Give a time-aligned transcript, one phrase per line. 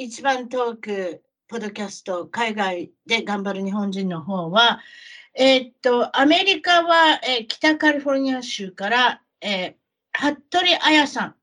[0.00, 4.78] 一番トーク、ポッドキャスト、海外で頑張る日本人の方は、
[5.34, 11.34] えー、っと、アメリカは、えー、北カリフォルニア州から、えー、服部彩さん。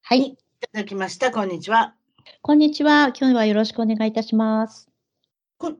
[0.00, 0.20] はい。
[0.20, 1.30] いただきました。
[1.30, 1.94] こんにちは。
[2.40, 3.12] こんにちは。
[3.14, 4.88] 今日はよろしくお願いいたします。
[5.58, 5.74] こ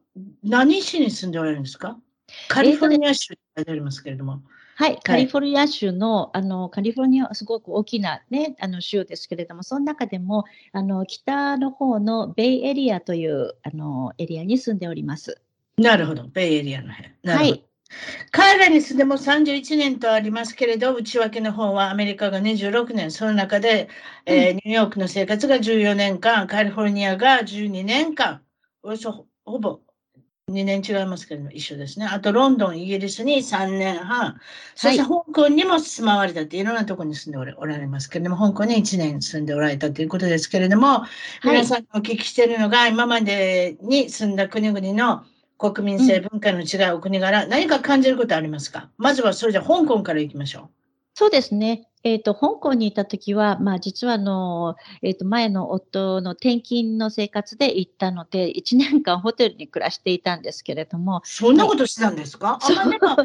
[0.44, 1.98] 何市に住んでおられるんですか？
[2.48, 4.42] カリフォルニア州って書いてありますけれども。
[4.78, 15.42] はい、カリフォルニア州の、あの、カリフォルニアはすごく大きなね、あの、州ですけれども、その中でも、あの、北の方のベイエリアという、あの、エリアに住んでおります。
[15.78, 17.10] なるほど、ベイエリアの辺。
[17.24, 17.64] はい。
[18.30, 23.88] 彼らに住んでも31年とありますけれど、内訳の方はアメリカが26年、その中で、
[24.28, 28.42] うん、えー、ニューヨークの生活が14年間、カリフォルニアが12年間、
[28.84, 29.80] およそほぼ
[30.48, 32.06] 2年違いますけども、一緒ですね。
[32.06, 34.40] あと、ロンドン、イギリスに3年半、
[34.74, 41.04] そして香港にも住まわれたって、いろんなところに住んでおられますけれども、香港に1年住んでおられたということですけれども、
[41.44, 45.24] 皆さんお聞きしているのが、今までに住んだ国々の
[45.58, 48.90] 国民性、文化の違うお国柄、何か感じることありますか？
[48.96, 50.70] まずはそれじゃ香港から行きましょう。
[51.14, 51.87] そうですね。
[52.04, 61.20] えっ、ー、と、香港にいたときは、まあ、実はあの、えっ、ー、と、前の夫の転勤の生活で行ったので、1年間ホテルに暮らしていたんですけれども。
[61.24, 63.24] そんなことしてたんですか、はい、あ、まあ、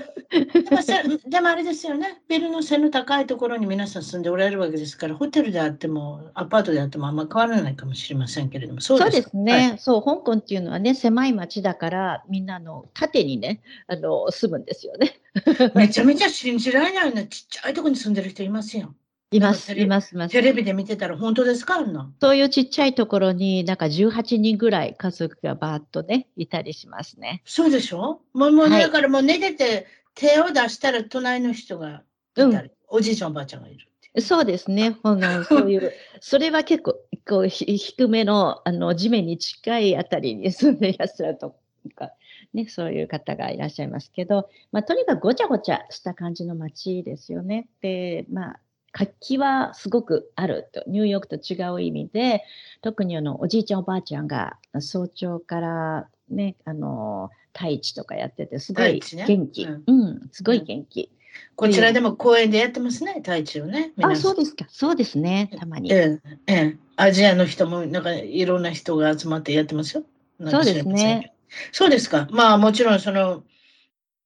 [0.81, 2.22] でも、でもあれですよね。
[2.28, 15.19] ビルの背の高いところに皆さん住んでおられるわけですから、ホテルであっても、アパートであってもあんま変わらないかもしれませんけれども、そうですね、はい、そう、香港っていうのはね、狭い町だから、みんなの縦にね、あの、住むんですよね。
[15.75, 18.94] めちゃめちゃ信じられないようなちっちゃいところに住んでる人いますよ。
[19.31, 20.31] います、います、います。
[20.31, 21.83] テレビで見てたら本当ですか？
[22.21, 27.41] そういうちっちゃいところになんか18人ぐらい家族がバーッとね、いたりしますね。
[27.45, 28.21] そうでしょ？
[28.33, 32.03] もう、もう、だからもう寝てて手を出したら隣の人が
[32.38, 33.88] いたり、うん、おじいちゃんおばあちゃんがいる。
[34.21, 34.97] そうですね。
[35.01, 36.95] あの そういう、それは結構、
[37.27, 41.55] こう低めのあの地面に近いあたりに住んでいらっしゃると
[41.95, 42.11] か、
[42.53, 47.67] ね、そういう方がいらっしゃいますけど、まあ、とにかくごちゃごちゃした感じの街ですよね。
[47.81, 48.59] で、まあ、
[48.91, 52.43] 活気はすごくあると、ニューヨークと違う意味で、
[52.81, 59.65] 特にあのおじいちゃんおばあちゃんが早朝からね、あの、太一とかやってて、すごい元気。
[59.65, 61.11] ね、うん、うん、すごい元気。
[61.55, 63.93] こちらでも公園でやってますね、太一をね。
[64.03, 64.65] あ、そうですか。
[64.69, 65.91] そうですね、たまに。
[65.91, 66.77] ええ、ええ。
[66.95, 70.03] アジアの人も、なんかいろんな人が集まってやってますよ。
[70.49, 71.32] そうですね。
[71.71, 72.27] そうですか。
[72.31, 73.43] まあもちろんその、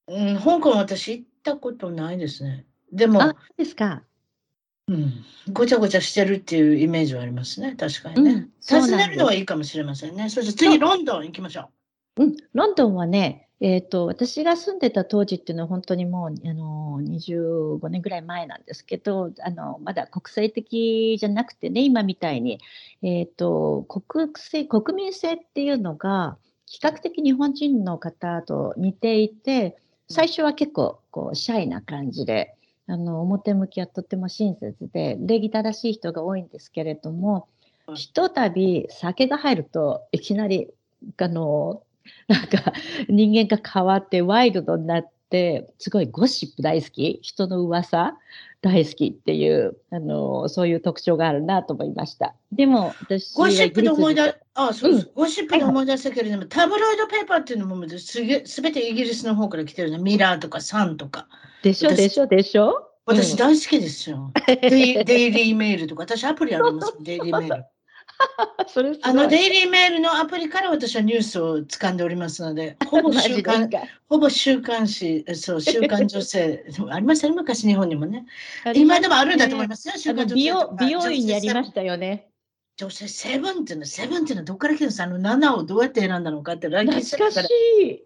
[0.08, 2.66] うん、香港私行ったことないですね。
[2.92, 4.04] でも、あ、ですか。
[4.90, 8.32] うん、ごちゃごちゃしてるっていうイメージはありますね、確かにね。
[8.32, 10.30] うん、訪ねるのはいいかもしれませんね。
[10.30, 11.70] そして次、ロンドン行きましょ
[12.16, 12.24] う。
[12.24, 22.62] うん、ロンドンはね、えっ、ー、と、私が住んでた当時っていうのは本当にもう、あの、25年ぐらい前なんですけど、あの、まだ国際的じゃなくてね、今みたいに、
[23.02, 29.78] えっ、ー、と、国性、国民性っていうのが、比較的日本人の方と似ていて、
[30.10, 32.56] 最初は結構、こう、シャイな感じで、
[32.90, 37.48] あの表向きはとても親切で礼儀正しい人が多いんですけれども、
[37.96, 40.70] ひとたび酒が入るといきなり
[41.18, 41.84] あの
[42.28, 42.74] なんか
[43.10, 47.20] 人間が変わってワイルドになってすごいゴシップ大好き。
[47.22, 48.18] 人の噂
[48.62, 52.34] 大好きっていうあのそういう特徴があるなと思いました。
[52.52, 60.00] でも私ゴシップで思い出あそうです、うん、ゴシップで思い出したけれども、はい、タブロイドペーパーっていうのもすげすべてイギリスの方から来てるの。
[60.00, 61.28] ミラーとかサンとか。
[61.64, 61.92] でしょ？
[61.96, 62.28] でしょ？
[62.28, 62.84] でしょ？
[63.06, 64.32] 私大好きですよ。
[64.48, 67.66] デイデイリーメールとか、私アプリあります デイリーメール。
[68.68, 73.70] それあのデイリーメールのアプリから私はニュースを掴んでおりますので、 ほぼ週刊、
[74.10, 78.26] ほぼ週刊誌、そう、 週刊女性、ありましたね、昔日本にもね。
[78.74, 80.76] 今でもあるんだと思いますよ、週刊女性美容。
[80.80, 82.30] 美容院にありましたよね。
[82.78, 85.04] 女性セブンっていうの、セブンっていうのはどっから来るんですか？
[85.06, 87.50] あの7をどうやって選んだのかってランキング懐かし
[87.82, 88.04] い。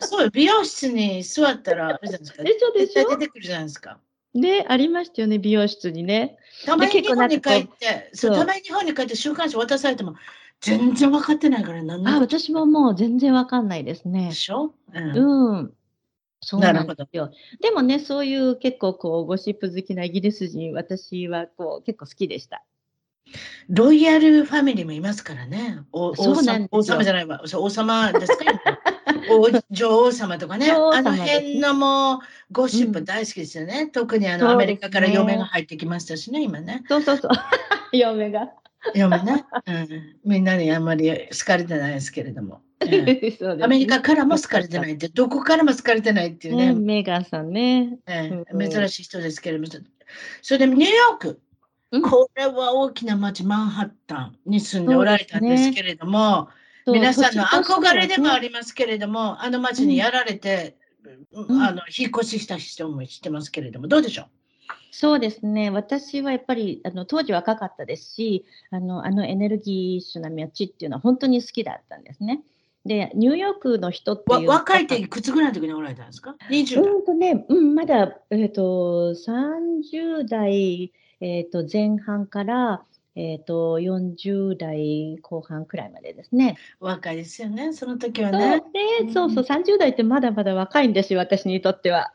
[0.00, 2.42] そう、美容室に座ったら、あれじゃないですか。
[2.42, 3.98] でしょでしょ絶対出てくるじゃないですか。
[4.34, 6.36] ね、ありましたよね、美容室にね。
[6.64, 10.14] たまに日本に帰って、そう、たまに日本に帰って週刊誌渡されても、
[10.60, 14.34] 全然分かってないから、何あ、私ももう全然わかんないですねで。
[14.34, 15.72] しょ、うんうん。
[16.42, 17.30] そうなんなるほどですよ。
[17.60, 22.64] でもね、そういう結構こう、ゴシップ好きなイギリス人、私はこう、結構好きでした。
[23.68, 25.80] ロイヤルファミリーもいますからね。
[25.92, 26.42] お王様
[27.04, 27.42] じゃないわ。
[27.54, 28.44] 王様ですか？
[28.44, 28.99] お
[29.70, 30.70] 女王様とかね。
[30.70, 32.18] あの辺のもう
[32.52, 33.88] ゴシッうんプ大好きですよね。
[33.92, 36.82] 特にあの、アメリカから嫁が入ってきましたしね、今ね。
[36.88, 37.30] そうそうそう。
[37.96, 38.50] 嫁が。
[38.94, 40.16] 嫁ね、うん。
[40.24, 42.60] みんなにあんまり好かれてないですけれども。
[42.80, 47.98] ねアメリカからも好かれてないって、どこからも好かれてないっていうね、ね、メーガンさんね。
[48.06, 49.68] ええうん珍しい人ですけれども。
[50.42, 51.40] それでニューヨーク、
[51.92, 56.48] うんこれは大きな町、マンハッタンに住んでおられたんですけれども、
[56.86, 60.76] 皆さんの憧れでもあねりますけれども、あの町にやられて、
[61.34, 64.26] んあの引っ越しした人も知ってますけれども、どうでしょ
[64.90, 65.70] そうですね。
[65.70, 72.42] 私はやっぱり、あの、当時若かったですし、あの、あのエネルギッシュな街っていうのは本当に好きだったんですね。
[72.84, 74.46] で、ニューヨークの人って。
[74.46, 76.92] 若いっていくつぐらいの時におられたんですか ?20 代。
[76.92, 82.82] うんとね、うん、まだ、えっ、と、30代、えっ、と、前半から、
[83.16, 86.56] えっ、と、40代後半くらいまでですね。
[86.78, 92.12] 若いですよね、その時はそうそうそう、30代ってまだまだ若いんですよ、私にとっては。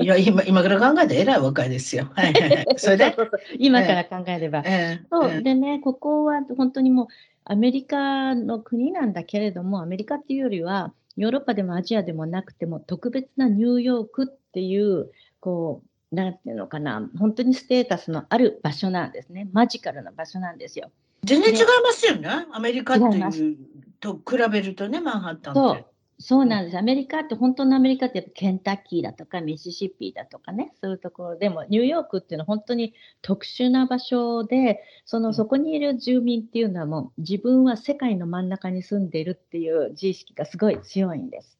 [0.00, 2.10] いや今今から考えてえらい若いですよ。
[2.14, 2.66] はいはいはい。
[2.78, 4.62] それで、そうそうそう今から考えれば。
[4.66, 7.06] ええそうええでね、ここは本当にもう
[7.44, 15.10] アメリカの国なんだけれども、アメリカっていうよりは、ヨーロッパでもアジアでもなくても、特別なニューヨークっていう、
[15.40, 19.48] こう、なんていうのかな、本当にステータスのある場所なんですね。
[19.52, 20.90] マジカルな場所なんですよ。
[21.24, 22.28] 全然違いますよね。
[22.52, 23.56] アメリカって違いう
[24.00, 25.86] と比べるとね、マンハッタンってそう。
[26.20, 26.78] そうなんです。
[26.78, 41.58] アメリカって、本当のアメリカってやっぱケンタッキーだとかミシシッピだとかね、そういうところでも、ニューヨークっていうのは本当に特殊な場所で、そのそこにいる住民っていうのはもう自分は世界の真ん中に住んでいるっていう自意識がすごい強いんです。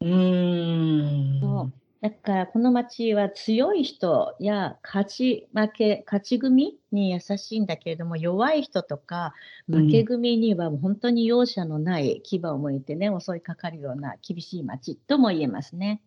[0.00, 1.40] うーん。
[1.40, 9.32] そうだからこの町は強い人や勝ち負け、勝ち組に優しいんだけれども、弱い人とか
[9.66, 16.02] 負け組にはもう本当に容赦のない牙を向いてね、襲いかかるような厳しい町とも言えますね。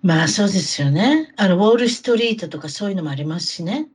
[0.00, 1.32] まあそうですよね。
[1.36, 3.88] あの、ウォールストリートとかそういうのもありますしね。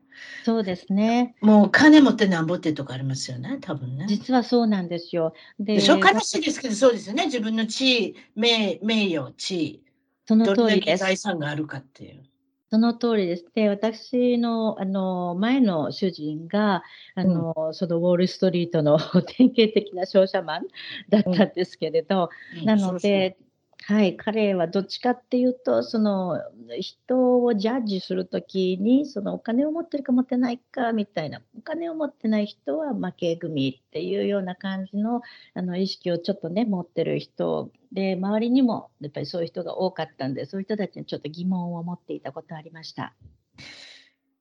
[0.44, 1.36] そうですね。
[1.42, 4.06] もう金持ってなんぼってとこありますよね、多分ね。
[4.08, 5.34] 実はそうなんですよ。
[5.60, 5.98] ででしょ？
[5.98, 7.26] 悲しいですけど、そうですよね。
[7.26, 9.84] 自分の地位、名名誉、地位、
[10.28, 11.02] その通りです。
[11.02, 12.24] 財産があるかっていう。
[12.70, 13.46] その通りです。
[13.56, 16.84] で、私のあの前の主人が
[17.16, 19.00] あの、そのウォール・ストリートの
[19.38, 20.64] 典型的な商社マン
[21.10, 22.30] だったんですけれど、
[22.66, 23.38] なので、
[23.86, 26.42] はい、彼はどっちかっていうと、その
[26.78, 35.22] 人をジャッジするときに、そのお金を持ってるか持ってないかみたいな、お金を持ってない人は負け組っていうような感じの
[35.54, 43.14] あの意識をちょっとね、持ってる人で、周りにもやっぱりそういう人が多かったんで、そういう人たちにちょっと疑問を持っていたことありました。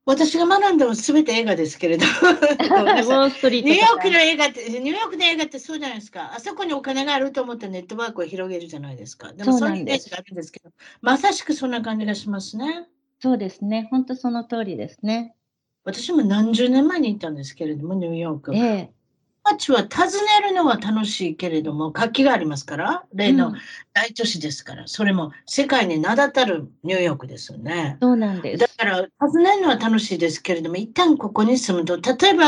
[0.05, 2.05] 私が学んだのは全て映画ですけれど。
[2.07, 6.33] ニューヨークの映画って、ニューヨークの映画ってそうじゃないですか。
[6.33, 9.33] あそこにお金があると思ってネットワークを広げるじゃないですか。
[9.33, 12.87] でもそそうういうイメージがあるんですけど、まさしくそんな感じがしますね。
[13.21, 15.35] そうですね、本当その通りですね。
[15.83, 18.55] 私も何十年前に行ったんですけれども、ニューヨーク。
[18.55, 18.96] ええ
[19.47, 20.07] 街は訪
[20.43, 23.55] ねるのは楽しいけれども、活気がありますから、例のうん
[23.95, 27.97] 大都市ですから、それも世界に名だたるニューヨークですよね。
[28.01, 28.61] そうなんです。
[28.61, 32.45] だから、訪ねるのは楽しいですけれども、一旦ここに住むと、例えば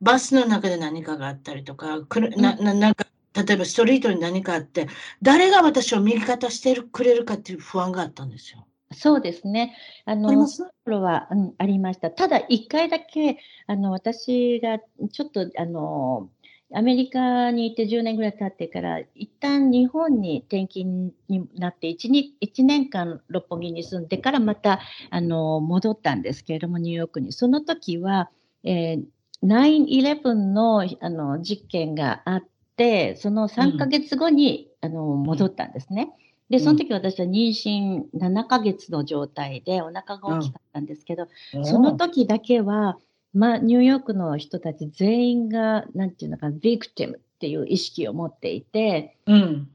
[0.00, 4.88] バスの中で何かがあったりとか、くるなななんか例えばストリートに何かあって、
[5.20, 8.66] 誰が私を味方してるくれるかっていう不安があったんですよ。
[8.92, 9.76] そうですね。
[10.06, 10.62] あの、あります？
[10.84, 12.10] 頃は、うん、ありました。
[12.10, 16.30] ただ、一回だけ、あの、私がちょっと、あの、
[16.74, 24.80] アメリカに行って10年ぐらい経ってから、一旦日本に転勤になって1、に1年間六本木に住んでからまた、
[25.10, 27.32] あの、戻ったんですけれども、ニューヨークに。
[27.32, 28.30] その時は、
[28.64, 29.04] えー
[29.42, 32.44] 9-11のあの実験があっ
[32.76, 36.10] て、その3ヶ月後に、あの戻ったんですね。
[36.48, 41.28] で、その時私は妊娠7ヶ月の状態でお腹が大きかったんですけど、
[41.64, 42.98] その時だけは、
[43.36, 49.68] まあ、ニューヨークの人たち全員が、なんていうのかな、ビクティムっていう意識を持っていて、うん。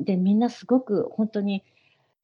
[0.00, 1.62] で、みんなすごく本当に、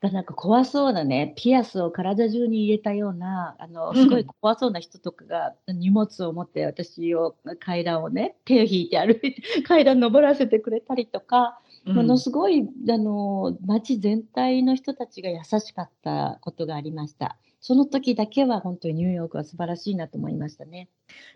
[0.01, 17.37] がなんか怖そうなね、ピアスを体中に入れたような、あの、すごい怖そうな人とかが荷物を持って私を階段をね、手を引いて歩いて階段登らせてくれたりとか、ものすごい、あの、街全体の人たちが優しかったことがありました。
[17.61, 20.89] その時だけは本当にニューヨークは素晴らしいなと思いましたね。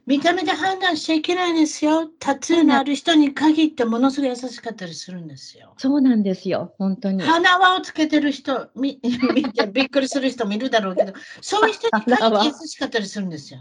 [0.06, 2.08] 見た目で判断しちゃいけないですよ。
[2.18, 5.74] タトゥーのある人に限ってものすごい優しかったりするんですよ。
[5.76, 7.22] そうなんですよ、本当に。
[7.22, 9.00] 花輪をつけてる人、見
[9.34, 11.12] 見てびっくりする人もいるだろうけど、
[11.42, 13.60] そういう人に限って優しかったりするんですよ。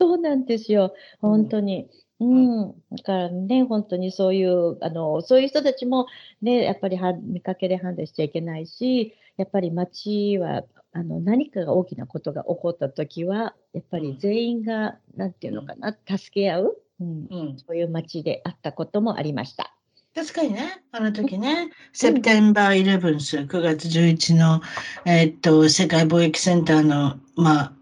[0.00, 1.88] そうなんですよ、本当に。
[2.20, 6.06] うん、だからね、本当にそういう、あの、そういう人たちも
[6.42, 10.62] ね、やっぱりは見かけで判断しちゃいけないし、やっぱり街は
[10.96, 19.74] あの何かが大きなことが起こった時はやっぱり全員が何て言うのかな、助け合う、うん、うん、そういう街であったこともありました。
[20.14, 24.62] 確かにね、あの時ね、セプテンバー11ス、9月11の、
[25.04, 27.72] えー、っと、世界貿易センターの、まあ、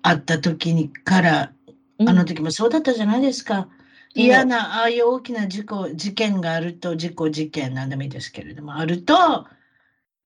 [0.00, 1.52] あった時にから、
[2.00, 3.68] あの時もそうだったじゃないですか。
[4.16, 9.46] うん、嫌な、ああいう大きな事故、事件があると、事故、事件、なんでもいいですけれども、あると、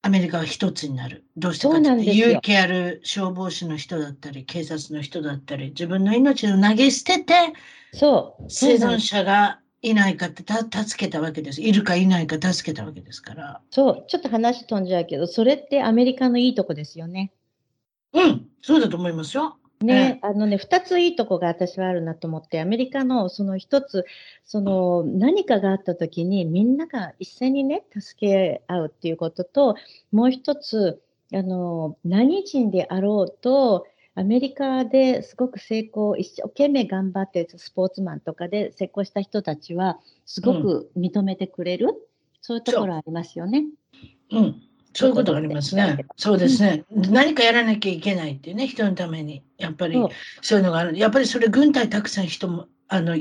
[0.05, 1.25] アメリカは一つになる。
[1.37, 7.35] どうしてかって勇気ある消防士の人だったり、警察の人だったり、自分の命を投げ捨てて、
[7.93, 8.45] そう。
[8.49, 11.63] 生存者がいないかってた助けたわけです。
[11.63, 13.61] いるかいないか助けたわけですから。
[13.71, 14.05] そう。
[14.09, 17.33] ちょっと話飛んじゃうけど、それってアメリカのいいとこですよね。
[18.13, 18.49] うん。
[18.61, 19.57] そうだと思いますよ。
[19.83, 24.05] ね、あのね、2ついいとこが私はあるなと思って、アメリカのその1つ、
[24.45, 29.77] その何かがあった時にみんなが一斉にね、助け合うっていうことと、
[30.13, 31.03] もう1つ、
[31.35, 41.95] あの、何人であろうと、アメリカですごく成功、一生懸命頑張ってスポーツマンとかで成功した人たちは、すごく認めてくれる、うん、
[42.43, 43.65] そういうところありますよね。
[44.31, 44.63] うん。
[44.95, 46.05] そういうことがありますね。
[46.17, 47.13] そうですね、うん。
[47.13, 49.43] 何かやらなきゃいけないっていうね、人のために。
[49.59, 49.97] やっぱり
[50.41, 50.97] そういうのがある。
[50.99, 53.17] やっぱりそれ軍隊たくさん人も、あの、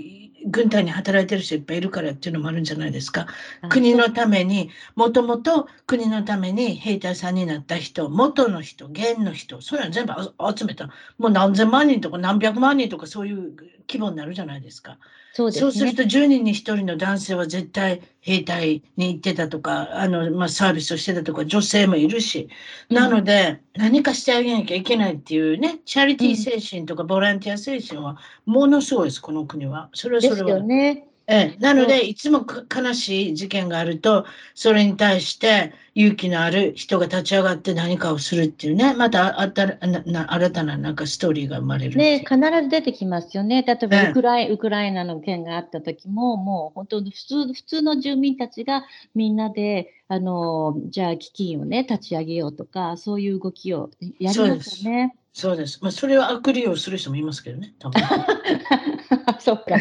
[0.46, 3.28] 軍隊に働いてる人いっぱいいるからっていうのもあるんじゃないですか。
[3.70, 10.14] 国のために、もともと国のために兵隊さんになった人、元の人、現の人、そういうの全部
[10.58, 10.90] 集めた。
[11.18, 13.56] もう何千万人とか何百万人とかそういう
[13.88, 14.98] 規模になるじゃないですか。
[15.34, 22.50] そうです、ね、ると10人に1人の男性は絶対兵隊に行ってたとか、あの、まあ、サービスをしてたとか、女性もいるし。
[22.90, 29.90] なので、うん、何かしてあげなきゃいけないっていうね、チャリティー精神とかボランティア精神はものすごいです、この国は。
[29.94, 30.31] それはそれは。
[30.36, 31.08] ですよね。
[31.28, 41.98] ええ、なので、いつも悲しい事件があると、それに対して勇気のある人が立ち上がって何かをするっていうね、またあたな新たななんかストーリーが生まれる。
[41.98, 43.62] ね、必ず出てきますよね。
[43.62, 48.84] 例えばウクライ、ウクライナの件があった時も、もう本当普通、普通の住民たちが
[49.16, 55.16] みんなで、あの、じゃあ基金をね、立ち上げようとか、そういう動きをやりますよね。
[55.34, 55.80] そうです。
[55.82, 58.02] まあ、それを悪利用する人もいますけどね、多分。
[59.40, 59.78] そっか。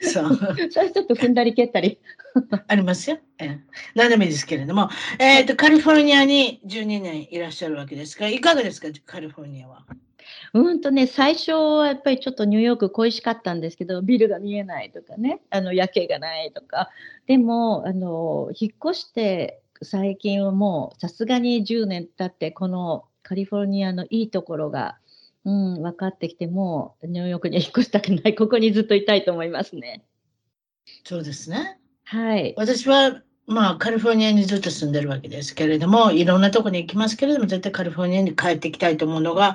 [0.00, 0.36] そう。
[0.70, 1.98] それちょっと踏んだり蹴ったり。
[2.68, 3.18] ありますよ。
[3.38, 3.60] ええ、
[3.94, 9.84] 何でもいいですけれども、えっ、ー、と、カリフォルニアに12年いらっしゃるわけですが、いかがですか、カリフォルニアは。
[10.52, 16.90] うんとね、最初はやっぱりちょっとニューヨーク恋しかったんですけど、ビルが見えないとかね、あの夜景がないとか。
[17.26, 24.98] でも、あの、引っ越して最近はもうさすがに10年経って、このカリフォルニアのいいところが、
[25.46, 30.04] うん、分かってきても、ニューヨークに引っ越したくない、 ここにずっといたいと思いますね。
[31.04, 31.78] そうですね。
[32.04, 32.52] はい。
[32.56, 39.54] 私は、まあ、カリフォルニアにずっと住んでるわけですけれども、いろんなとこに行きますけれども、絶対カリフォルニアに帰ってきたいと思うのが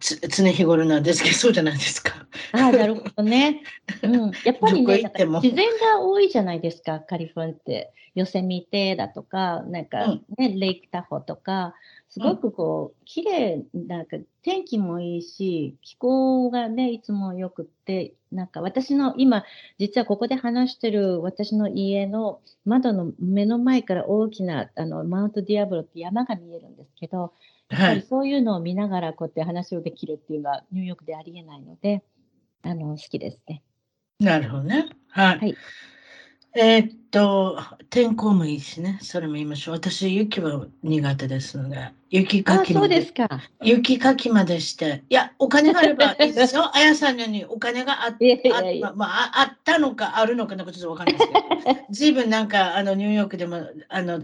[0.00, 2.26] 常日頃なんですけど、 そうじゃないですか。
[2.52, 3.62] ああ、なるほどね。
[4.02, 4.32] うん。
[4.44, 5.10] やっぱりね、
[5.42, 7.94] 自然が多いじゃないですか、カリフォルニアって。
[8.14, 11.74] ヨセミテだとか、なんかね、うん、レイクタホとか、
[12.10, 19.44] すごくこう、綺麗なんか天気もいいし、気候がね、いつもよくって、なんか私の今、
[19.78, 27.32] 実はここで話してる私の家の窓の目の前から大きなあのマウントディアブロって山が見えるんですけど、
[27.68, 32.02] やっぱりそういうのを見ながらこうやって話をできるっていうのはニューヨークでありえないので、
[32.62, 33.62] あの、好きですね。
[34.18, 34.88] なるほどね。
[35.10, 35.38] はい。
[35.38, 35.56] はい
[36.54, 39.74] えー、っと、天候もいいしね、それも言いましょう。
[39.74, 42.96] 私、雪は苦手ですので、雪かきまで。
[42.96, 43.28] そうですか。
[43.62, 46.70] 雪かきまでして、いや、お金があればいいですよ。
[46.74, 54.20] あやさんのようにお金がああ,、まあ、あったのかあるのかなんかちょっとわかんないですけど、ずいぶんなんか、あの、ニューヨークでも、あの、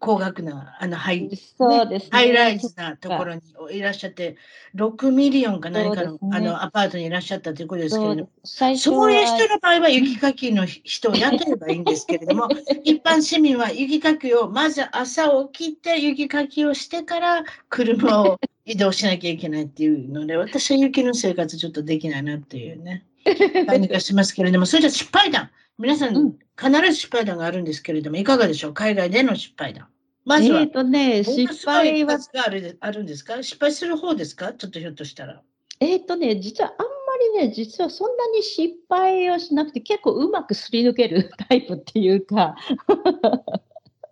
[0.00, 2.08] 高額な、あの、ハイ、そうですね。
[2.12, 4.36] high-rise なところにいらっしゃって、
[4.74, 8.70] 6 million か何かの,、ねあのアパートにいらっしゃったということですけれども、そう
[9.12, 12.48] いう人はの場合は 雪かきの人を雇えばいいんですけれども、
[12.84, 23.04] 一般市民は雪かきをまず朝起きて雪かきをしてから車を移動しなきゃいけないっていうので、私は雪の生活ちょっとできないなっていうね、
[23.66, 25.50] 感じがしますけれども、それじゃ失敗談。
[25.78, 28.74] 皆さん、うん必ず失敗談があるんですけれども、いかがでしょう？
[28.74, 29.86] 海外での失敗談。
[30.24, 33.40] まずは、えっとね、失敗は、あるあるんですか？
[33.44, 34.52] 失敗する方ですか？
[34.54, 35.40] ちょっとひょっとしたら。
[35.78, 42.56] えっとね、実はあんまりね、実はそんなに失敗をしなくて、結構うまくすり抜ける タイプっていうか、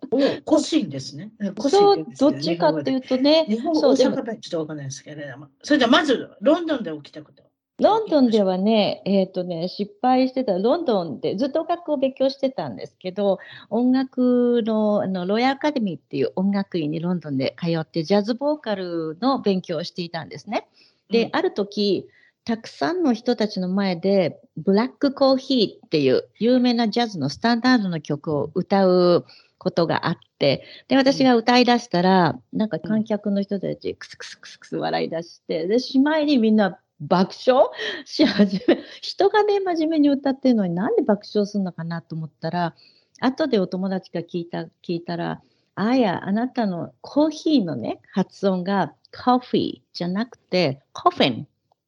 [0.09, 1.33] おこしいんですね。
[1.57, 5.47] こしいそう、どっちかっていうとね、日本語そう、ちょっとわかんないですけれども。
[5.63, 7.43] それではまず、ロンドンで起きたこと。
[7.79, 13.37] ロンドンではね、えっとね、失敗してた、ロンドンでずっと音楽を勉強してたんですけど、
[13.69, 20.67] 音楽のあのロイヤルアカデミーっていう音楽院にロンドンで通って、ジャズボーカルの勉強をしていたんですね。
[21.11, 21.29] で、うん。
[21.33, 22.07] ある時、
[22.45, 29.25] たくさんの人たちの前で、ブラックコーヒーっていう有名なジャズのスタンダードの曲を歌う
[29.59, 37.69] ことがあって、で、私が歌い出したら、なんか観客の人たち、クスクスクスクス笑い出して、で、しまいにみんな爆笑
[38.05, 42.75] し始め、 人がね、真面目に歌ってるのになんで爆笑するのかなと思ったら、
[43.19, 45.41] 後でお友達が聞いた、聞いたら、
[45.75, 51.47] あや、あなたのコーヒーのね、発音がコーヒーじゃなくて、コフィン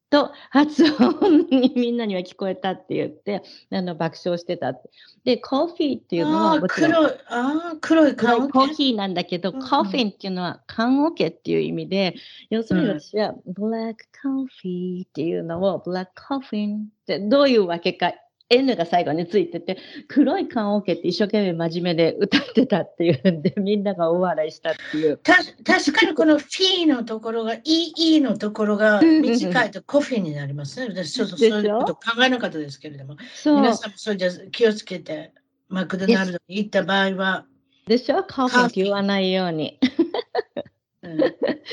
[0.09, 4.89] と発音にみんなには聞こえたって言って、あの爆笑してたって。
[5.23, 8.49] で、コーヒーっていうのは黒い、ああ、黒い黒い顔。
[8.49, 12.15] コーヒーなんだけど、うんうんコーフィンっていうのは缶オケっていう意味で、
[12.49, 18.13] 要するにうん私は、ブラックコーヒーっていうのを、ブラックコーフィンってどういうわけか、
[18.49, 19.77] N が最後についてて、
[20.07, 25.17] 黒い缶オケって一生懸命真面目で歌ってたっていうんで、みんなが大笑いしたっていう。
[25.17, 30.87] た確かにこのフィーのところが、 EE のところが短いとコフィーになりますね。
[30.93, 33.75] 私ちょっとそういうこと考えなかったですけれども、そう皆。
[33.75, 35.31] さんもそれじゃ気をつけて、
[35.67, 37.45] マクドナルドに行った場合は、
[37.87, 38.23] でしょ？
[38.23, 39.79] コーフィンって言わないように。
[41.03, 41.19] うん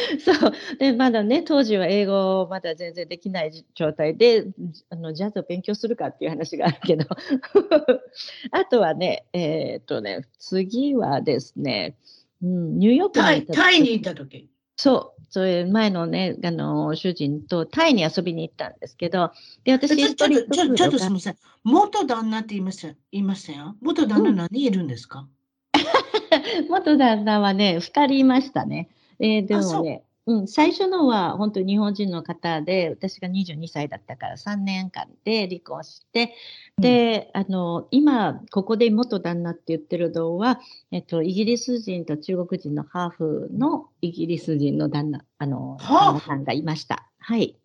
[0.21, 0.53] そう。
[0.79, 4.47] で、まだね、当時は英語まだ全然できない状態で、
[4.91, 7.07] あの、ジャズを勉強するかっていう話があるけど。
[8.53, 11.97] あとはね、えーっとね、次はですね、
[12.43, 15.23] うん、ニューヨークタイに行ったタイに行った時そう。
[15.29, 19.33] それ前のね、あの、主人とタイに遊びに行ったんですけど、
[19.65, 21.37] で、私、ちょちょっとちょっとすみがません。
[21.65, 23.77] 元旦那って言いました言いましたよ。
[23.83, 25.27] 元旦那何人いるんですか、
[26.71, 28.89] 元旦那はね、二人いましたね。
[29.19, 36.35] えーでもね、うん、最初のは本当に日本人の方で、私が22歳だったから3年間で離婚して、
[36.79, 40.59] で、あの、今、ここで元旦那って言ってるのは、
[40.91, 47.09] えっと、イギリス人と中国人のハーフのイギリス人の旦那、あの、旦那さんがいました。
[47.21, 47.57] はい。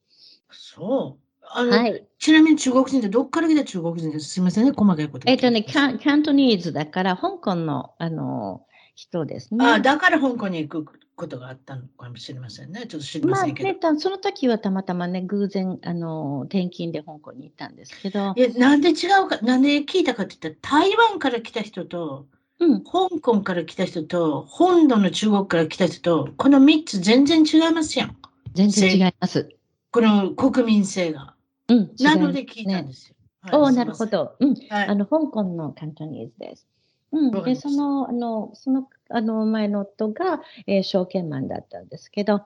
[0.51, 1.39] そう。
[1.53, 2.07] あの、はい。
[2.19, 5.27] ちなみに中国人ってどっから来た中国人ですすみませんね、細かいこと。
[5.27, 9.65] えっとね、キャンキャントニーズだから、香港の、あの、人ですね。
[9.65, 12.87] あだから香港に行くことがあったのかもしれませんね。
[12.87, 13.69] ちょっと知りままあせんけど。
[13.69, 22.25] ね、たその時はたまたまね、偶然、あの、転勤で香港に行ったんですけど、いやなんで違うか、なんで聞いたかって言ったら、台湾から来た人と、
[22.59, 28.17] うん、香港から来た人と、本土の中国から来た人と、この3つ全然違いますやん。
[28.53, 29.49] 全然違います。
[29.91, 31.35] この国民性が。
[31.67, 33.15] うん、なので聞いたんですよ。
[33.53, 34.05] おお、はいなるほ。
[34.07, 34.35] ど。
[34.39, 36.67] うんはいあの、香港のカントニーズです。
[37.11, 42.43] うん、で、その、あの、その、あの、前の夫が、えー証券マンだったんですけど、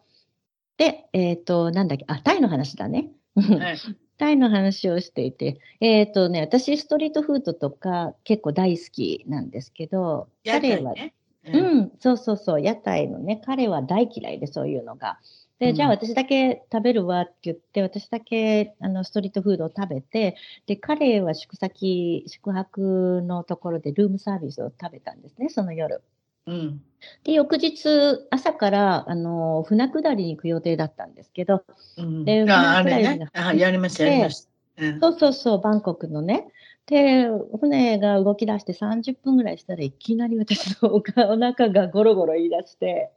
[0.77, 3.11] で、えっ、と、なんだっけ、あ、タイの話だね。
[3.35, 3.77] はい
[4.17, 10.93] タイの話をしていて、えっ、とね、私、ストリートフードとか結構大好きなんですけど、屋彼は。
[10.93, 15.19] ううんん、そうそうそう、屋台のね、彼は大嫌いで、そういうのが。
[15.59, 26.03] で、じゃあうん私だけ食べるわって言って、私だけあのストリートフードを食べて、で、彼は宿先、宿泊のところでルームサービスを食べたんですね、その夜。
[26.47, 26.81] うん。
[27.23, 31.63] で、翌日、朝から、あの、船下りに行く予定だったんですけど、
[31.97, 33.31] うんでああれフライがね。
[33.33, 34.49] あやりました、やりました。
[34.49, 34.55] うん
[34.99, 36.47] そうそうそう、バンコクのね。
[36.87, 37.27] で、
[37.59, 43.11] 船が動き出して30分ぐらいしたらいきなり私のお腹がゴロゴロ言い出して、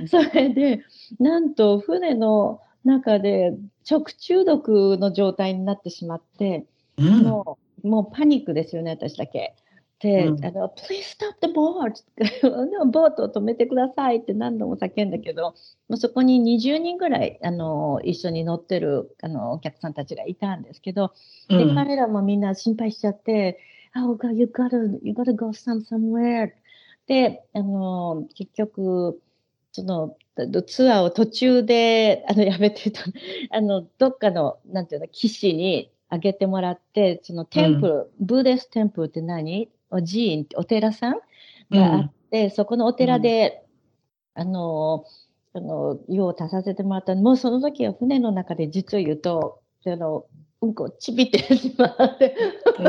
[0.00, 0.84] うんそれで、
[1.18, 9.54] なんと船の中で食中毒の状態になってしまって、うんもうもうパニックですよね、私だけ。
[10.00, 12.04] で、うんあの、Please stop the boat!
[12.90, 15.54] ボートを止めてくださいって何度も叫んだけど、も
[15.90, 21.12] うそこに20人ぐらい、あの、一緒に乗ってる、あの、お客さんたちがいたんですけど、
[21.48, 23.58] で、うん彼らもみんな心配しちゃって、
[23.96, 26.52] Oh God, you gotta, you gotta go some somewhere.
[27.06, 29.20] で、あの、結局、
[29.72, 30.16] その、
[30.66, 33.02] ツアーを途中で、あの、やめてた、
[33.50, 39.68] あの、どっかの、なんていうの、騎士にあげてもらって、そのテンプル、うん、ブーデステンプルって何？
[39.68, 41.18] お寺院、お寺さん
[41.70, 43.64] があって、うん、そこのお寺で、
[44.36, 45.04] うん、あの、
[45.54, 47.14] あの、用を足させてもらった。
[47.14, 50.26] もうその時は船の中で実を言うと、あの、
[50.60, 52.36] うんこちびってしまって。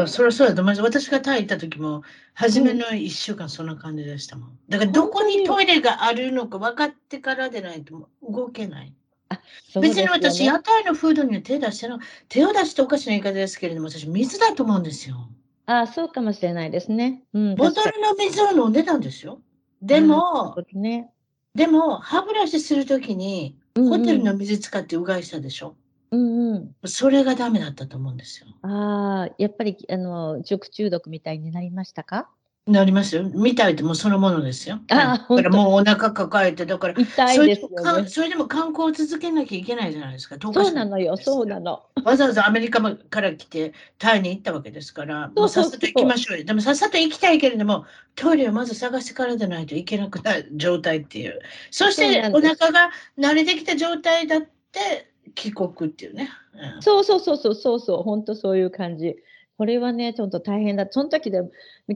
[0.08, 0.82] そりゃそうだと思います。
[0.82, 2.02] 私がタイ行った時も、
[2.34, 4.60] 初めの1週間そんな感じでしたもん。
[4.70, 8.94] だからどこにトイレがあるのか分かってからでないと動けない。
[9.30, 9.40] あ
[9.80, 15.30] 別に私、屋台のフードには手出しての、手を出しておかしな言い方ですけれども、私、水だと思うんですよ。
[15.72, 17.24] あそうかもしれないですね。
[17.32, 19.40] うん、ボトルの水を飲んでたんですよ。
[19.84, 21.12] でも、ね、
[21.54, 25.76] でも、歯ブラシするときに、ホテルの水使ってうがいしたでしょ？
[26.12, 26.76] うんうん。
[26.86, 28.48] それがダメだったと思うんですよ。
[28.64, 32.30] ああ、やっぱり、あの、食中毒みたいになりましたか？
[32.70, 33.24] なりますよ。
[33.24, 34.80] 見たいってもうそのものですよ。
[34.90, 40.38] ああ、だからもうお腹抱えて、だから、痛いですよ、ね、それでも観光を続けなきゃいけないじゃないですか。
[40.40, 41.84] そうなのよ、そうなの。
[42.04, 46.46] わざわざアメリカから来て、タイに行ったわけですから、もうさっさと行きましょうよ。
[46.46, 51.40] でもさっさと行きたいけれども、トイレをまず探してからでないといけなくなる状態っていう。
[51.72, 56.30] そしてお腹が慣れてきた状態だって、帰国っていうね。
[56.76, 59.16] うん、そうそうそうそうそうそう、本当そういう感じ。
[59.60, 60.88] これはね、ちょっと大変だ。
[60.90, 61.42] その時で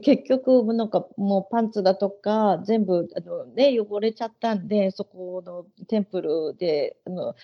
[0.02, 7.34] 結局、なんかもうパンツだとか、全部あの、ね、汚れちゃったんで、そこのテンプルであの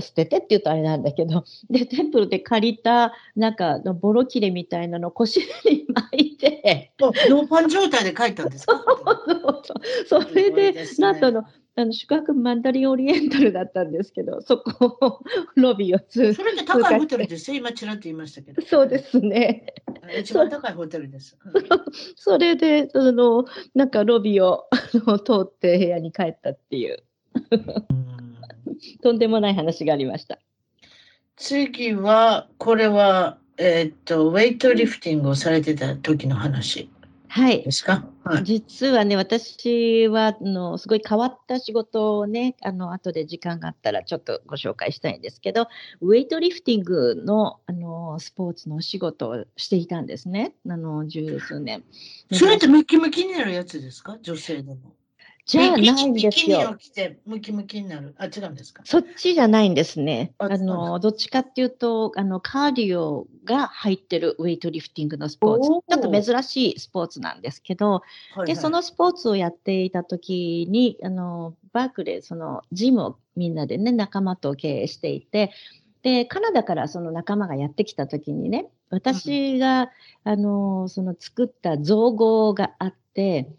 [0.00, 6.90] 捨ててって言うとあれなんだけど、 で、テンプルで借りた、なんかのボロ切れみたいなの腰に巻いて。
[7.30, 8.82] ノーパン状態で書いたんですか？
[10.08, 11.44] それで、ね、なんとの、
[11.78, 18.60] あの宿泊マンダリンオリエンタルだったんですけど、 そこをロビーを通それって高いホテルですよ、今ちらっと言いましたけど。
[18.62, 19.74] そうですね。
[20.18, 21.38] 一番高いホテルです。
[22.16, 23.44] それで、その、
[23.76, 24.68] なんかロビーを
[25.20, 27.04] 通って部屋に帰ったっていう、
[29.00, 30.40] とんでもない話がありました。
[31.36, 36.90] 次は、これは、えー、っと、ウェイトリフティングをされてた時の話。
[37.28, 37.62] はい。
[37.62, 45.68] ですか、はい、実はね、私はあのすごい変わった仕事をね、あの後で時間があったらちょっとご紹介したいんですけど、
[46.00, 51.84] ウェイトリフティングのあのスポーツのお仕事をしていたんですね、あの十数年。
[52.32, 54.97] それってムキムキになるやつですか、女性でも。
[55.48, 56.76] じゃないんですよ。
[56.78, 58.14] 着てムキムキになる。
[58.18, 58.82] あ、違うんですか？
[58.84, 60.34] そっちじゃないんですね。
[60.36, 65.68] あの、どっちかっていうと、あの、カーディオが入ってるウェイトリフティングのスポーツ。
[65.68, 68.02] ちょっと珍しいスポーツなんですけど、は
[68.36, 75.50] いはい、で、そのスポーツをやっていた時に、あの、バークレー、その、ジムをみんなでね、仲間と経営していて、
[76.02, 79.90] で、カナダからその仲間がやってきた時にね、私が、
[80.26, 83.56] うん、あの、その作った造語があって、うん、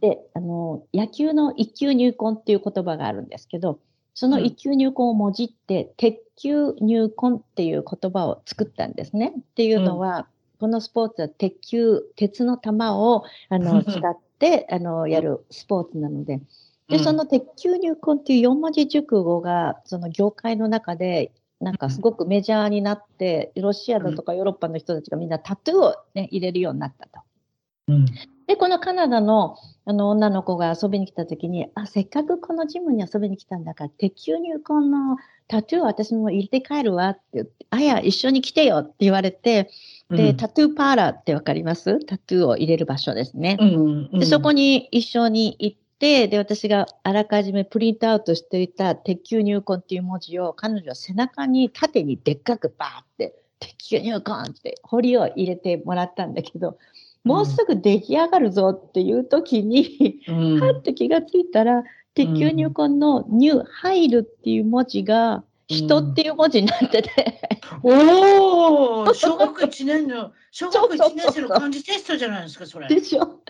[0.00, 3.78] であの野球の一級入魂っていう言葉があるんですけど
[4.14, 9.32] その一級入魂をもじって、うん、鉄球入魂っていう言葉を作ったんですね。
[9.38, 10.24] っていうのは、うん、
[10.58, 16.40] このスポーツは鉄球鉄の球をあの 使ってあのやるスポーツなので。
[16.88, 27.20] で、その鉄球入魂っていう4文字熟語が、その業界の中で、なんかすごくメジャーになって、ロシアだとかヨーロッパの人たちがみんなタトゥーを、ね、入れるようになったと。
[27.88, 28.06] うん、
[28.48, 39.70] で、このカナダのあの女の子が遊びに来た時に、あ、せっかくこのジムに遊びに来たんだから、鉄球入魂のタトゥーを私も入れて帰るわって言って、あや、一緒に来てよって言われて、
[40.10, 42.00] で、うん、タトゥーパーラーってわかります？
[42.06, 43.58] タトゥーを入れる場所ですね。
[43.60, 56.78] うんうん、でそこに一緒に行って、で、私があらかじめプリントアウトしていた鉄球入魂っていう文字を彼女は背中に縦にでっかくバーって、鉄球入魂って彫りを入れてもらったんだけど、
[57.28, 72.88] もうすぐ出来上がるぞっていう時に、うん、はって気がついたら、鉄球入魂の入、入るっていう文字が、人っていう文字になってて、うん、おお小学1年の小学1年生の漢字テストじゃないですかそれ。
[72.88, 73.40] でしょ。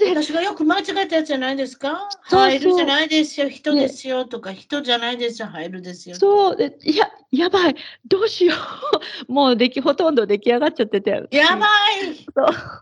[0.00, 2.08] で私がよく間違ったやつじゃないですか？
[2.24, 3.50] 入るじゃないですよ。
[3.50, 5.48] 人ですよ、ね、とか人じゃないですよ。
[5.48, 6.56] 入るですよそう。
[6.56, 8.54] でいややばいどうしよ
[9.28, 9.32] う。
[9.32, 11.10] もうできほとんど出来上がっちゃってて。
[11.30, 12.16] やばい。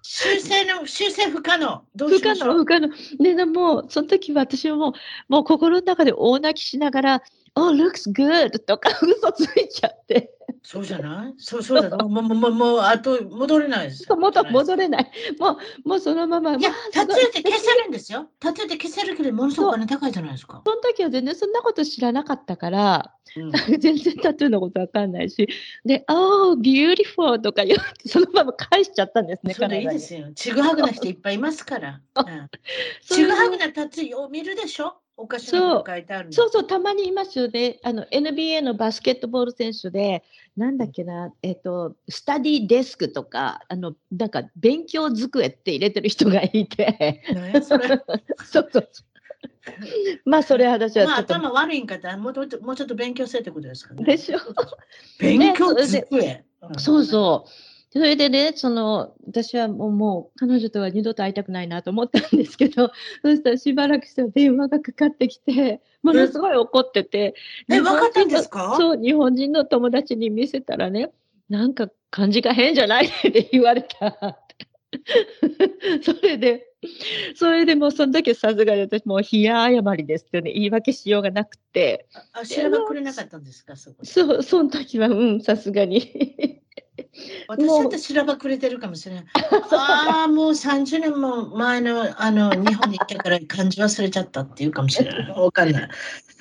[0.02, 1.82] 修正の修正不可能。
[1.94, 2.58] どうしましょう。
[2.58, 3.22] 不可能不可能。
[3.22, 4.92] ででもその時は私はもう
[5.28, 7.22] もう心の中で大泣きしながら
[7.56, 8.64] Oh, looks good!
[8.64, 10.32] とか嘘ついちゃって。
[10.66, 11.34] そうじゃない？
[11.36, 12.08] そうそうだと。
[12.08, 14.06] もう、もう、もう、あと戻れないです。
[14.08, 15.10] 戻戻れない。
[15.38, 16.54] もう、もうそのまま。
[16.56, 18.30] いやタトゥーって消せるんですよ。
[18.40, 20.62] タトゥーって消せるけど、ものすごくお金高いじゃないですか。
[20.64, 25.46] その時は全然そんなこと知らなかったから、うん 全然タトゥーのことわかんないし、
[25.84, 30.32] で、Oh, beautiful とか言って、そのまま返しちゃったんですね、それいいですよ。
[30.34, 32.00] ちぐはぐな人いっぱいいますから。
[33.02, 34.96] ちぐはぐなタトゥーを見るでしょ？
[35.16, 36.32] おかしなこと書いてあるの。
[36.32, 37.78] そうそう、たまにいますよね。
[37.82, 40.24] あの NBA のバスケットボール選手で、
[40.56, 47.22] なんだっけな、えっ、と、スタディデスクとか、あの、なんか勉強机って入れてる人がいて、
[47.62, 47.88] それ。
[48.44, 48.88] そうそう。
[50.24, 54.04] まあ、それ私はちまあ、頭悪いんかったらもうちょっともうちょっと勉強せってことですかね。
[54.04, 54.38] でしょ
[55.18, 56.44] 勉強机。
[56.78, 57.73] そうそう。
[57.94, 62.90] それでね、その、私はもう、もう彼女とは二度と会いたくないなと思ったんですけど、
[63.22, 67.34] そしたらしばらくしたら電話がかかってきて、ものすごい怒ってて、
[67.70, 68.76] え、分かったんですか？
[68.78, 71.12] そう、日本人の友達に見せたらね、
[71.48, 73.06] なんか感じが変じゃない？
[73.06, 74.38] って言われた。
[76.02, 76.66] それで、
[77.36, 84.06] それでもうその時さすがに私もう冷や謝りですってね、言い訳しようがなくて、あ、調べくれなかったんですかそこで？
[84.08, 86.60] そう、その時は、うん、さすがに。
[87.48, 89.24] 私だって調べくれてるかもしれない。
[89.72, 95.30] ああ、もう30年も前のあの日本に行ったから漢字忘れちゃったっていうかもしれない。
[95.38, 95.88] わかんない。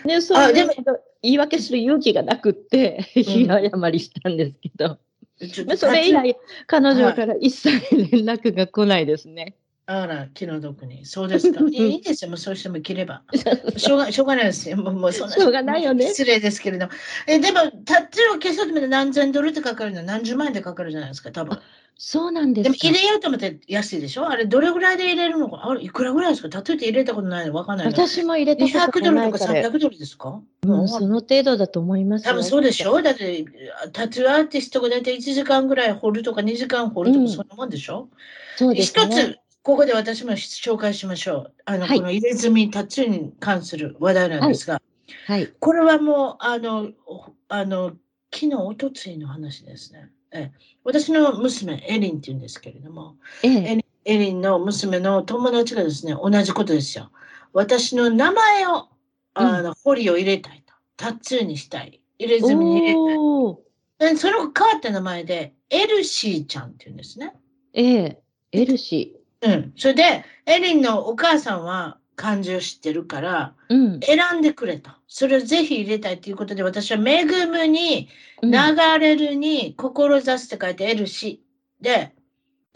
[0.05, 4.99] ね、そうでもでも言い訳する勇気がなくって、冷や謝りしたんですけど、
[5.39, 6.35] ちょっとそれ以来、
[6.67, 9.55] 彼女から一切連絡が来ないですね。
[9.85, 11.05] あら、気の毒に。
[11.05, 11.59] そうですか。
[11.69, 13.23] いいいですよ、もうそうしても切れば。
[13.75, 14.77] しょうがしょうがないですよ。
[14.77, 16.91] もうもうそんなしょうがないよね失礼ですけれども。
[17.27, 20.01] えでも、タトゥーを消そうと思って何千ドルってかかるの？
[20.03, 21.59] 何十万円でかかるじゃないですか、多分。
[21.97, 22.87] そうなんでですもか。
[22.87, 24.29] 入れようと思って安いでしょ？
[24.29, 25.67] あれ、どれぐらいで入れるのか？
[25.69, 26.49] あれ、いくらぐらいですか？
[26.49, 27.91] タトゥーって入れたことないのわかんないの。
[27.91, 30.41] 私も入れたこと200ドルとかがないから、300ドルですか？
[30.65, 32.31] うん、その程度だと思いますよ。
[32.31, 33.01] 多分そうでしょ？
[33.01, 33.43] だって、
[33.91, 38.07] タトゥーアーティストが大体1時間ぐらい掘るとか2時間掘るとうんかそんなもんでしょ、
[38.55, 39.15] そうです一ね。
[39.15, 41.53] つ、ここで私も紹介しましょう。
[41.65, 44.81] あの、はいこの入れ墨タトゥーに関する話題なんですが、
[45.25, 45.47] はい。
[45.59, 47.93] これはもう、あの、おあの、
[48.33, 50.11] 昨日、おとついの話ですね。
[50.31, 57.09] ええ私の娘、エリンって言うんですけれども、ええ、エリンの娘の友達がですね、同じことですよ。
[57.53, 58.89] 私の名前を、
[59.33, 60.73] あの、彫りを入れたいと。
[60.97, 62.01] タトゥーにしたい。
[62.19, 62.93] 入れ墨に入れ
[63.99, 64.17] たい。
[64.17, 67.33] その変わった名前で、エルシーちゃんって言うんですね。
[67.73, 68.21] ええ、
[68.51, 69.73] エルシうん。
[69.75, 73.75] それで、エリンのお母さんは漢字を知ってるから、ー。
[73.75, 73.99] うん。
[74.01, 74.91] 選んでくれと。
[75.07, 78.07] それをぜひ入れたいということで、私は恵むに、
[78.41, 78.57] うん流
[78.99, 82.13] れるに、志すって書いてエルシーで、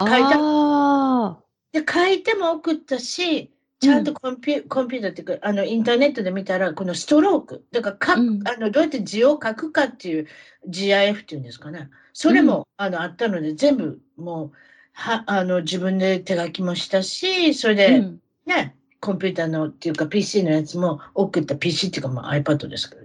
[0.00, 1.38] 書いたあ
[1.72, 10.26] で、書いても送ったし、ちゃんとコンピュ,、コンピューターっていうか、あの、インターネットで見たら、このストローク、だから書く、うんあの、どうやって字を書くかっていう
[10.68, 11.90] GIF っていうんですかね。
[12.12, 14.52] それも、あの、あったので、全部、もう、
[14.98, 17.76] は、あの、自分で手書きもしたし、それあ。
[17.76, 23.02] で、うんね、コンピューターのっていうか PC のやつも送った、PC っていうかまあ iPad ですけど、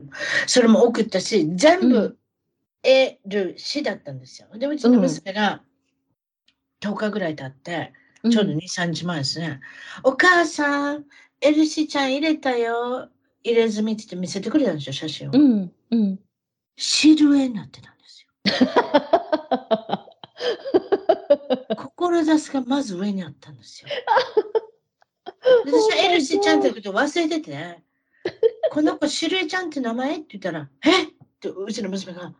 [0.48, 2.18] それも送ったし、全う部
[2.82, 4.48] L、C だったんですよ。
[4.58, 5.62] で、うちの娘が
[6.82, 7.94] 10日ぐらい経って、
[8.32, 9.60] ちょうど2、3日前ですね。
[10.04, 11.06] お母さん、
[11.42, 13.10] LC ちゃん入れたよ。
[13.44, 15.32] 入れ墨って見せてくれたんですよ、写真を。
[15.34, 15.72] うん。
[15.92, 16.20] うん。
[16.78, 18.30] シルエになってたんですよ。
[21.78, 23.90] 志がまず上にあったんですよ。
[25.66, 27.80] で私は LC ちゃんってことを忘れてて、
[28.72, 31.08] この子シルエちゃんって名前って言ったら、 えっ？
[31.40, 32.34] てうちの娘が、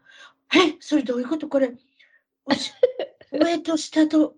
[0.56, 1.74] えそれどういうことこれ、
[3.32, 4.36] 上と下と、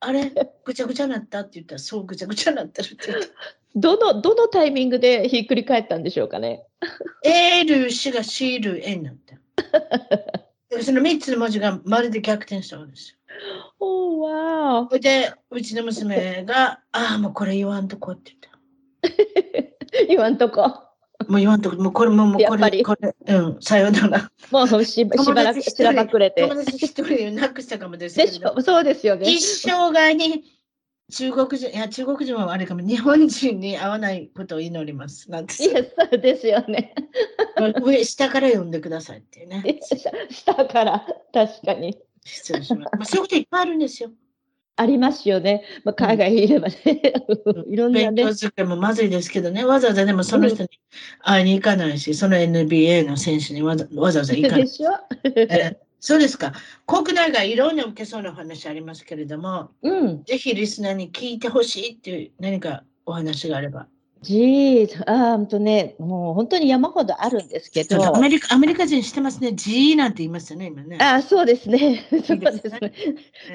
[0.00, 0.30] あれ？
[0.64, 1.40] ぐちゃぐちゃなった？
[1.40, 3.12] って言ったら、そうぐちゃぐちゃなってるって。
[3.74, 6.66] どの、どのタイミングでひっくり返ったんでしょうかね。
[7.24, 10.41] L 氏がシール N になった。
[10.76, 13.18] でその3つの文字がまるで逆転したんですよ。
[13.78, 19.18] おー、わそれで、うちの娘が、ああ、もうこれ言わんとこって言っ
[19.90, 19.96] た。
[19.98, 20.06] ー。
[20.08, 20.62] 言わんとこ。
[21.28, 24.30] もう言わんとこ、もうこれもうもうこれ、これ、うん、さよなら。
[24.50, 26.64] もうししばらく、しらばくれて友。
[26.64, 29.30] 達一人なくしたかもですけどそうですよね。
[29.30, 30.44] 一生涯に
[31.12, 35.30] 中国人、いや、中国人はあれかも、日本人に会わないことを祈ります。
[35.30, 36.94] なんていや、そうですよね。
[37.84, 39.80] 上、下から読んでくださいっていうね。
[40.30, 41.98] 下から、確かに。
[42.24, 42.96] 失礼します。
[42.96, 44.10] まあ、そういうこといっぱいあるんですよ。
[44.76, 45.64] ありますよね。
[45.84, 46.76] まあ、海外にいればね。
[47.68, 48.34] いろんなね勉強。
[48.34, 50.70] 机もまずいですけどね、わざわざでもその人に
[51.20, 54.62] 会いに行かないし、その NBA の選手にわざわざ行かない。
[54.62, 54.90] でしょ？
[55.24, 56.52] えそうですか。
[56.84, 60.24] 国内がいろんな受けそうなお話ありますけれども、うん。
[60.24, 63.86] ぜひリスナーに聞いてほしいっていう何かお話があれば
[64.22, 68.16] ジー、あーんとね、もう本当に山ほどあるんですけど。
[68.16, 69.52] アメリカ、アメリカ人してますね。
[69.52, 70.98] ジーなんて言いますよね、今ね。
[71.00, 72.06] あーそうですね。
[72.24, 72.92] そうですねね。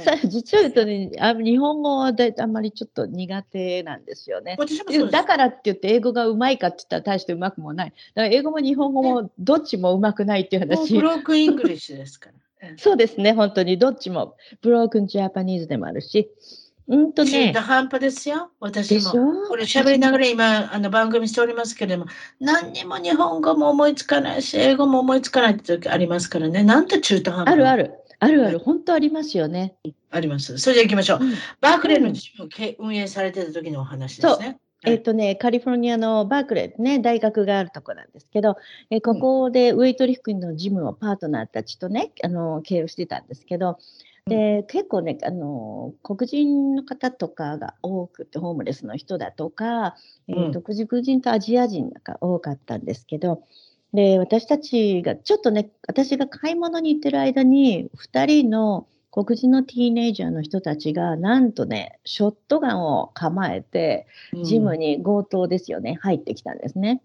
[0.02, 4.58] さ実を言うとね、あ日本語はだいあんまりちょっと苦手なんですよね。
[4.60, 7.94] 私もそうですだからって言って英語がうまいかって言ったら大してうまくもない。
[8.14, 11.02] だから英語も日本語もどっちもうまくないっていう話もう。
[11.02, 12.34] broken English ですから。
[12.34, 12.38] うん
[12.78, 14.36] そうですね、本当にどっちも。
[14.62, 16.32] broken Japanese でもあるし。
[16.88, 17.62] うんとね中途。
[17.62, 19.12] 半端ですよ、私も。
[19.48, 26.64] これ喋りながら今、あの番組しておりますけれども、何にも日本語も思いつかないし、英語も思いつかないって時ありますからね。
[26.64, 27.68] なんて中途半端る。
[27.68, 27.94] あるある。
[28.20, 28.60] あるある。
[28.60, 29.76] 本当ありますよね。
[30.12, 30.58] あります。
[30.58, 31.20] それじゃ行きましょう。
[31.22, 34.58] うんバークレーのジムをけ運営されてた時のお話ですね。
[34.86, 38.58] えっとね、カリフォルニアのバークレーね、大学があるところなんですけど、
[38.92, 43.80] えここでウェイトリフティングのジムをパートナーたちとね、あの経営してたんですけど、
[44.28, 49.96] で結構ねあの、黒人の方とかが多くて、ホームレスの人だとか、
[50.28, 53.44] えーと黒人とアジア人が多かったんですけど、
[53.94, 64.44] で私たちがちょっとね、私が買い物に行ってる間に、2人の黒人のティーネイジャーの人たちが、なんとね、ショットガンを構えて、うん。
[64.44, 67.02] ジムに強盗ですよね、入ってきたんですね。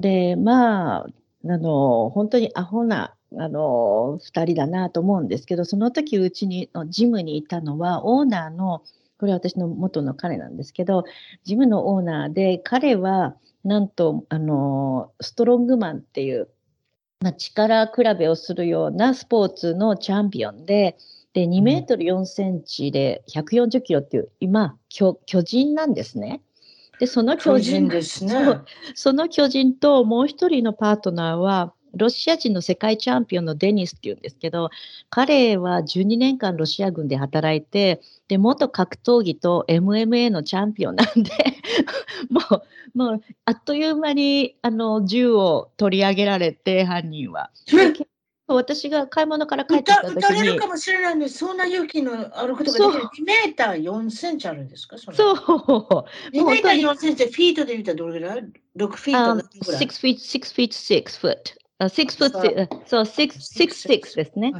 [0.00, 1.06] で、まあ、
[1.46, 8.82] あの、本当にアホな、あの、2人だなと思うんですけど、その時うちに、ジムにいたのは、オーナーの、
[9.18, 11.04] これは私の元の彼なんですけど、
[11.44, 16.48] ジムのオーナーで、彼は、なんと、あの、ストロングマンっていう、
[17.20, 20.96] まあ、力比べをするようなスポーツのチャンピオンで、
[21.32, 26.42] で、2メートル4センチで140キロっていう、今、巨巨人なんですね。
[27.00, 28.34] で、その巨巨人人ですね。
[28.94, 34.70] その巨人ともう一人のパートナーは、ロシア人の世界チャンピオンのデニスっていうんですけど、
[35.10, 41.30] 彼は12年間ロシア軍で働いて、で、元格闘技と MMA のチャンピオンなんで、
[42.30, 42.40] も
[42.94, 47.50] う、もう、あっという間に、あの、銃を取り上げられて、犯人は。
[48.46, 53.24] 私が買い物から帰ってきた時撃た撃たれるにか、もしれないのに、そんな勇気のあることができる。
[53.24, 54.98] 2メーター4センチあるんですか？
[54.98, 55.16] それ。
[55.16, 55.36] そう、
[56.36, 58.44] 2メーター本4センチ、フィートで言ったらどれぐらい
[58.76, 59.82] ?6 フィート um, 何ぐらい。
[59.82, 61.32] Six feet, six feet, six foot.
[61.32, 64.52] Uh, six foot, そう si- uh, そう、six, six, Six, six ですね。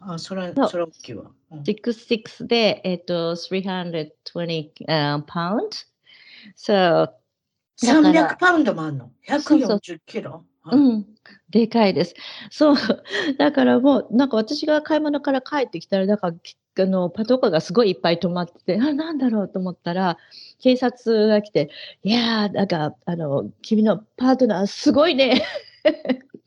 [0.00, 1.24] ああ、それそう、それ大きいわ。
[1.50, 4.12] うん6 6で、えっと、320、
[4.88, 5.86] uh, pound.
[6.56, 9.10] So, だから300パウンドもあるの？
[9.40, 10.44] そうそう140キロ。
[10.70, 11.06] うん、
[11.50, 12.14] でかいです。
[12.50, 12.74] そう、
[13.38, 20.18] だからもう、なんか私が買い物から帰ってきたら、だから、きあのパトカーがすごいいっぱい止まってて、あ、なんだろうと思ったら、
[20.58, 21.70] 警察が来て、
[22.02, 25.42] いやー、なんか、あの、君のパートナー、すごいね。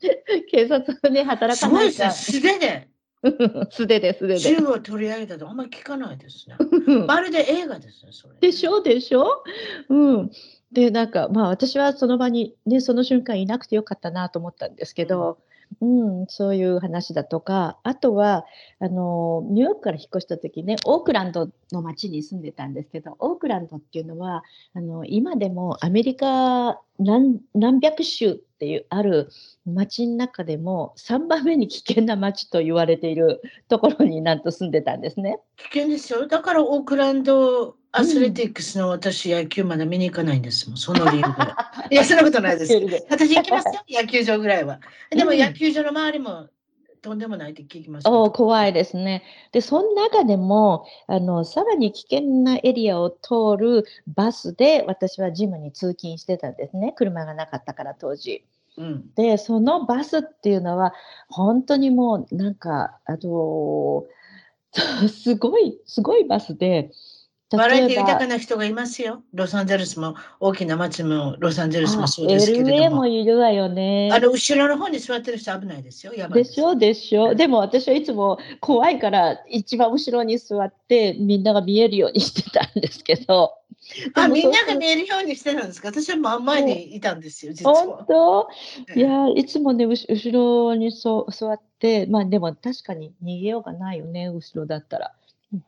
[0.50, 1.58] 警察がね、働。
[1.60, 2.88] かないいか素手で
[3.70, 4.62] 素手で、素手銃で。
[4.66, 6.56] を取り上げたとあんまり聞かないですね。
[7.06, 8.34] まるで映画ですね、それ。
[8.40, 8.82] でしょ？
[8.82, 9.42] でしょ？
[9.88, 10.30] うん。
[10.72, 15.36] で、なんか、まあ私はその場にね、その瞬間いなくてよかったなと思ったんですけど、うん、
[15.80, 18.44] うんそういう話だとか、あとは、
[18.80, 24.42] あの、ニューヨークから引っ越した時ね、オークランドの町に住んでたんですけど、オークランドっていうのは、
[24.74, 29.30] あの、今でもアメリカ何何百州っていうある
[29.64, 35.38] 町の中でも3番目に危険な町と言われているところになんと住んでたんですね。
[35.56, 36.26] 危険ですよ。
[36.26, 41.28] だからオークランドアスレティックスの私野球まだ見に行かないんですもん、その理由で。
[41.90, 42.72] いや、そんなことないです。
[43.10, 44.80] 私行きますよ、野球場ぐらいは。
[45.10, 46.48] でもうん野球場の周りも
[47.02, 48.08] とんでもないって聞きます。
[48.08, 49.22] おー怖いですね。
[49.52, 56.92] で、その中でも、あの、さらに危険なエリアを通るバスで、私はジムに通勤してたんですね。
[56.96, 58.44] 車がなかったから、当時。
[58.76, 59.14] うん。
[59.14, 60.92] で、そのバスっていうのは、
[61.28, 64.04] 本当にもう、なんか、あの、
[65.08, 66.90] すごい、すごいバスで、
[67.56, 69.22] バラエティ豊かな人がいますよ。
[69.34, 73.06] ロサンゼルスも大きな街もロサンゼルスもあそうですけれ LA どもも。
[73.08, 74.10] いるわよね。
[74.12, 76.14] あの後ろの方に座ってる人危ないですよ。
[76.14, 83.54] やばいでしょでしょでも私はいつも怖いから一番後ろに座ってみんなが見えるようにしてたんですけど。
[84.14, 85.88] あ、みんなが見えるようにしてたんですか？
[85.88, 88.04] 私は真ん前にいたんですよ、実は本。
[88.06, 88.48] 当？
[88.90, 95.12] ええいやいつもね後ろにそ座ってまあでも確かに逃げようがないよね後ろだったら。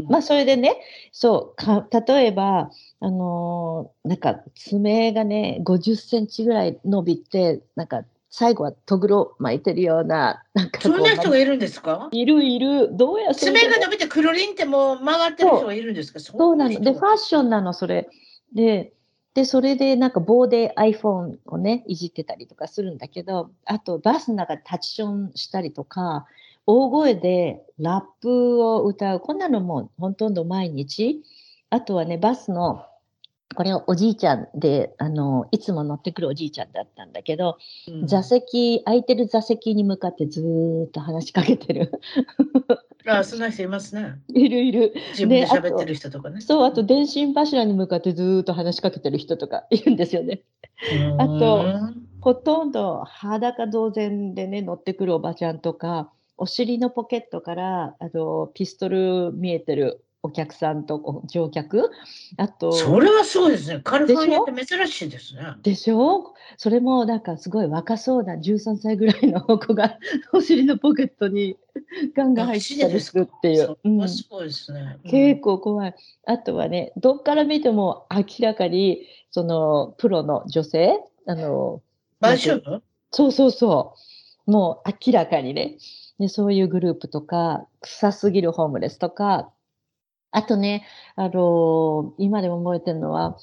[0.09, 0.77] まあそれでね
[1.13, 12.09] そうか例えばあのーなんか爪がね50センチぐらい伸びてなんか最後はとぐろ巻いてるようななんかそんな人こがいるんですか？
[12.11, 12.97] ういるいる。
[12.97, 16.19] どうや爪が伸びてくるりんってもう曲がってる人がいるんですか？
[16.21, 16.71] そそうなの。
[16.71, 16.95] で、人。
[16.95, 18.09] ファッションなの、それ。
[18.55, 18.95] で、
[19.35, 26.25] で、それでなんか棒で iPhone をね、いじってたりとかするんだけど、あとバスの中でタッチションしたりとか、
[26.67, 29.21] 大声でラップを歌う。
[29.21, 31.23] こんなのもほとんど毎日。
[31.71, 32.85] あとはね、バスの
[33.55, 41.93] これはおじいちゃんで、あの、いつも乗ってくるおじいちゃんだったんだけど、うん座席、空いてる座席に向かってずーっと話しかけてる。
[43.07, 44.21] あ、そんな人いますね。
[44.29, 44.95] いるいる。
[45.11, 46.41] 自分で喋ってる人とかね。
[46.41, 50.43] そう、あと電信柱に向かってずーっと話しかけてる人とかいるんですよね。
[51.19, 61.91] あとうんほとんど裸同然でね、乗ってくるおばちゃんとか、お尻のポケットから、あの、ピストル見えてるお客さんとお乗客、
[62.37, 63.81] あと、それはそうですね。
[63.83, 65.43] カリフォルニアっでて珍しいですね。
[65.63, 66.35] でしょ？
[66.59, 69.99] それもなんかすごい若そうな13歳ぐらいの子が
[70.33, 71.57] お尻のポケットに
[72.15, 73.67] ガンガン入ってたりするっていう。
[73.67, 74.09] そううん。
[74.09, 74.99] すごいですね。
[75.05, 75.11] うん。
[75.11, 75.95] 結構怖い。
[76.27, 81.83] あとはね、どっから見ても明らかにそのプロの女性、あの、
[82.21, 82.81] 大丈夫？
[83.11, 83.95] そうそうそ
[84.47, 85.79] う、もう明らかにね、
[86.23, 89.53] でそういうグループとか、臭すぎるホームレスとか、
[90.31, 93.37] あとね、あの今でも覚えてるのは、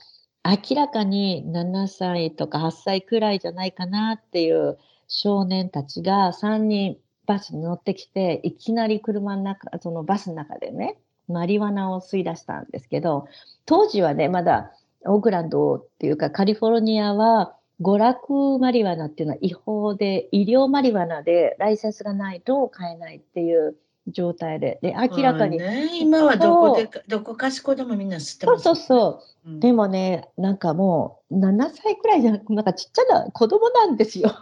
[0.46, 13.28] 明らかに7歳とか8歳くらいじゃないかなっていう少年たちが3人バスに乗ってきて、いきなり車の中、そのバスの中でね、マリワナを吸い出したんですけど、
[13.66, 14.72] 当時はね、まだ
[15.06, 23.76] オークランドっていうかカリフォルニアは娯楽マリワナっていうのは違法で、医療マリワナでライセンスがないと買えないっていう
[24.08, 28.64] 状態で、で、明らかに、まあね、今はどこでか、どこかしこでもみんな知ってます。
[28.64, 29.60] そうそうそう、うん。
[29.60, 34.36] でもね、なんかもう7歳くらいじゃなくなんかちっちゃな子供なんですよ。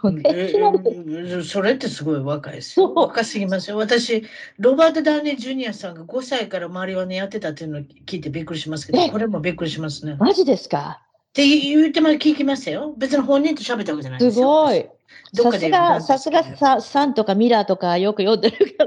[1.44, 2.92] それってすごい若いですよ。
[2.94, 3.76] 若すぎますよ。
[3.76, 4.24] 私、
[4.58, 10.14] ロバート・ダウニー・ジュニアさんが5歳からマリワナやってたっていうのを聞いてびっくりしますけど、えこれもびっくりしますね。
[10.14, 11.02] っマジですか
[11.38, 12.94] て言っても聞きましたよ。
[12.96, 14.48] 別に本人と喋ったわけじゃないですすよ。
[14.48, 14.88] ごい。
[15.34, 18.84] どっかでさすが、さすがさ、サンとかミラーとかよく読んでるか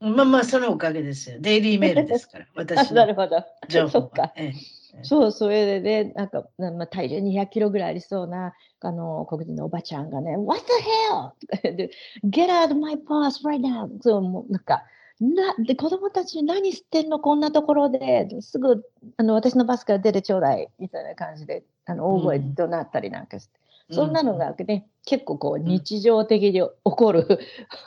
[0.00, 0.10] ら。
[0.10, 1.38] まあまあ、そのおかげですよ。
[1.40, 3.44] デイリーメールですから、 あ私のなるほど。
[3.88, 4.32] そっか。
[4.36, 10.72] ええそう、それでね、なんか、なまあ、体重200キロぐらいありそうな、あの、黒人のおばちゃんがね、What the
[11.10, 11.30] hell?
[11.40, 11.90] とか言って
[12.24, 13.90] Get out of my purse right now!
[14.00, 14.84] そう、もうなんか、
[15.20, 18.82] な、で、子供たち何知ってんのこんなところで、すぐ、
[19.16, 23.60] あの、私のバスから出てちょうだい、みたいな感じで、あの、大声うん怒鳴ったりなんかして、
[23.90, 27.26] そんなのがね、結構こう、日常的に起こる、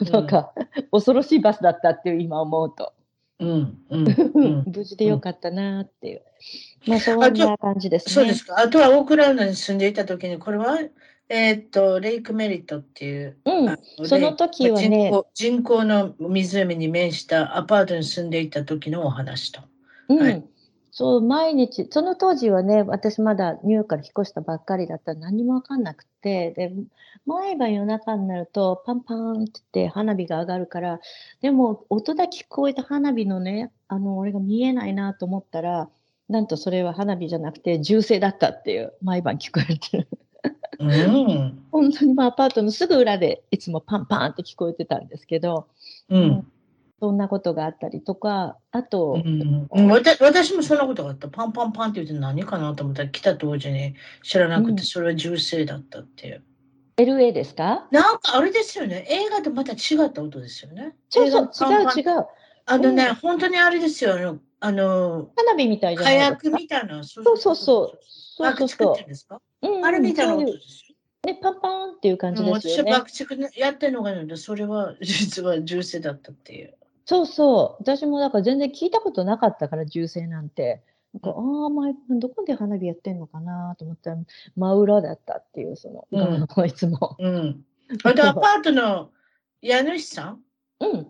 [0.01, 0.53] うんなんか、
[0.91, 2.93] 恐ろしいバスだったっていう、今思うと。
[3.39, 4.63] うん、うん、うん。
[4.73, 6.21] 無事でよかったなっていう。
[6.87, 8.13] まあ、そんな感じですね。
[8.13, 8.59] そうですか。
[8.59, 10.79] あとはオークラウンドに住んでいた時に、これは、
[11.29, 13.69] えーっと、レイクメリットっていう、うん。
[13.69, 19.61] あのその時はね人工人工の湖に面したアパートに住んでいた時のお話と。
[20.09, 20.43] うん、はい。
[20.91, 26.73] そう、毎日、その当時はね、私まだニューヨークから引っ越したばっかりだったら何もわかんなくて、で、
[27.27, 30.99] 毎晩夜中になるとパンパンって言って花火が上がるから、
[31.41, 35.87] でも音だけ聞こえた花火のね、あの、俺が見えないなと思ったら、
[36.29, 40.07] なんとそれは花火じゃなくて銃声だったっていう、毎晩聞こえてる。
[40.79, 41.63] うん。
[41.71, 45.67] 本当にまあアパートのすぐ裏でいつもパンパンって聞こえてたんですけど、
[46.09, 46.47] うん。
[46.99, 51.27] そんなことがあったりとか、あと、うんうん、私もそんなことがあった。
[51.27, 56.43] パンパンパンって言って何かなと思ったら来た当時に知らなくうんてそれは銃声だったっていう。
[56.97, 57.87] LA ですか？
[57.91, 59.05] なんかあれですよね。
[59.09, 60.95] 映画とまた違った音ですよね。
[61.09, 62.25] そうそう、違う違う。
[62.65, 64.15] あのね、うん本当にあれですよ。
[64.15, 66.57] あの、あの花火みたいじゃ火ないですか？
[66.57, 67.03] 薬みたいな。
[67.03, 67.99] そそうそうそう。
[68.01, 69.39] そうそうそ言うんですか？
[69.61, 69.67] う。
[69.67, 71.33] うんあれみたいなそういう音ですよ。
[71.33, 72.91] ね、パンパンっていう感じですよね。
[72.91, 76.75] 爆竹ねやってるのがいいので、それは実は銃声だったっていう。
[77.05, 77.83] そうそう。
[77.83, 80.83] 私もだから全然聞いたことなかったから、銃声なんて。
[81.13, 84.17] なんか、ああ、毎晩どこで花火やってんのかなと思ったら、
[84.55, 87.15] 真裏だったっていう、その、うんいつも。
[87.17, 87.63] うん。
[88.03, 89.11] あとアパートの
[89.61, 90.41] 家主さん、
[90.81, 91.07] うん。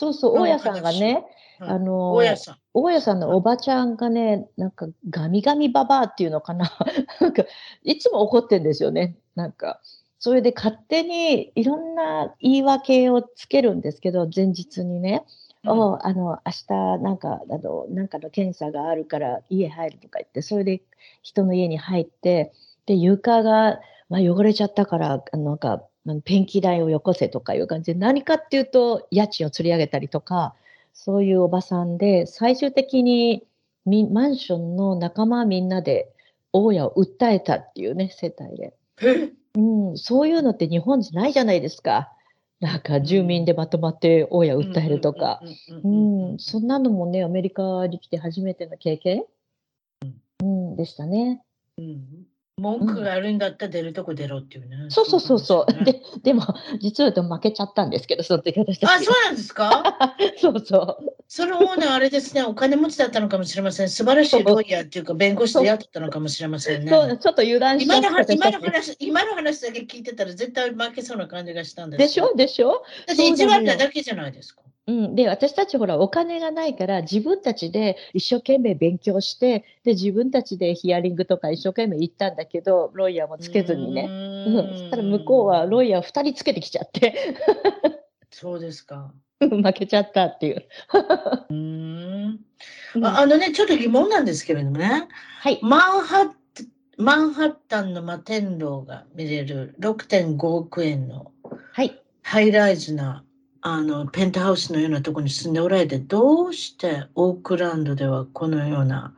[0.00, 1.26] そうそう、の大家さんがね、
[1.60, 2.58] うんあの大家さん。
[2.72, 6.72] 大家さんのおばちゃんがね、なんかガミガミババアっていうのかな。
[7.20, 7.44] なんか
[7.84, 9.16] いつも怒ってんですよね。
[9.34, 9.78] なんか、
[10.18, 15.22] それで勝手にいろんな言い訳をつけるんですけど、前日にね、
[15.66, 20.80] おあの明日なんかあのなんかの検査があるから家入るとか言って、それで
[21.20, 22.54] 人の家に入って、
[22.86, 25.82] で床が、まあ、汚れちゃったから、なんか
[26.24, 30.54] ペンキ代をよこせとかいう感じで、何かっていうと家賃を釣り上げたりとか、
[30.92, 33.44] そういうおばさんで、最終的に
[33.86, 36.12] みマンションの仲間みんなで
[36.52, 38.74] 大家を訴えたっていうね、世帯で。
[39.02, 39.32] え？
[39.56, 42.12] うん、そういうのって日本じゃないじゃないですか。
[42.60, 45.40] なんか住民でまとまって大家を訴えるとか。
[45.82, 49.24] ううんん、そんなのもね、アメリカに来て初めての経験、
[50.42, 51.42] うん、でしたね。
[51.78, 52.26] うん
[52.60, 54.76] 文句があるんだったら出るとこ出ろっていうね。
[54.90, 55.72] そうそうそうそう。
[55.72, 56.42] い感じで、でも、
[56.80, 58.84] 実は言うと負けちゃったんですけど、その時私。
[58.84, 60.16] あ、そうなんですか？
[60.38, 61.14] そうそう。
[61.26, 63.88] そのオーナーあれですね、お金持ちだったのかもしれません。
[63.88, 66.90] 素晴らしいロイヤーっていうか、弁護士でやってたのかもしれませんね。
[66.90, 72.34] そうちょっと油断しちゃ今の今の話今の話だけ聞いてたら絶対負けそうな感じがしたんですでしょ？
[72.34, 72.82] でしょ？
[73.06, 74.62] だって意地悪なだけじゃないですか。
[74.86, 87.14] うん、で私たちほらお金がないから自分たちで一生懸命勉強してで自分たちでヒアリングとか一生懸命行ったんだけどロイヤーもつけずにね、うん、そしたら向こうはロイヤー2人つけてきちゃって。
[88.30, 89.12] そうですか。
[89.40, 90.64] 負けちゃったっていう。
[91.50, 92.40] うーん。
[92.94, 93.04] うん。
[93.04, 95.08] ああのね、ちょっと疑問なんですけれどもね、
[95.40, 96.30] はい、マンハッ
[97.00, 101.32] マンハッタンの摩天楼が見れる6.5億円の
[101.72, 103.24] はい、ハイライズな
[103.62, 109.14] あのペントハウスのようなところに住んでおられて、どうしてオークランドではこのような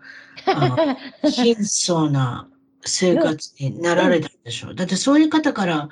[0.46, 0.96] あ
[1.30, 2.48] 貧相な
[2.84, 4.74] 生活になられたんでしょう？
[4.74, 5.88] だってそういう方から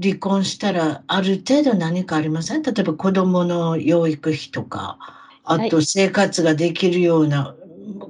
[0.00, 2.62] 離婚したらある程度何かありません？
[2.62, 4.98] 例えば子供の養育費とか、
[5.44, 7.54] あと生活ができるような、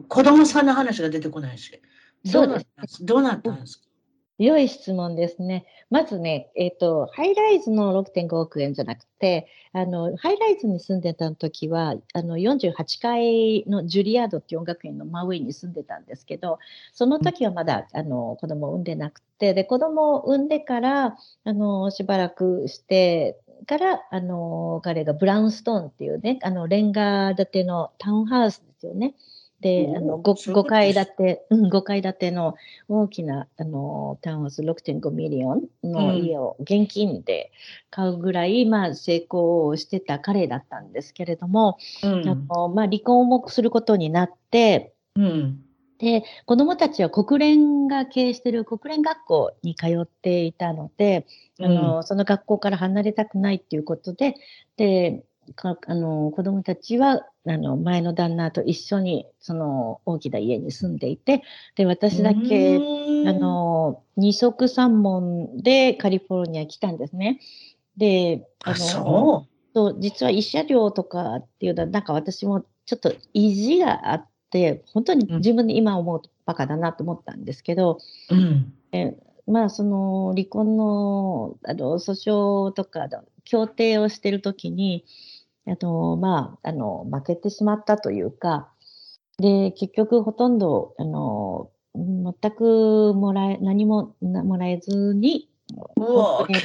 [0.09, 1.81] 子供さんの話が出てこないし。
[3.03, 3.86] どうなったんですか？
[4.39, 5.64] 良い質問ですね。
[5.89, 16.59] まずね、えっ、と、ハイライズの6.5億円じゃなくて、あの、ハイライズに住んでた時は、あの、48階のジュリアードっていう音楽院の真上に住んでたんですけど、
[16.93, 29.14] その時はまだ、あの、子供を産んでなくて、で、子供を産んでから、あの、しばらくして、から、あの、彼が brownstone っていうね、あの、レンガ建てのタウンハウスですよね。
[29.67, 32.55] で、あのおー 5, そういうこと階です建て、うん、5階建ての
[32.89, 37.51] 大きなあのタウンハウス6.5 million のうん家を現金で
[37.91, 42.47] 買うぐらい、まあ、成功してた彼だったんですけれども、うあん。
[42.49, 45.62] のまあ、離婚もすることになって、うん。
[45.99, 51.27] で子どもたちは国連が経営している国連学校に通っていたので、
[51.59, 54.35] あのその学校から離れたくないっていうことで、
[54.77, 61.42] でかあの子どもたちはあの前の旦那と一緒にその大きな家に住んでいて、
[61.76, 62.78] で私だけ、あ、
[63.32, 67.40] の二足三門でカリフォルニア来たんですね。
[67.97, 77.99] で、あ、のそそう実は慰謝料とかっていうのはなんか私もちょっと意地があって本当に自分で今思うとバカだなと思ったんですけど、
[78.30, 78.34] う。
[78.34, 78.72] うん。
[79.47, 85.05] まあその離婚のあの訴訟とかの協定をしてる時に
[85.67, 88.69] あのまああの負けてしまったというか
[89.39, 95.49] で結局ほとんどあの全くもらえ何もなもらえずに、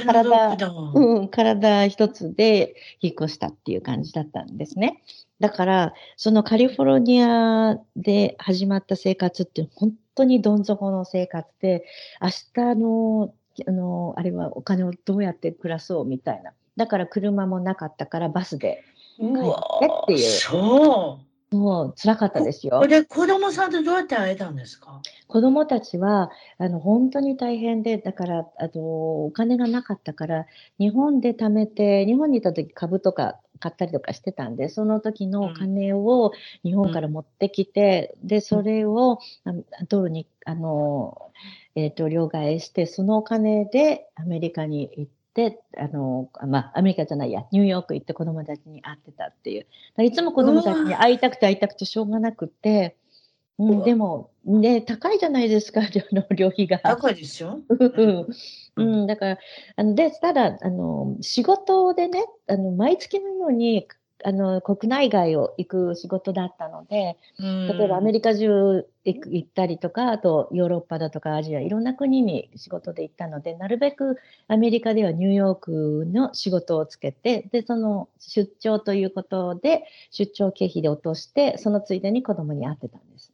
[0.06, 0.70] 体だ。
[0.94, 5.02] うん、体一つで引っ越したっていう感じだったんですね。
[5.40, 11.84] だからそのカリフォルニアで始まった生活って本当にどん底の生活で
[12.22, 13.34] 明日の
[13.68, 18.84] あのあれはお金をどうやって暮らそうみたいなだから車もなかったからバスで
[19.22, 21.26] うわ帰ってっていうそう。
[21.54, 22.88] もう辛かったですよこ。
[22.88, 25.02] れで子供さんとどうやって会えたんですか？
[25.28, 30.46] 子どもたちはあの本当に大変で、だからあのお金がなかったから、
[30.80, 36.32] 日本で貯めて、日本にいた時株とか買ったりとかしてたんで、その時のお金を
[36.64, 39.52] 日本から持ってきて、で、それをあ
[39.90, 41.34] ドルにあの、
[41.76, 45.21] えー、と両替して、そのお金でアメリカに行って、
[45.78, 50.04] あのまあ、アメリカじゃないや、ニューヨーク行って子供たちに会ってたっていう。
[50.04, 52.98] いつも子供たちに会いたくて会いたくてしょうがなくて、
[53.58, 56.80] う、うんわでも、ね、高いじゃないですか、 あの旅費が。
[56.80, 57.60] 高いですよ。
[57.70, 58.28] うん
[58.76, 59.38] うん、だから、
[59.78, 63.88] あのでただあの、仕事でね、あの毎月のように
[64.24, 74.18] あの国内外を行く仕事だったので、例えばアメリリカ中行ったりとか、あとヨーロッパだとかアジア、いろんな国に仕事で行ったので、なるべく
[74.48, 83.31] アメリカではニューヨークの仕事をつけて、でその出張ということで、出張経費で落として、そのついでに子供に会ってたんです。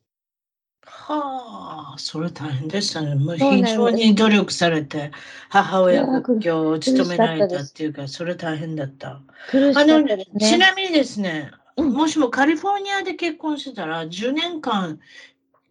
[0.89, 3.15] はあ、それ大変でしたね。
[3.15, 5.11] もう非常に努力されて、
[5.49, 9.21] 母親が今日を務められたっていうか、それ大変だった。
[9.51, 10.49] 苦しかあのったですね。
[10.49, 14.99] ちなみにですね、うんもしもカリフォルニアで結婚してたら、10年間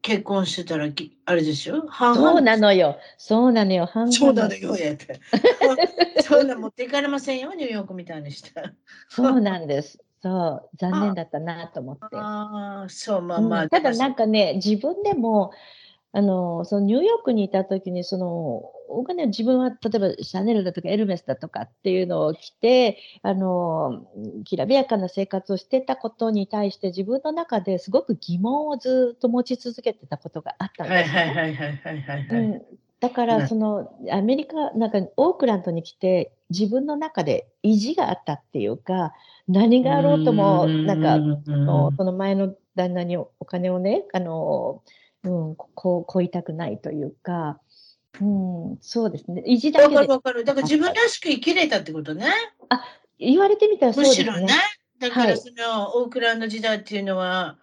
[0.03, 2.31] 結婚してたら、きあれですよ、半々？
[2.33, 2.99] そうなのよ。
[3.19, 3.87] そうなのよ。
[3.87, 5.21] 半々そうなのよ、やって。
[6.23, 8.53] そんな持っていかれませんよ、ニューヨークみたいにして。
[9.09, 9.99] そうなんです。
[10.23, 12.05] そう、残念だったなと思って。
[12.13, 13.63] ああ、そう、まあまあ。
[13.65, 15.53] うんただなんかね、自分でも、
[16.13, 18.27] あの、そのニューヨークにいた時に、その、
[18.89, 24.07] お金自分は例えばシャネルだとかエルメスだとかっていうのを着て、あの、
[24.45, 31.21] きらびやかな生活をしてたことに対して自分の中ですごく疑問をずっと持ち続けてたことがあったんはいですね。
[31.21, 32.41] はいはいはいはいはいはい。
[32.41, 32.63] うん、
[33.01, 39.13] だかうんらそのアメリカなんかオークランドに来て自分の中で意地があったっていうか
[39.49, 44.83] 何があろうともなんかそのその前の旦那にお金をねあの、
[45.25, 47.61] うん、こうこいたくないというか、
[48.21, 50.45] うん、そうですね意地だわけでかるわかる。
[50.45, 52.33] だから自分らしく生きれたってことね。
[53.19, 54.55] 言われてみたらそうですむしろねね。。
[54.99, 57.59] だかはいらそのオークランド時代っていうのは、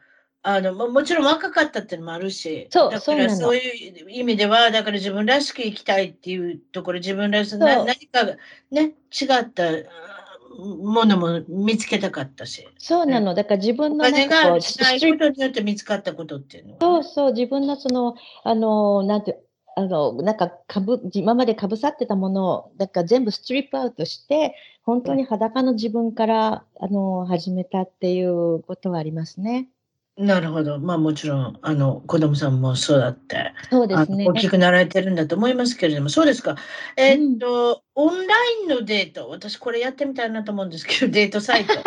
[0.46, 8.36] あのももちろん若かったっていうのもあるし、そうだからそういう意味では、だから自分らしく生きたいっていうところ、自分らしな何かが
[8.70, 10.24] ね、違ったあ
[10.58, 13.34] ものも見つけたかったし、そうなの。
[13.34, 19.42] だから自分おのなんかこうによって見つかったことっていうのはね、そうそう、自分のその、あの、なんて、
[19.78, 29.70] あの、なんかかぶ、今までかぶさってたものを、だから全部ストリップアウトして、本当に裸の自分から、あの、始めたっていうことはありますね。
[30.16, 30.80] なるほど。
[30.80, 34.28] まあもちろん、あの、子供さんもそうだって、そうですね。
[34.28, 34.34] 大。
[34.36, 36.56] きくなられてるんだと思いますけれども、そうですか。
[36.98, 41.74] えーっと、オンラインのデート、私これやってみたいなと思うんですけど、 デートサイト。
[41.74, 41.78] い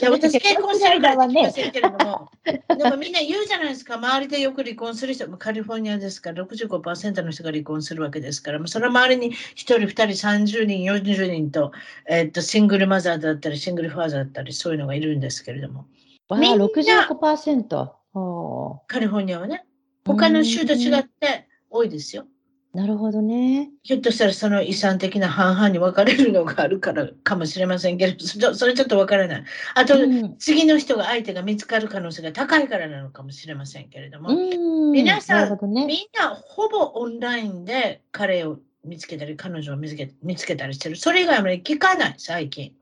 [0.00, 11.72] や、私結婚してるからは聞きまね、せんけれども、でもみんな言うじゃないですか、周りでよく離婚する人、まあカリフォルニアですから、65%の人が離婚するわけですから、まあその周りに1人、2人、30人、40人と、
[12.08, 15.86] えーっと、シングルマザーだったり、シングルファーザーだったり、そういうのがいるんですけれども、
[16.28, 17.92] わあ、みんな65%。
[18.12, 19.66] ほカリフォルニアはね、
[20.04, 22.22] 他の州と違って多いですよ。
[22.22, 23.70] うなるほどね。
[23.82, 29.44] ひょっとしたらその遺産的な半々に分かれるのがあるからかもしれませんけれど、 そそれちょっと分からない。
[29.74, 30.36] あと、うん。
[30.38, 34.92] 次の人が相手が見つかる可能性が高いからなのかもしれませんけれども、うん。
[34.92, 35.86] 皆さんね。
[35.86, 40.96] みんなほぼオンラインで彼を見つけたり、彼女を見つけ見つけたりしてる。
[40.96, 42.74] それ以外はあまり聞かない、最近。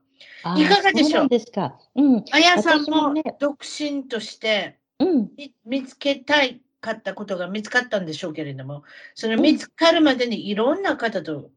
[0.57, 1.29] いかがでしょう？
[1.29, 1.79] ですか。
[1.95, 2.25] うん。
[2.31, 5.31] あやさんも独身としてうん。
[5.37, 8.85] み見つけたいかったことが見つかったんでしょうけれども、
[9.15, 11.51] その見つかるまでにいろんな方と,、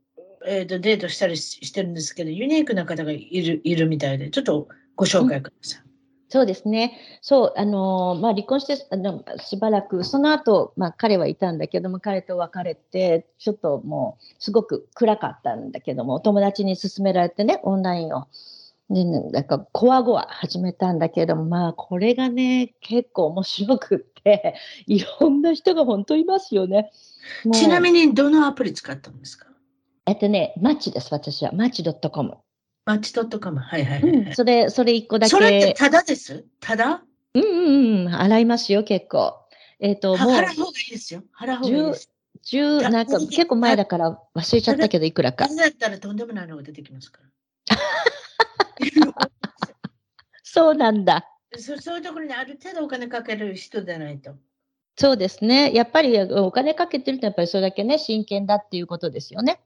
[0.47, 5.83] えー、とデートしたりししてるんですけど、ユニークな方がいるいるみたいで、ちょっとご紹介ください。
[6.31, 6.99] そうですね。
[7.21, 18.27] そう、あのーまあ、離婚してあのしばらく、その後、まあ、彼はいたんだけども、彼と別れて、ちょっともう、すごく暗かったんだけども、お友達に勧められてね、オンラインを。
[18.89, 24.55] で、ねなんか、こわごわ始めたんだけども、まあ、これがね、結構面白くって、
[24.87, 26.91] いろんな人が本当いますよね。
[27.53, 29.47] ちなみに、どのアプリ使ったんですか？
[30.05, 31.51] えっとね、マッチです、私は。
[31.51, 32.37] マッチ .com。
[32.85, 33.59] マッチドットコム。
[33.59, 35.29] はいはいはい、はいうん、それ、それ一個だけ。
[35.29, 36.45] それってただです？
[36.59, 37.03] ただ
[37.35, 39.35] うんうんうん、洗いますよ、結構。
[39.79, 41.21] えっ、と、もう、払う方がいいですよ。
[41.39, 42.11] 払う方がいいです。
[42.41, 45.55] 十、だなんか結構前だから忘れちゃったけど、いくらかそ。
[45.55, 47.19] れだったらとんでもないのが出てきますか
[47.69, 47.77] ら。
[50.43, 51.25] そうなんだ。
[51.57, 54.35] そそういうところにある程度お金かける人でないと。
[54.97, 55.73] そうですね。
[55.73, 59.61] やっぱりお金かけてると、やっぱりそれだけね、真剣だっていうことですよね。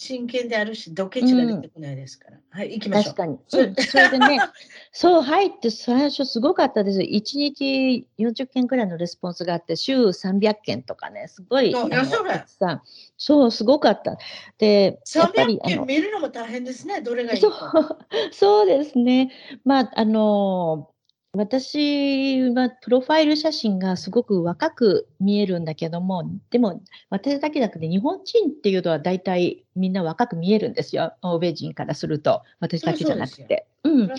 [0.00, 2.38] 真剣であるし、ドケチが出てこないですから。
[2.50, 3.14] はい、行きましょう。
[3.14, 3.38] 確かに。
[3.48, 4.38] そううん、それでね、
[4.92, 7.00] そう入って最初すごかったです。
[7.00, 11.72] 1日40件くらいのレスポンスがあって、週300件とかね、すごい。
[11.72, 12.82] それたくさん
[13.16, 14.16] そう、すごかった。
[14.58, 17.72] で、やっぱり300、あの件、見るのも大変ですね、どれがいいそか。
[17.76, 19.32] う、 そうですね。
[19.64, 20.90] まあ、あの、
[21.32, 31.12] 私はプロファイル写真がすごく若く見えるんだけども、でも私だけじゃなくて日本人っていうのは大体みんな若く見えるんですよ。
[31.20, 32.42] 欧米人からすると。
[32.60, 33.66] 私だけじゃなくて。
[33.84, 34.10] うん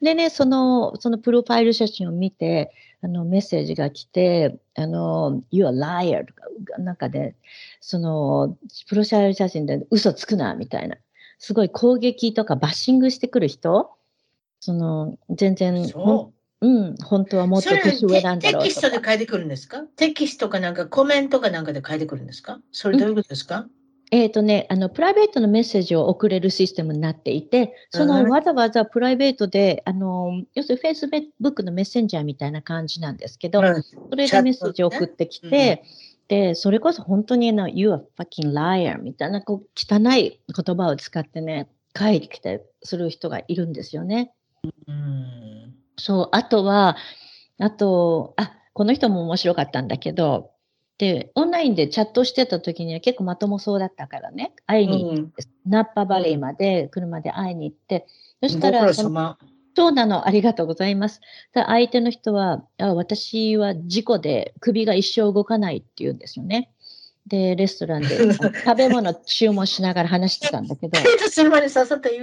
[0.00, 6.44] でね、その、そのプロファイル写真を見て、あの、メッセージが来て、あの、you're a liar とか、
[6.78, 7.34] なんかで、
[7.80, 8.56] その、
[8.88, 10.96] プロファイル写真で嘘つくな、みたいな。
[11.38, 13.90] すごい攻撃とかバッシングしてくる人、
[14.60, 15.86] その、全然、
[16.62, 17.60] うん、本当はもう。
[17.60, 18.80] っと年上なんだテテキス。
[18.82, 19.82] トで書いてくるんですか？
[19.96, 22.60] テキストかなんかコメントかなんかで書いてくるんですか？
[22.72, 23.66] それどういうことですか、
[24.10, 30.90] えっ、とね、あの、プライベートのメッセージを送れるシステムになっていて、そのうんわざわざプライベートで、あの、要するに
[31.40, 33.82] Facebook のメッセンジャーみたいな感じなんですけど、うん。
[33.82, 35.84] それでメッセージを送ってきて、
[36.28, 44.32] で、それこそ本当にあの、You are fucking liar みたいなこう汚い言葉を使ってね、書いてきたりする人がいるんですよね。
[44.86, 46.96] うんそう、あとは、
[47.58, 50.50] あと、あ、この人も面白かったんだけど、
[50.98, 58.06] で、オンラインでチャットしてた時には結構まともそうだったからね、会いに行って、ナッパバレーまで車で会いに行って、
[58.42, 58.92] そしたら
[59.76, 61.20] そうなの、ありがとうございます。
[61.52, 66.70] だ相手の人はあ、私は事故で首が一生動かないって言うんですよね。
[67.26, 68.08] で、レストランで
[68.64, 70.98] 食べ物注文しながら話してたんだけど、
[71.30, 71.68] それまでっ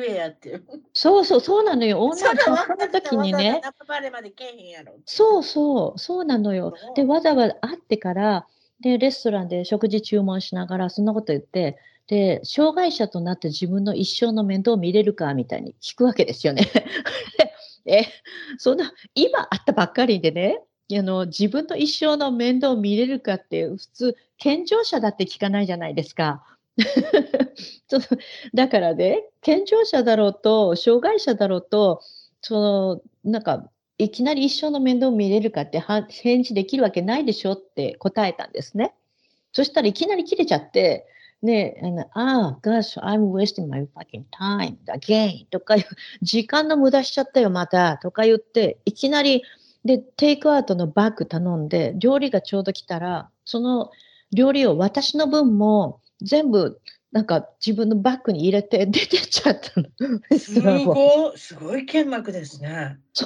[0.10, 0.64] えやっていう。
[0.94, 2.00] そうそう、そうなのよ。
[2.02, 3.62] オンラインそんなその時にね。
[5.06, 6.74] そうそう、そうなのよ。
[6.96, 8.48] で、わざわざ会ってから、
[8.82, 11.78] で、レストランで食事注文しながら、そんなこと言って、
[12.08, 16.64] で、障害者となって自分の一生の面倒を見れるかみたいに聞くわけですよね。
[17.86, 18.06] え、
[18.58, 20.62] そんな、今あったばっかりでね、
[20.94, 26.44] あの自分の一生の面倒を見れるかって普通健常者だって聞かないじゃないですか。
[28.54, 32.02] だからね健常者だろうと障害者だろうと
[32.42, 33.68] そのなんか
[33.98, 38.94] いきなり一生の面倒見れるかって返事できるわけないでしょって答えたんですね。
[39.54, 41.08] そしたらいきなり切れちゃって、
[41.42, 41.82] ね、
[42.14, 45.76] ああ、gosh, I'm wasting my fucking time again とか、
[46.22, 49.44] 時間の無駄しちゃったよ、またとか言って、いきなり、
[49.86, 53.92] で、テイクアウトのバッグ頼んで、料理がちょうど来たら、その
[54.34, 56.80] 料理を私の分も全部
[57.14, 59.88] なんか自分のバッグに入れて 出てっちゃったの。
[60.38, 62.98] すごい、 すごい剣幕ですね。
[63.14, 63.26] そ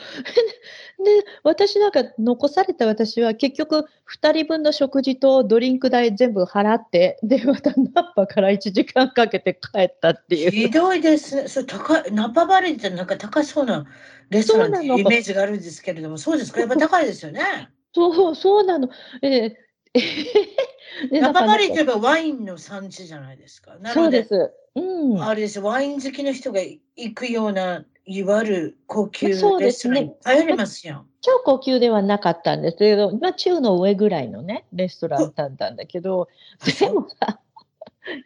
[0.00, 0.02] う。
[1.04, 1.10] で、
[1.44, 3.84] 私なんか残された私は結局
[4.22, 10.50] 2人分の食事とドリンク代全部払って、で、またナッパから1時間かけて帰ったっていう。
[10.50, 11.48] ひどいですね。
[11.48, 13.84] それ高い、ナッパバレーってなんか高そうな
[14.30, 16.60] レストランっていうイメージがあるんですけれども、そうですか？
[16.60, 17.68] やっぱ高いですよね。
[17.94, 18.88] そう、そうなの。
[19.22, 19.67] えー
[21.12, 23.76] ナパバリといえばワインの産地じゃないですか。
[23.92, 24.52] そうです。
[24.74, 31.06] うん、あれです、ワイン好きの人が行くような、いわゆる高級レストラン、ですね、流行りますよ。
[31.20, 36.28] 超高級ではなかったんですけど、まあ、中の上ぐらいのね、レストランだったんだけど、
[36.80, 37.40] でもさ、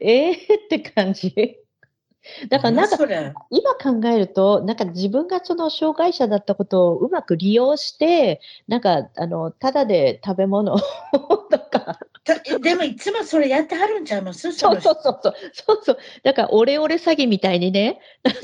[0.00, 1.58] え えー、って感じ。
[2.48, 2.96] だからなんか、
[3.50, 10.76] 今考えると、なんか自分がその障害者だったことをうまく利用して、なんか、あの、ただで食べ物
[11.50, 11.98] とか。
[12.60, 14.52] でもいつもそれやってはるんちゃいます？
[14.52, 15.34] そうそうそうそう。
[15.52, 15.98] そうそう。
[16.22, 17.98] だから、オレオレ詐欺みたいにね。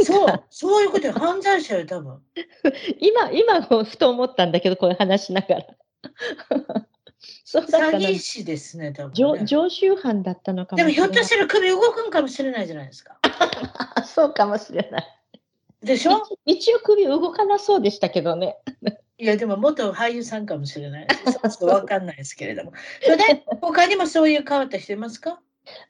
[0.05, 1.13] そう、そういうことよ。
[1.13, 2.21] 犯罪者よ、多分。
[2.99, 5.67] 今、今、ふと思ったんだけど、こういう話しながら。
[7.45, 13.18] そうだ詐欺師ですね、多分、ね、常習犯だったのかもでもひょっとしたら首動くんかもしれないじゃないですか。
[14.07, 15.07] そうかもしれない。
[15.83, 16.23] でしょ？
[16.45, 18.57] 一応首動かなそうでしたけどね。
[19.19, 21.07] いや、でも元俳優さんかもしれない。
[21.07, 22.73] ちょっとわかんないですけれども。
[23.03, 25.41] それで、他にもそういう変わった人いますか？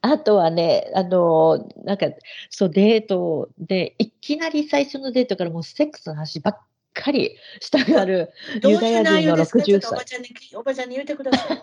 [0.01, 2.07] あとはね、あの、なんか、
[2.51, 6.59] そう、デートで、いきなり最初のデートからもうセックスの話ばっ
[6.95, 8.31] かりしたがる
[8.65, 9.93] ユダヤ人の60歳。
[9.93, 11.55] おばちゃんにおばちゃんに言ってくださ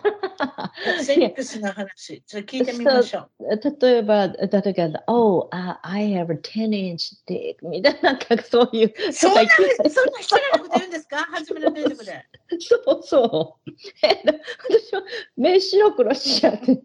[0.98, 1.04] い。
[1.04, 3.80] セックスの話、ちょっと聞いてみましょう。
[3.80, 5.48] 例えば、例えば、Oh,
[5.82, 8.94] I have a 10 inch dick みたいな、なんかそういう。
[9.12, 11.18] そんな、そんな失礼なこと言うんですか？
[11.30, 12.24] 初めのデートで。
[12.60, 13.70] そうそう。
[14.02, 15.02] 私は
[15.36, 16.82] 目白黒しちゃって。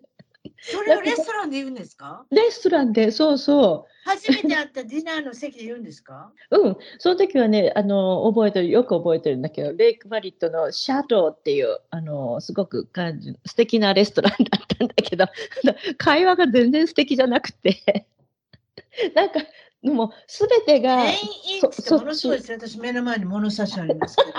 [0.64, 2.24] それをレストランで言うんですか？
[2.30, 3.92] レストランで、そうそう。
[4.10, 6.32] 初めて会ったディナーの席で言うんですか？
[6.52, 15.26] うん、その時はね、あの、覚えてる、よく覚えてるんだけど、レイクマリットのシャドウっていう、あの、すごく感じ、素敵なレストランだったんだけど、
[15.98, 18.06] 会話が全然素敵じゃなくて、
[19.16, 19.40] なんか、
[19.82, 20.98] もうすべてが。
[20.98, 21.14] 全
[21.56, 24.32] 員ってものすごいです私目の前に物差しありますけど。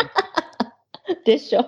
[1.26, 1.64] でしょ？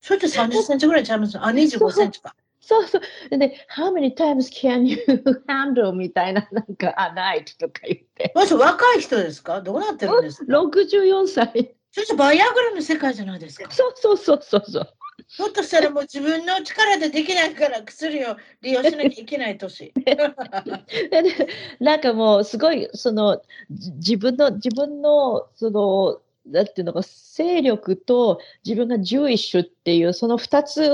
[0.00, 1.38] それって30センチぐらいちゃいます？
[1.38, 2.34] あ、25センチか。
[2.68, 3.38] そうそう。
[3.38, 4.98] で、How many times can you
[5.48, 5.92] handle?
[5.92, 8.30] みたいな、なんか、あ、night とか言って。
[8.34, 9.62] まず若い人ですか？
[9.62, 11.74] どうなってるんですか ?64 歳。
[11.92, 13.70] そしてバイアグラの世界じゃないですか？
[13.70, 14.88] そうそうそうそうそう。
[15.28, 19.92] ひょっとしたらもう自分の力でできないから薬を利用しなきゃいけない年。
[21.80, 23.40] なんかもうすごいその
[23.70, 30.90] 自分の自分のそのだっていうのが勢力と自分がジュイッシュっていうその2つ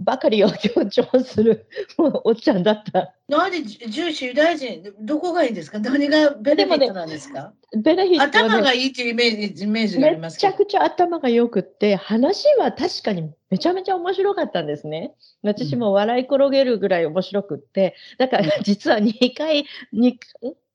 [0.00, 1.66] ばかりを強調する
[2.24, 3.14] おっちゃんだった。
[3.28, 5.78] なんでジュイッシュユダヤ人どこがいいんですか？
[5.78, 15.14] 何がベネフィットなんですか、ね、ベネフィット、ね、頭がいいっていうイメージイメージがありますめちゃくちゃ頭がよくって話は確かにめちゃめちゃ面白かったんですね。
[15.42, 20.16] 私も笑い転げるぐらい面白くって、だから実は2回、2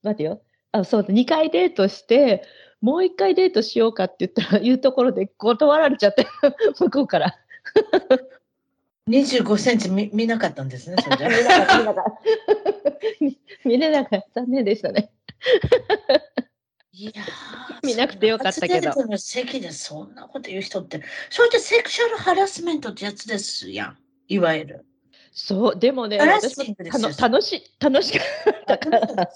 [0.02, 0.42] 待てよ。
[0.72, 2.44] あそう2回デートして、
[2.82, 6.28] もう一回デートしようかって言ったら、 いうところで断られちゃって、
[6.80, 7.38] 向こうから。
[9.08, 12.04] 25センチ見見なかったんですね、それ見なかった。
[13.66, 14.42] 見れなかった。
[14.42, 15.12] 残念でしたね。
[16.92, 17.12] いや
[17.82, 18.94] 見なくてよかったけど。
[19.08, 24.86] の席でそんなこと言う人って、そういったセクシャルハラスメントってやつですやん、いわゆる。
[25.32, 26.76] そう、でもね、私も
[27.18, 29.30] 楽し楽しかったから。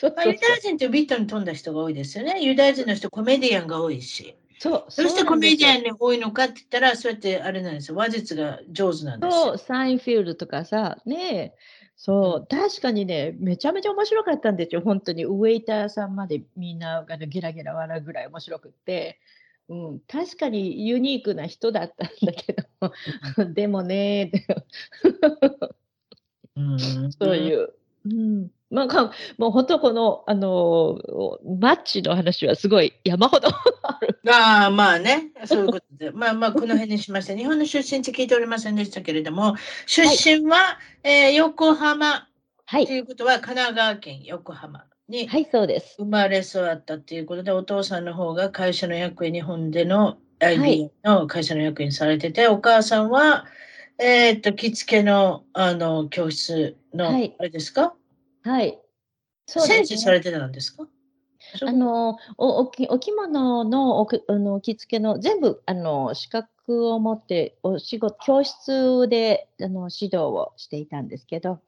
[0.00, 2.42] ですかユダヤ人ってビットに富んだ人が多いですよね。
[2.42, 4.36] ユダヤ人の人、コメディアンが多いし。
[4.58, 4.84] そう。
[4.88, 7.96] そしてコメディアンに多いのかって言ったら、そうやってあれなんですよ。
[7.96, 9.42] 話術が上手なんですよ。
[9.44, 11.54] そう、サインフィールドとかさ、ね
[11.96, 14.82] そう、確かにね、めちゃめちゃ面白かったんですよ。
[14.82, 15.24] 本当に。
[15.24, 19.18] ウェイターさんまでみんなあのゲラゲラ笑うぐらい面白くって。
[19.68, 22.54] うん、確かにユニークな人だったんだけ
[23.34, 24.30] ど、 でもね、
[26.54, 26.78] うん、
[27.12, 27.72] そういう。
[28.04, 30.98] うんまあ、かもう本当この、あの
[31.60, 33.48] マッチの話はすごい山ほど
[33.82, 34.20] ある。
[34.28, 36.10] ああ、まあね、 そういうことで。
[36.10, 37.36] まあまあ、この辺にしました。
[37.36, 39.54] 日本の出身って聞いておりませんでしたけれども、
[39.86, 42.28] 出身は、はい、えー、横浜。
[42.64, 42.86] はい。
[42.86, 45.28] ということは、神奈川県横浜に。
[45.28, 45.94] はい、そうです。
[45.98, 53.46] 生まれ育ったということで、お父さんの方が会社の役員、日本での IB の会社の役員されてて、はい、お母さんは、
[53.98, 57.94] えっ、ー、と、着付けの、あの、教室の、はい、あれですか？
[58.46, 58.80] はい。
[59.46, 60.86] そうですね、されてたんですか？
[61.66, 71.60] あのおおきお着物のおあの着付けの全部あの資格を持ってお仕事教室であの指導をしていたんですけど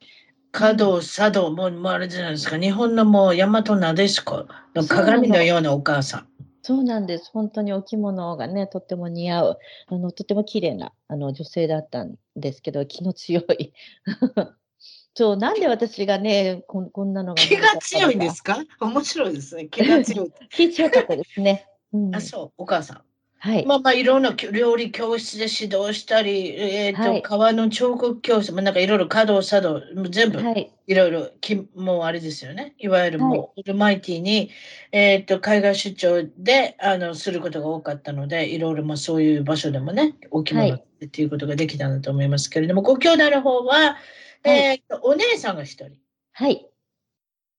[0.52, 6.28] 華道、茶道も、もうあれじゃないですか、日本のもう大和なでしこの鏡のようなお母さん。
[6.62, 7.30] そうなんです。
[7.32, 13.72] 本当にお着物がね、とっても似合う、あのとても綺麗なあな女性だったんですけど、気の強い。
[15.18, 17.42] そう、なんで私がね、ここんなのが。
[17.42, 18.62] 気が強いんですか？
[18.78, 19.66] 面白いですね。
[19.66, 20.32] 気が強い。
[20.48, 21.66] 気強かったですね。
[21.92, 23.00] うん、あ、そう、お母さん。
[23.40, 23.66] はい。
[23.66, 32.74] まあまあ、いろんな料理教室で指導したり、えっ、ー、と、はい、革の彫刻教室も、なんかいろいろ華道、茶道、全部、はい、いろいろき、もうあれですよね。
[32.78, 34.50] いわゆるもう、はい、オルマイティに、
[34.92, 40.78] えっ、ー、と、海外出張で、あの、することが多かったので、いろいろ、まあそういう場所でもね、お着物っ
[41.10, 43.96] ていうことができたんだと思いますけれども、ご兄弟の方は、
[44.44, 45.98] えっ、ー、と、お姉さんが一人。
[46.32, 46.68] はい。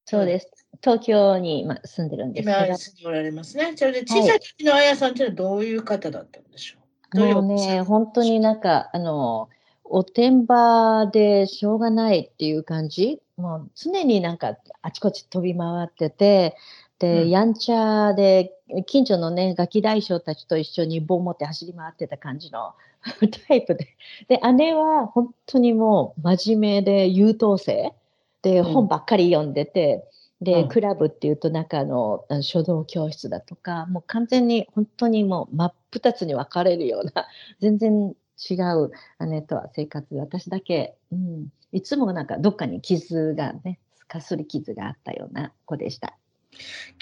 [0.06, 0.52] そうです。
[0.82, 2.66] 東京に、まあ、住んでるんですけど。
[2.66, 3.74] 今住んでおられますね。
[3.76, 6.78] それで小さい時のあやさんっていうのはどういう方だったんでしょ
[7.16, 9.50] う、はい、もうね、本当になんか、あの、
[9.84, 13.22] おてんばでしょうがないっていう感じ。
[13.38, 16.56] もう常になんかあちこち飛び回ってて、
[17.00, 18.54] で、うん、やんちゃで、
[18.86, 22.74] 近所のね、ガキ大将たちと一緒に棒持って走り回ってた感じの
[23.48, 23.88] タイプで。
[24.28, 27.94] で、姉は本当にもう真面目で優等生。
[28.42, 30.06] で、本ばっかり読んでて、
[30.42, 37.28] で、クラブっていうと中の書道教室だとか、もう完全に本当にもう真っ二つに分かれるような、
[37.60, 38.16] 全然
[38.50, 38.92] 違う
[39.28, 40.14] 姉とは生活。
[40.14, 46.18] で、私だけ、うん、いつもなんかどっかに傷がね、かすり傷があったような子でした。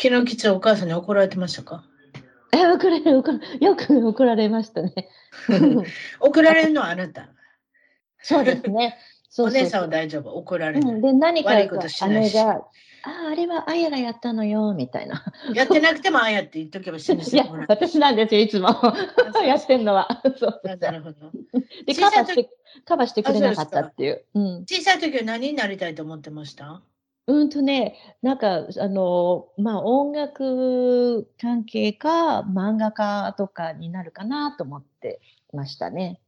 [0.02, 1.84] 昨日きつお母さんに怒られてましたか？
[2.54, 4.94] え、怒られる、怒よく怒られましたね。
[6.20, 7.30] 怒られるのはあなた。
[8.22, 8.98] そうですね。
[9.30, 10.88] そうそうお姉さんは大丈夫、怒られる。
[10.88, 11.78] うん、で、何か姉が、
[13.04, 15.24] ああ、あれはあやがやったのよ、みたいな。
[15.54, 17.66] やってなくてもあやって言っとけば信じてもらう。
[17.68, 18.70] 私なんですよ、いつも。
[19.46, 20.08] やってんのは。
[20.40, 21.32] そうなるほど。
[21.86, 22.50] で、カバーして、
[22.86, 24.26] カバーしてくれなかったっていう。
[24.34, 26.82] うん、小さい時は何になりたいと思ってました？
[27.30, 35.20] うんとね、なんか、あの、まあ、音楽関係か、漫画家とかになるかなと思って
[35.52, 36.22] ましたね。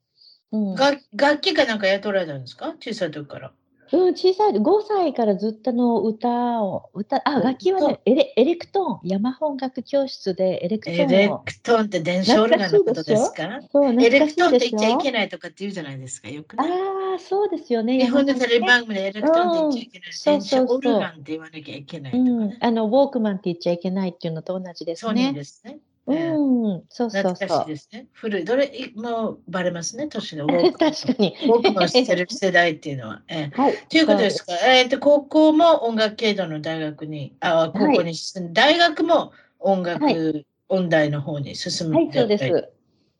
[0.52, 2.76] うん、楽器かなんか雇われたんですか？
[2.82, 3.54] 小さい時から。
[3.92, 13.60] うん、小さい、5歳からずっとの歌を、歌、あ、楽器はね、エレエレクトーン、山本楽教室でエレクトーンエレクトーンって電子オルガンのことですか？
[13.72, 18.00] そうエレクトーンって言っちゃいけないとかって言うじゃないですか、よく、ね、ああ、そうですよね。
[18.00, 20.10] 日本のテレビ番組でエレクトーンって言っちゃいけない。
[20.10, 25.24] うん、電子オルガンって言わなきゃいけないね、うん、あの、ウォークマンって言っちゃいけないっていうのと同じですね。
[25.26, 25.80] そうですね。
[26.10, 28.08] うん、そうですね。
[28.14, 28.46] 古い。
[28.46, 30.48] どれもバレますね、年の。
[30.74, 31.36] 確かに。
[31.48, 33.22] 僕も知ってる世代っていうのは。
[33.28, 33.74] えー、 はい。
[33.90, 34.54] ということですか？
[34.66, 42.70] えっ、ー、と、高校も音楽系統の大学に、あ、高校に進んで、はい、大学も音楽、はい、音大の方に進むはい、そうです。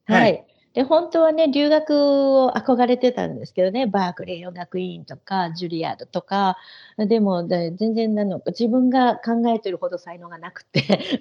[0.06, 0.44] はい。
[0.80, 6.56] で、本当はね、留学を憧れてたんですけどね、バークレー音楽院とか、ジュリアードとか、
[6.98, 11.20] でも、で全然あの自分が考えてるほど才能がなくて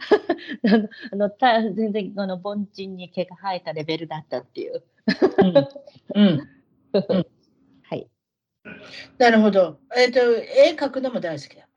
[1.13, 4.85] あの た全然あの凡人に毛が生えたレベルだったっていう。
[6.15, 6.49] うん、うん
[7.83, 8.09] はい。
[9.19, 9.81] なるほど。
[9.97, 11.68] えっ、ー、と、絵描くのも大好きだ。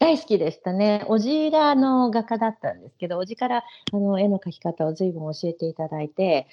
[0.00, 1.04] 大好きでしたね。
[1.08, 6.48] おじがの画家だったんですけど、おじからあの絵の描き方を随分教えていただいて、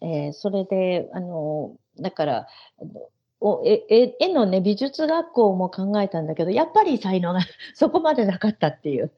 [0.00, 2.46] えー、それで、あの、だから、
[3.40, 7.40] お絵絵のね、美術学校も考えたんだけど、やっぱり才能が
[7.74, 9.10] そこまでなかったっていう。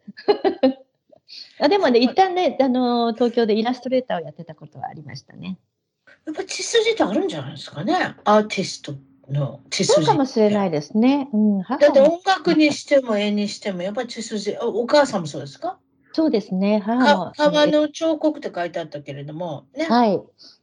[1.61, 5.59] あでもね、一旦ね、あの、東京でイラストレーターをやってたことはありましたね。
[6.25, 7.95] やっぱ血筋ってあるんじゃないですかね、
[8.25, 8.95] アーティスト
[9.31, 9.95] の血筋。
[9.95, 11.29] そうかもしれないですね。
[11.33, 15.79] うん、だって音楽にしても絵にしても、やっぱり血筋お、お母さんもそうですか？
[16.13, 16.81] そうですね。
[16.85, 19.85] 母川の彫刻って書いてあったけれども、ね。
[19.85, 20.21] はい。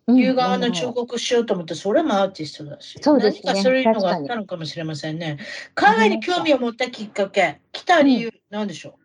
[0.08, 5.38] 牛側の彫刻しようと思って、それもアーティストだし、そうですね、何かそういうのがあったのかもしれませんね。
[5.74, 9.05] 海外に興味を持ったきっかけ、来た理由、なんでしょう？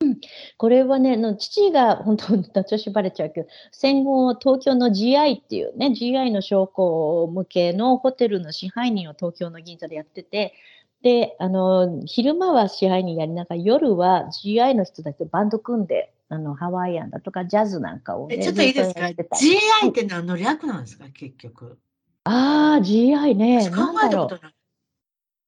[0.00, 0.20] うん、
[0.56, 10.54] これはね、の父が本当に調子バレちゃうけど、戦後東京の GI っていうね、GI の将校向けのホテルの支配人を東京の銀座でやってて、
[11.02, 21.78] で、あの、昼間は支配人やりながら、夜は GI の人たちとバンド組んで、あの、ハワイアンだとかジャズなんかを、ね、ちょっといいですか ?GI って何の略なんですか、結局？
[22.22, 23.68] ああ、GI ね。
[23.70, 24.54] 考えたことない。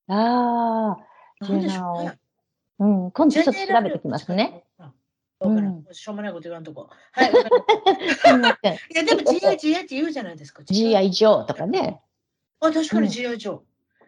[0.09, 0.99] あ
[1.41, 2.20] あ、じゃあ、う
[2.87, 4.65] ん、今度ちょっと調べてきますね。
[5.43, 6.91] うん、しょうもないこと言わんとこ。
[7.13, 7.33] はい。
[8.93, 10.63] いや、でも GI、GI って言うじゃないですか。
[10.63, 12.03] GI ジョーとかね。
[12.61, 13.61] あ、確かに GI ジョー。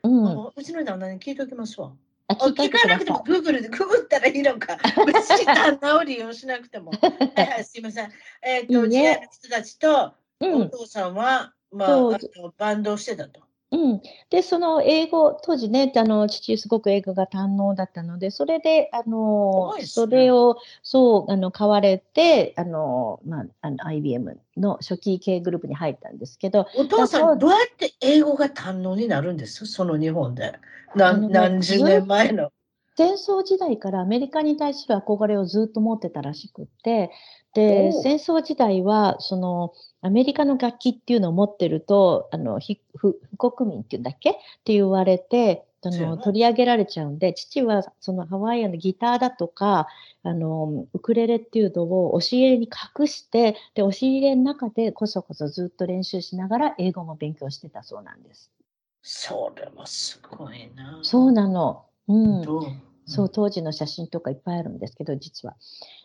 [0.04, 1.92] うん、うちの旦那に聞いておきますわ。
[2.28, 4.76] あ聞かなくても、グーグルでググったらいいのか。
[5.06, 6.92] 別に旦那を利用しなくても。
[7.00, 8.10] はいはい、すいません。
[8.42, 12.18] えっ、ー、と、GI の人たちと、お父さんは、まあ、
[12.58, 13.40] バンドをしてたと。
[13.72, 29.64] うん、でその英語当時ねあの父すごく英語が堪能だったのでそれであの、ね、それをそうあの買われてあの、まあ、あの IBM の初期系グループに入ったんですけどお父さんどうやって英語が堪能になるんです？
[29.64, 30.58] その日本で。
[30.94, 32.52] 何何十年前の。
[32.96, 37.10] 戦争時代からアメリカに対する憧れをずっと持ってたらしくって
[37.54, 39.72] で戦争時代はその
[40.02, 42.60] アメリカの楽器っていうのを持ってると、あの、
[42.96, 44.30] 不国民っていうんだっけ？
[44.30, 44.34] っ
[44.64, 49.88] て言われて、あの取り上げられちゃうんで、父はそのハワイアンのギターだとか、
[50.22, 58.52] あの、ウクレレっていうのを押し入れに隠して、で、押し入れの中でこそこそずっと練習しながら英語も勉強してたそうなんです。
[59.02, 61.00] それはすごいな。
[61.02, 61.84] そうなの。
[62.06, 62.44] うん。
[63.06, 65.56] そう、当時の写真とかいっぱいあるんですけど、実は。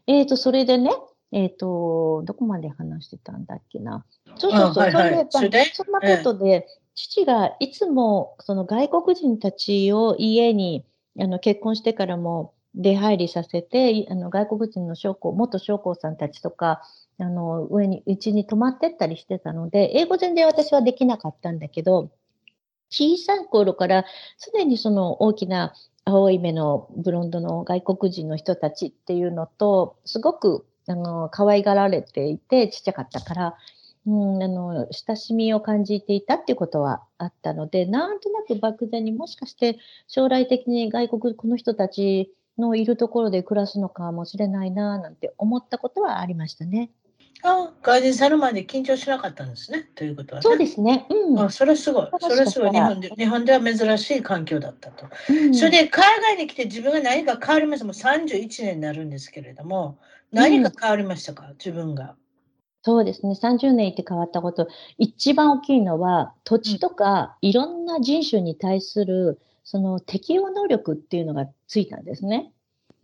[0.08, 0.90] えっ、ー、と、それでね、
[1.32, 4.06] えっ、ー、と、どこまで話してたんだっけな。
[4.38, 6.68] そうそうそう、はいはい、それで、そんなことで、え
[6.98, 10.84] 父がいつもその外国人たちを家に
[11.20, 16.82] あの結婚してからも出入りさせて、あの外国人の将校、元将校さんたちとか、
[17.20, 22.12] あの上に、うちに泊まってったりしてたので、英語全然私はできなかったんだけど、
[22.90, 24.06] 小さい頃から
[24.54, 25.74] 常にその大きな
[26.06, 33.58] 青い目のブロンドの外国人の人たちっていうのと、すごくあの、可愛がられていて、ちっちゃかったから、
[34.06, 46.90] うん、あの、親しみを感じていたっていうことはあったので、なんとなく漠然にもしかして将来的に外国、この人たちのいるところで暮らすのかもしれないな、なんて思ったことはありましたね。
[47.44, 49.90] あ、外人さんの前で緊張しなかったんですね。
[49.96, 51.06] ということは、ね、そうですね。
[51.10, 51.40] うん。
[51.40, 52.10] あ、それすごい。
[52.20, 52.72] それすごい。
[52.72, 55.06] 日本で、日本では珍しい環境だったと。
[55.30, 57.86] うん、それで、海外に来て自分が何か変わりました。
[57.86, 60.00] もう31年になるんですけれども、
[60.32, 62.16] 何か変わりましたか、うん、自分が。
[62.84, 63.34] そうですね。
[63.34, 64.68] 30年いて変わったこと。
[64.98, 72.52] 一番大きいのは、土地とかいろんな人種に対する、その適応能力っていうのがついたんですね。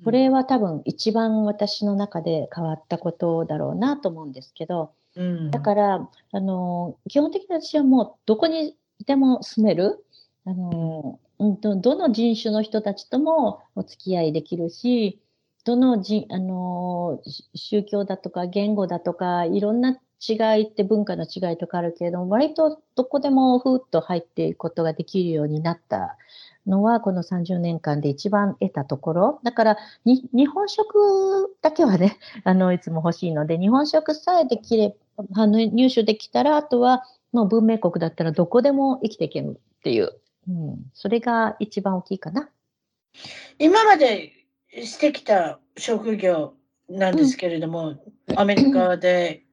[0.04, 10.06] これは多分一番私の中で変わったことだろうなと思うんですけど、うん、だからあの基本的に私はもうどこにいても住める
[10.46, 15.20] あの、うん、どの人種の人たちともお付き合いできるし
[15.66, 17.22] どのじあの
[17.56, 26.18] 宗教だとか言語だとかいろんな違いって文化の違いとかあるけれども割とどこでもふーっと入っていくことができるようになった
[26.66, 29.40] のはこの30年間で一番得たところ。
[29.44, 40.14] だから日本食だけはね、 あのいつも欲しいので日本食さえできれば入手できたらあとはもう文明国だったらどこでも生きていけるっていう、
[40.48, 42.50] うん、それが一番大きいかな。
[43.60, 44.43] 今まで
[44.84, 46.54] してきた職業
[46.90, 47.96] なんですけれども、
[48.28, 49.44] うん、アメリカで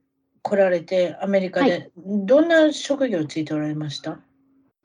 [0.42, 4.20] 来られて、アメリカでどんな職業ついておられました、はい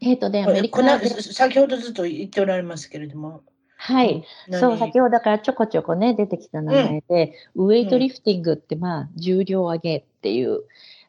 [0.02, 3.44] えっ、ー、とね、アメリカ先ほどずっと言っておられますけれども。
[3.78, 4.24] はい。
[4.52, 10.64] そう、先ほどだからちょこちょこね、出てきた名前で、うん、ウェイトリフティングって、まあ、重量上げっていう、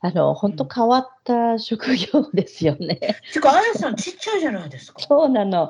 [0.07, 3.01] あの、本当変わった職業ですよね。
[3.33, 5.01] てか、あやさんちっちゃいじゃないですか。
[5.01, 5.69] そうなの。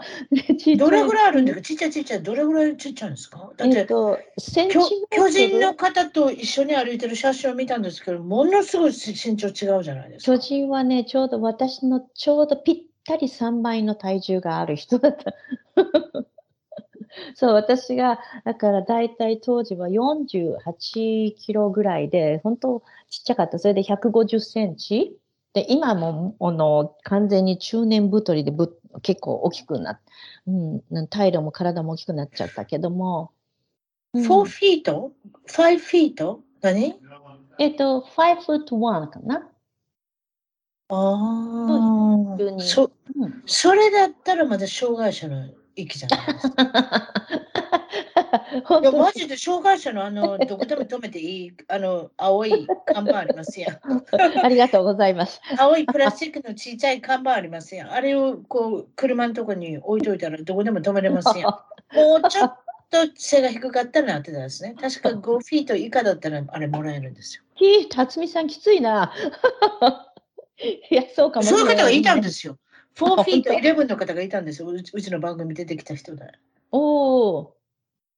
[0.77, 3.51] どれぐらいあるんですかちっちゃいちっちゃい、どれぐらいちっちゃいんですか？
[3.57, 4.19] だって、えっと、
[4.71, 10.37] 巨人の方と一緒に歩いてる写真を見たんですけど、ものすごい身長違うじゃないですか。
[10.37, 12.77] 巨人はね、ちょうど私のちょうどぴっ
[13.07, 15.33] たり3倍の体重がある人だった。
[17.35, 23.59] そう、私が、だから大体当時は48キロぐらいで、本当ちっちゃかった。
[23.59, 25.17] それで150センチ。
[25.53, 30.01] で、今も、あの、完全に中年太りでぶ結構大きくなっ、
[30.47, 33.33] うん、体力も体も大きくなっちゃったけども。
[34.15, 35.13] 4フィート
[35.49, 36.99] ?5 フィート何？
[37.59, 39.49] えっと、5 foot 1かな。
[40.89, 47.13] ああ、そ、うん、それだったらまだ障害者の域じゃないですか。
[48.81, 53.79] いや、マジで障害者のあの、どこでも止めていい、あの、青い看板ありますやん。
[54.43, 55.41] ありがとうございます。
[55.59, 57.93] 青いプラスチックの小さい看板ありますやん。
[57.93, 61.51] あれをこう、車のとこに置いといたらどこでも止めれますやん。
[61.95, 62.59] もうちょっ
[62.91, 64.75] と背が低かったらなってたんですね。
[64.81, 67.45] 確か5フィート以下だったらあれもらえるんですよ。
[67.55, 69.13] ひ辰巳さんきついな。
[70.91, 72.59] いや、そうかもそういう方がいたんですよ。
[72.97, 74.69] 4フィート11の方がいたんですよ。
[74.69, 76.33] うちの番組出てきた人で。
[76.73, 77.57] おお。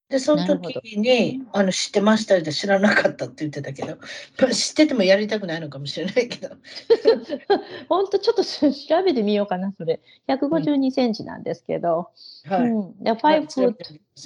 [0.09, 3.99] で、その時に、あの、知ってましたって知らなかったって言ってたけど、
[4.55, 6.57] 知っててもやりたくないのかもしれないけど。
[7.91, 10.01] 本当ちょっと調べてみようかな、それ。
[10.29, 12.09] 152センチなんですけど。
[12.47, 12.71] はい。
[12.71, 12.91] うん。
[13.03, 13.17] 5
[13.49, 13.75] foot、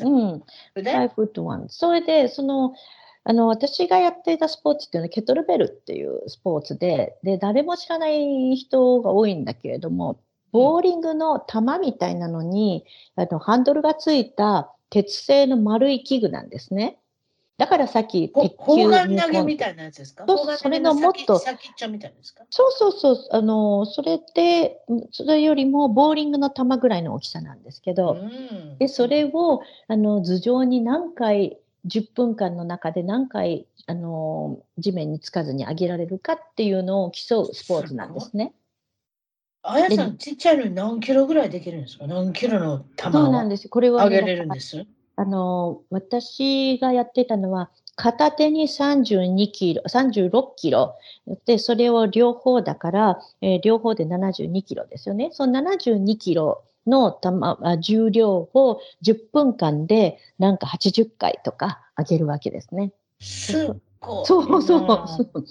[0.05, 0.43] うん。
[0.77, 1.69] 5 foot 1。
[1.69, 2.75] それで、その、
[3.25, 10.21] あの、私がやっていたスポーツっていうのはケトルベルっていうスポーツで、で、誰も知らない人が多いんだけれども、
[10.53, 12.85] ボーリングの球みたいなのに、
[13.17, 16.99] あの、ハンドルがついた鉄製の丸い器具なんですね。
[17.59, 18.91] だからさっき、鉄球投
[19.31, 20.25] げみたいなやつですか？
[20.27, 22.45] そうそれのもっと、先っちょみたいですか？
[22.51, 24.81] そうそうそう、あの、それで、
[25.11, 28.19] それよりもボーリングの球ぐらいの大きさなんですけど、
[28.79, 38.55] で、それを、あの、頭上に何回、10分間の中で何回、あの、地面につかずに上げられるかっていうのを競うスポーツなんですね。
[39.63, 42.07] あやさん、ちっちゃいのに何キロぐらいできるんですか？
[42.07, 43.69] 何キロの球そうなんです。
[43.69, 44.85] これは、ね、上げれるんです？
[45.17, 50.97] あの、私がやってたのは、片手に32キロ、36キロ。
[51.47, 55.31] で、それを両方だから、えー、両方で72キロですよね。
[55.33, 62.93] その72キロの玉重量を10分間でなんか80回とか上げるわけですね。
[63.21, 63.67] す
[64.01, 64.27] ごい。
[64.27, 65.45] そうそう。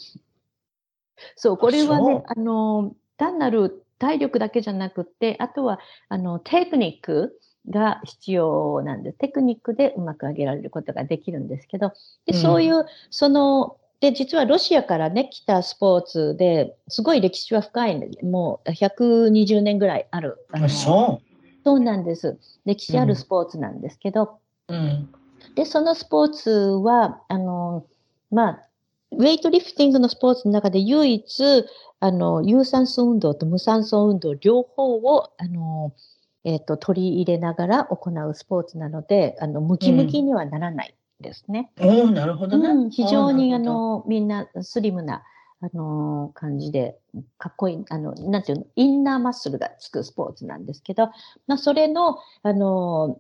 [1.35, 5.79] そう、これはね、あの、単なる体力だけじゃなくて、あとは、
[6.09, 7.39] あの、テクニック
[7.69, 11.93] が必要なんで、テクニックでうまく上げられることができるんですけど、
[12.25, 20.47] でそういう、その、で、実はロシアからね、来たスポーツですごい歴史は深いんで、もう120年ぐらいある。
[20.51, 21.31] あそう
[21.63, 22.39] そうなんです。
[22.65, 25.09] 歴史あるスポーツなんですけど、うん、
[25.53, 27.85] で、そのスポーツは、あの、
[28.31, 28.67] まあ、
[29.11, 31.65] ウェイトリフティングのスポーツの中で唯一、
[31.99, 35.93] あの、有酸素運動と無酸素運動両方を、あの、
[36.43, 41.71] えっ、ー、と、取り入れながら行うスポーツなので、あの、ムキムキにはならないですね。
[41.79, 42.69] うん、おなるほどね。
[42.69, 45.23] うん、非常に、あの、みんなスリムな、
[45.63, 46.97] あの感じで、
[47.37, 51.11] かっこいい、あの、なんていうの、インナーマッスルがつくスポーツなんですけど、
[51.45, 53.19] まあ、それの、あの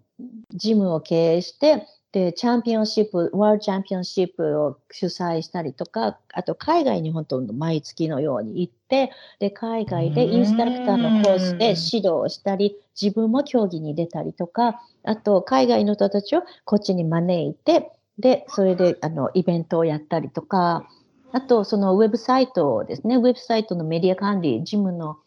[0.49, 20.89] ジムを経営して、で、チャンピオンシップ、ワールドチャンピオンシップを主催したりとか、あと海外に本当毎月のように行って、で、海外でインストラクターのコースで指導をしたり、自分も競技に出たりとか、あと海外の人たちをこっちに招いて、で、それであのイベントをやったりとか、
[21.31, 25.17] あとそのウェブサイトですね、ウェブサイトのメディア管理、ジムの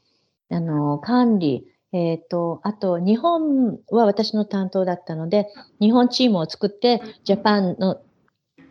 [0.51, 5.47] あの管理、えっ、ー、と、あと、日本は私の担当だったので、
[5.80, 8.03] 日本チームを作って、ジャパンの、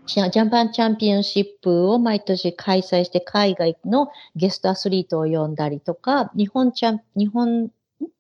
[0.05, 7.71] ジャパンチャンピオンシップを毎年開催して、海外のゲストアスリートを呼んだりとか、日本チャン、日本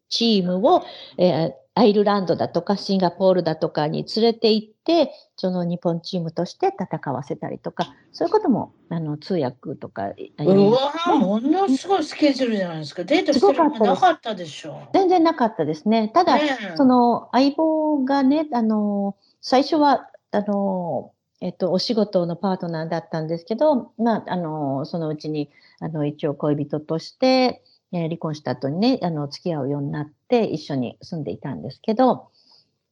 [0.07, 0.85] チームを、
[1.17, 10.09] えー、アイルランドだとかシンガポールだとかに連れて行って、その日本チームとして戦わせたりとか、そういうこともあの通訳とか。
[10.37, 13.03] うわものすごいスケジュールじゃないですか。
[13.03, 14.87] デートしてるのなかったでしょ。
[14.93, 16.11] 全然なかったですね。
[16.13, 21.11] ただ、ね、その相棒がね、あの、最初は、あの、
[21.41, 25.49] えっと、お仕事のパートナーだったんですけど、まあ、あの、そのうちに、
[25.79, 27.63] あの、一応恋人として、
[27.93, 32.27] え離婚した後にね、あの、付き合うようになって一緒に住んでいたんですけど、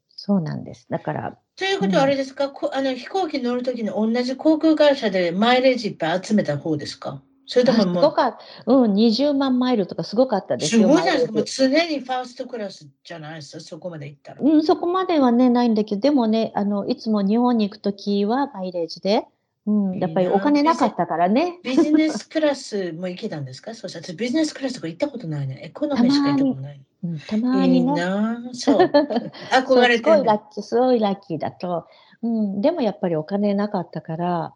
[0.09, 0.85] そうなんです。
[0.89, 1.37] だから。
[1.55, 7.21] ということはあれですか、うん、あの飛行機乗るときに同じ航空会社でマイレージいっぱい集めた方ですか？
[7.47, 7.95] それとももう。
[7.95, 10.83] すごかうん、20万マイルとかすごかったですよ。
[10.83, 11.67] すごいじゃないですか。
[11.67, 14.41] 常にファーストクラスじゃないですか、そこまで行ったら。
[14.41, 19.25] うん、そこまではね、ないんだけど、でもね、あの、いつも日本に行くときはマイレージで、
[19.67, 21.59] うん、やっぱりお金なかったからね。
[21.63, 23.75] ビジネスクラスも行けたんですか？
[23.75, 25.59] そうしたらビジネスクラスとか行ったことないね。
[25.63, 26.81] エコノミーしか行ったことない。
[27.03, 28.77] うん、たまに、ね、いいなそう。
[29.51, 31.85] 憧れてる、すごいラッキー、すごいラッキーだと。
[32.23, 34.53] うん、でもやっぱりお金なかったから、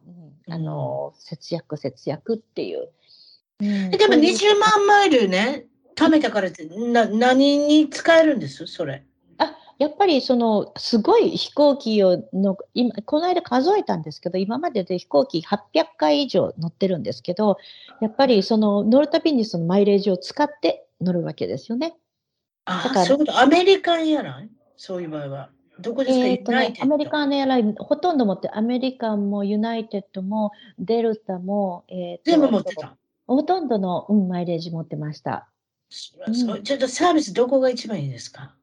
[0.47, 2.89] うん、あの、節約節約っていう。
[3.61, 8.67] うん、でも20万マイルね、貯めたからってな何に使えるんです？
[8.67, 9.03] それ。
[9.77, 17.57] やっぱりそのすごい飛行機をの今この間数えたんですけど今までで飛行機800回以上乗ってるんですけど
[18.01, 21.97] やっぱりその乗るたびにそのマイレージを使って乗るわけですよね。
[22.65, 25.49] あだからそうアメリカンやないそういう場合は。
[25.77, 32.95] どこですか、えーとね、アメリカンエアライン、ほとんど持って、アメリカンもユナイテッドもデルタも、えー、全部持ってた？
[33.27, 35.49] ほとんどの、うん、マイレージ持ってました。
[36.27, 38.55] うん、ちょっとサービスどこが一番いいですか？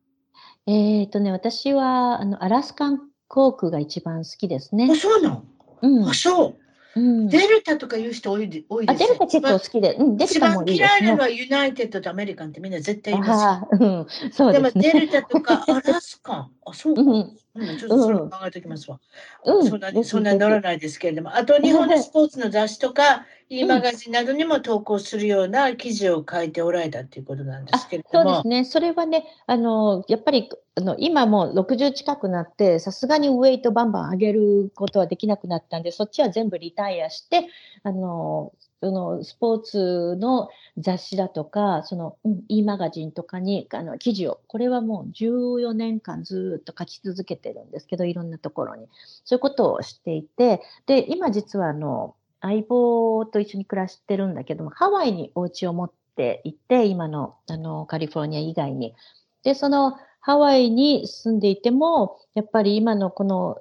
[0.66, 4.88] えっ、ー、とね、私はあのアラスカン航空が一番好きですね。
[4.92, 5.44] あ、そうなの、
[5.82, 6.54] うん、あ、そう。
[6.94, 9.94] うん、デルタとかいう人多い多いですあ、デルタ結構好きで。
[9.94, 13.76] うん、デルタもいいです、ね、嫌いなのはユナイテッドとアメリカンってみんな絶対います。
[13.82, 16.50] うん、そうで、ね、もデルタとかアラスカン。
[16.66, 17.00] あ、そうか。
[17.00, 18.98] うん、うん、ちょっとそれ考えておきますわ。
[19.44, 21.34] うん、そんなに、そんなに乗らないですけれども。
[21.34, 28.30] あと、日本のスポーツの雑誌とか、e マガジンなどにも投稿するような記事を書いておられたということなんですけれども。
[28.30, 28.64] そうですね。
[28.64, 37.48] それはね、あの、やっぱり、あの、今もう60近くなって、さすがにウェイトバンバン上げることはできなくなったんで、そっちは全部リタイアして、
[37.82, 48.88] あの、そのスポーツの雑誌だとか、その、うん、e マガジンとかにあの記事を、これはもう14年間ずっと書き続けてるんですけど、いろんなところに。
[49.24, 58.96] そういうことをしていて、で、今実はあの、相棒と一緒に暮らしてるんだけども、ハワイにお家を持っていて、今のあのカリフォルニア以外に。
[59.44, 63.58] で、そのハワイに住んでいても、やっぱり今のこの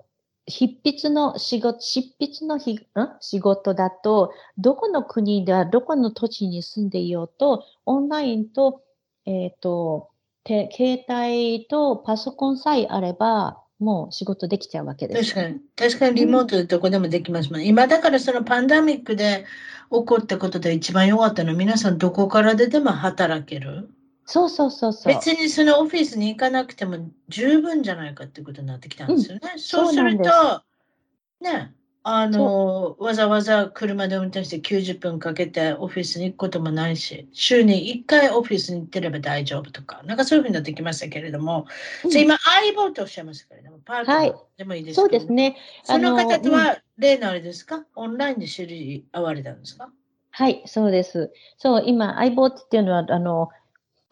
[0.50, 2.80] 筆筆の仕事、執筆のひん？
[3.20, 8.82] 仕事だと、どこの国では、どこの土地に住んでいようと、オンラインと、
[9.26, 10.10] えっ、ー、と、
[10.46, 15.34] 携帯とパソコンさえあれば、もう仕事できちゃうわけです。
[15.34, 19.46] 確かに、確かにリモートでどこでもできますもん、今だからそのパンダミックで
[19.92, 23.90] 起こったことで一番良かったのは、皆さんどこからででも働ける。
[24.32, 25.14] そうそうそうそう。
[25.14, 29.42] 別にそのオフィスに行かなくても十分じゃないかってことになってきたんですよね。
[29.54, 30.24] うん、そうすると、
[31.42, 41.68] ね、あの、わざわざ車で運転して90分かけてオフィスに行くこともないし、週に1回オフィスに行ってれば大丈夫とか、なんかそういうふうになってきましたけれども、
[42.06, 45.58] うん、今、相棒とおっしゃいましたけれども、パートナーでもいいですか、はい、そうですね。
[45.84, 49.92] その方とは、例のあれですか、うん、オンラインで知り合われたんですか？
[50.32, 51.32] はい、そうです。
[51.58, 53.50] そう、今、相棒っていうのは、あの、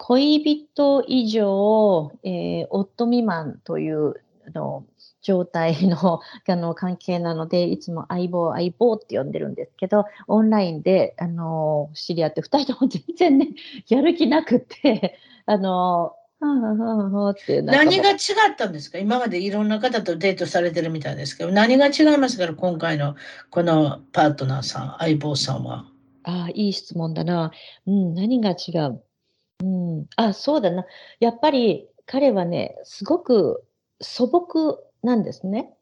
[0.02, 4.14] 恋人以上、えー、夫未満という
[4.46, 4.86] あの
[5.20, 13.48] 状態のあの関係なので、いつも相棒、相棒って呼んでるんですけど、オンラインであの知り合って、2人とも全然ね、
[13.88, 18.18] やる気なくて、 あの何が違っ
[18.56, 18.98] たんですか？
[18.98, 22.46] 今までいろんな方とデートされてるみたいですけど、何が違いますか？
[22.46, 23.14] ら、今回の
[23.50, 25.84] このパートナーさん、相棒さんは。
[26.22, 27.50] ああ、いい質問だな。
[27.86, 29.02] うん、何が違う？
[29.60, 30.86] うん、あ、そうだな。
[31.20, 33.64] やっぱり彼はね、すごく
[34.00, 35.74] 素朴なんですね。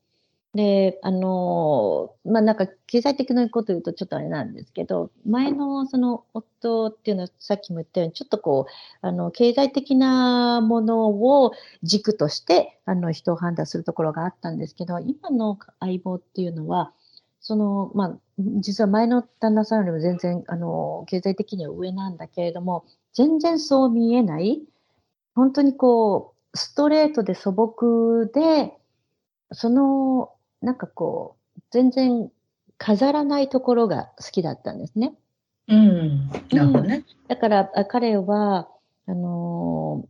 [0.54, 11.52] で、あの、まあ、なんか経済的なこと言うとちょっとあれなんですけど、前のその夫っていうのはさっきも言ったように、ちょっとこう、あの、経済的なものを
[11.84, 16.92] 軸として、あの、人を判断するところがあったんですけど、今の相棒っていうのは、
[17.40, 22.84] その、まあ、実は前の旦那さんよりも全然、あの、経済的には上なんだけれども、
[23.18, 24.62] 全然そう見えない、
[25.34, 28.78] 本当にこう、ストレートで素朴で、
[29.50, 30.30] その、
[30.62, 32.30] なんかこう、全然
[32.76, 35.14] 飾らないところが好きだったんですね。
[35.66, 36.28] うん。
[36.28, 37.04] なるほどね。
[37.26, 38.68] だから彼は、
[39.08, 40.06] あの、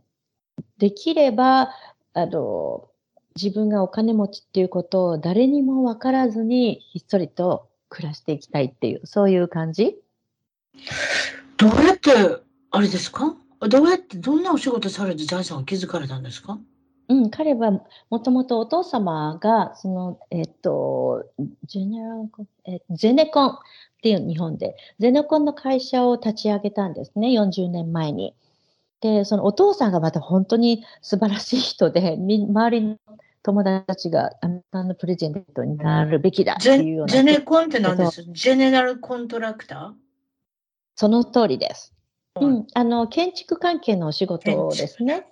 [0.76, 1.70] できれば、
[2.12, 2.90] あの、
[3.36, 9.97] 自分がお金持ちっていうことを誰にも分からずにひっそりと暮らしていきたいっていう、そういう感じ？
[11.56, 13.36] どうやってあれですか？
[13.68, 16.58] どうやって、どんなお仕事されて財産を築かれたんですか？
[17.08, 17.70] うん、彼は
[18.10, 21.24] もともとお父様が、その、えっと、
[21.64, 22.28] ジェネラル、
[22.66, 23.58] えゼネコンっ
[24.02, 28.34] ていう日本で、ゼネコンの会社を立ち上げたんですね、40年前に。
[29.00, 32.98] で、そのお父さんがまた本当に素晴らしい人で、周りの
[33.42, 37.12] 友達がアメリカのプレゼントになるべきだっていうような。
[37.14, 38.22] ジェネコンって何です？
[38.22, 39.92] ジェネラルコントラクター？
[40.94, 41.94] その通りです。
[42.40, 45.27] うん、あの建築関係のお仕事ですね。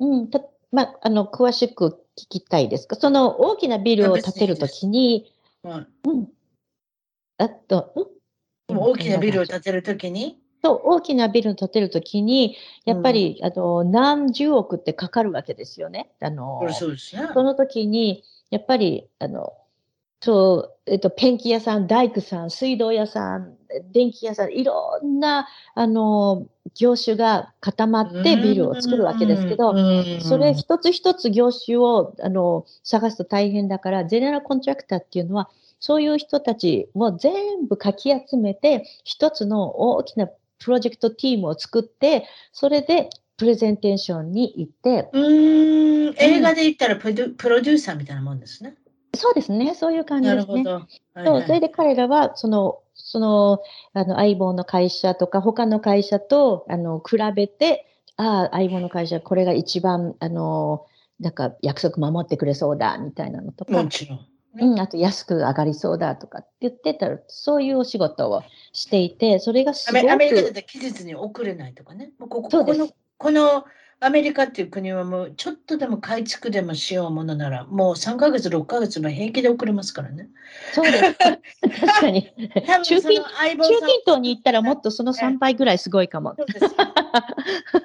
[0.00, 0.40] うん、た
[0.70, 2.96] まあ、あの詳しく聞きたいですか？
[2.96, 5.32] その大きなビルを建てるときに、
[5.62, 6.28] はい、うん、
[7.38, 7.92] あと、
[8.68, 10.38] うん、大きなビルを建てるときに？
[10.64, 16.12] そう、大きなビルを建てるときに、やっぱり、うん、あの、何十億ってかかるわけですよね。
[16.20, 17.28] あの、そうですね。
[17.34, 19.52] その時に、やっぱり、あの、
[20.22, 23.56] そう、えっと、ペンキ屋さん、大工さん、水道屋さん、
[23.92, 26.46] 電気屋さん、いろんな、あの、
[26.78, 29.74] 業種が固まってビルを作るわけですけど、
[30.20, 35.50] それ一つ一つ業種を、あの、探すと大変だから、ゼネラルコントラクターっていうのは、
[35.80, 40.28] そういう人たちを全部かき集めて、一つの大きな
[40.60, 45.08] プロジェクトチームを作って、それでプレゼンテーションに行って。
[45.12, 48.76] うん、映画で言ったらプロ,、プロデューサーみたいなもんですね。
[49.14, 49.74] そうですね。
[49.74, 50.64] そういう感じですね。
[50.64, 50.74] はい
[51.14, 53.60] はい、そう、それで彼らは、その、その、
[53.92, 57.86] あの、相棒の会社とか、他の会社と、あの、比べて、
[58.16, 60.86] ああ、相棒の会社、これが一番、あの、
[61.20, 63.72] なんか約束守ってくれそうだ、みたいなのとか。
[63.82, 64.26] もちろん。
[64.60, 70.10] うん、あと安く上がりそうだとかって言ってたら、そういうお仕事をしていて、それがすごく。
[70.10, 72.12] アメリカで期日に遅れないとかね。
[72.18, 73.64] ここここのこの
[74.04, 80.28] アメリカっていう国はもうちょっとでも改築でもしようものなら、もう3ヶ月、6ヶ月も平気で遅れますからね。
[80.72, 81.14] そうです。
[81.80, 82.32] 確かに。
[82.84, 83.22] 中近
[84.04, 86.34] 東に行ったらもっとその3倍ぐらいすごいかも。
[86.36, 86.58] そうです。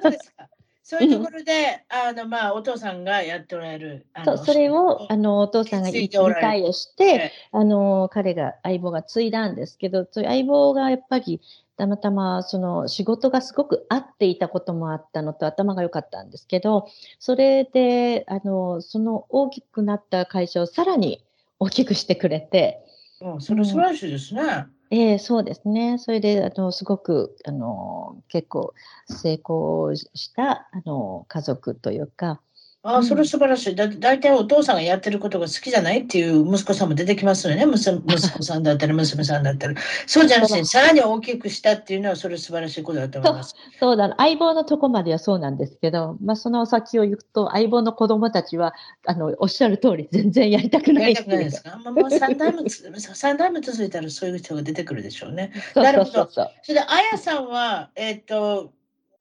[0.02, 0.50] そうですか。
[0.82, 4.08] そういうところで、あの、まあ、お父さんがやっておられる。
[4.24, 11.42] そう、それを、あの、お父さんが理解をして、あの、彼が、相棒が継いだんですけど、そういう相棒がやっぱり、
[11.78, 16.88] たまたまその仕事がすごく合っていたこともあったのと頭が良かったんですけど、
[17.20, 21.24] それで、あの、その大きくなった会社をさらに
[21.60, 22.84] 大きくしてくれて。
[23.22, 24.68] うん、それ素晴らしいですね。
[24.90, 25.98] ええそうですね。
[25.98, 28.74] それで、あの、すごく、あの、結構
[29.06, 32.42] 成功した、あの、家族というか、
[32.88, 33.76] ああ、それ素晴らしい。
[33.76, 37.66] だ大体お父さんがやってることが好きじゃないっていう息子さんも出てきますよね。
[37.68, 39.76] 息子さんだったり、娘さんだったり。
[40.06, 43.56] そうじゃなくて、さらに大きくしたっていうのは、それ素晴らしいことだと思います。
[43.78, 48.74] そうだ、相棒のとこまではそうなんですけど、まあ、その先を行くと、相棒の子供たちは、
[49.06, 51.04] あの、おっしゃる通り、全然やりたくない。
[51.04, 51.78] やりたくないですか？
[51.84, 52.70] まあ、もう3代目、
[53.00, 55.52] 三代目続いたらそういう人が出てくるでしょうね。
[55.76, 56.30] なるほど。
[56.32, 56.40] そ
[56.70, 58.72] れで、あやさんは、えっ、ー、と、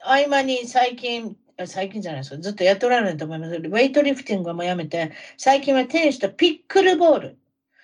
[0.04, 2.42] 合間に最近、最近じゃないですか。
[2.42, 7.38] ずっとやっておられると思いますウェイトリフティングはもうやめて、最近はテニスとピックルボール。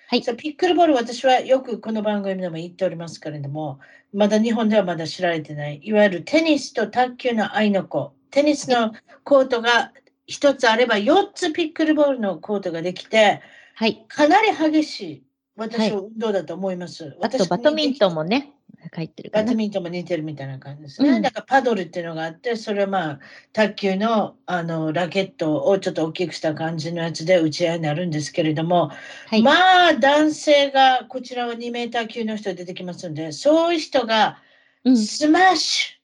[0.09, 0.23] はい。
[0.23, 3.81] ピックルボール、私はよくこの番組でも言っておりますけれども、
[4.13, 8.13] まだ日本ではまだ知られてない、いわゆるテニスと卓球の愛の子。
[8.31, 8.93] テニスの
[9.25, 9.93] コートが
[10.27, 13.41] 一つあれば、4つピックルボールのコートができて、
[13.75, 14.05] はい。
[14.07, 15.23] かなり激しい、
[15.57, 17.05] 私は運動だと思います。
[17.05, 18.53] はい、あと、バドミントンもね。
[18.91, 21.11] 入ってるバドミントンも似てるみたいな感じですね。
[21.11, 23.21] うん、なんかパドルっていうのがあって、それはまあ、
[23.53, 28.91] 卓球のあのラケットをちょっと大きくした感じのやつで打ち合いになるんですけれども、
[29.29, 29.53] はい、ま
[29.89, 34.39] あ、男性が、こちらは2メーター級の人出てきますんで、そういう人が、
[34.85, 36.01] スマッシ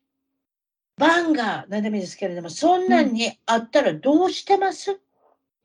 [0.99, 4.99] ュ、 banger、なんでもいいですけれども、そんなんにあったらどうしてます？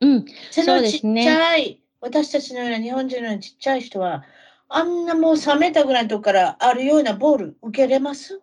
[0.01, 4.23] うん、背のちっちゃい、ね、私たちのような日本人のようなちっちゃい人は、
[4.75, 8.41] あんなもう3メーターぐらいのとこからあるようなボール受けれます？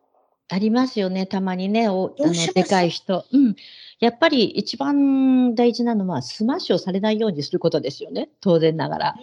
[0.48, 3.24] ありますよね、たまにね、おあのでかい人。
[3.32, 3.56] うん。
[4.00, 9.14] やっぱり一番大事なのは、スマッシュをされないようにすることですよね、当然ながら。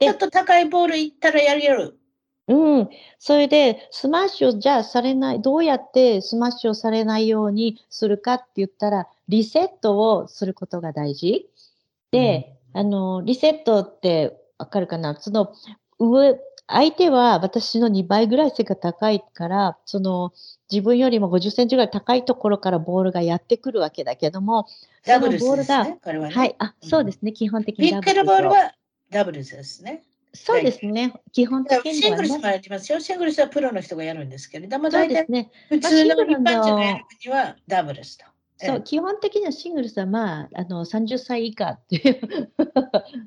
[0.00, 1.98] ちょっと高いボールいったらやるやる。
[2.48, 2.88] うん。
[3.18, 11.48] それで、スマッシュをじゃあされない、どうやってスマッシュをされないようにするかって言ったら、リセットをすることが大事。
[12.10, 15.16] で、うん、あの、リセットってわかるかな？
[15.20, 15.54] その、
[15.98, 20.32] 上、相手は私の2倍ぐらい背が高いから、その
[20.70, 24.66] 自分よりも50センチぐらい高いところからボールがやってくるわけだけども、
[25.06, 26.34] ダブルスですね、これはね。
[26.34, 28.74] はい、あ、そうですね、基本的にピックルボールは
[29.10, 30.02] ダブルスですね。
[30.32, 31.12] そうですね。
[31.32, 32.98] 基本的に、ね、シングルスもやりますよ。
[32.98, 38.24] シングルスはプロの人がやるんですけれども、大体、ね、普通の一般人がやるにはダブルスと。
[38.56, 42.52] そう、基本的にはシングルスはまあ、あの、30歳以下っていう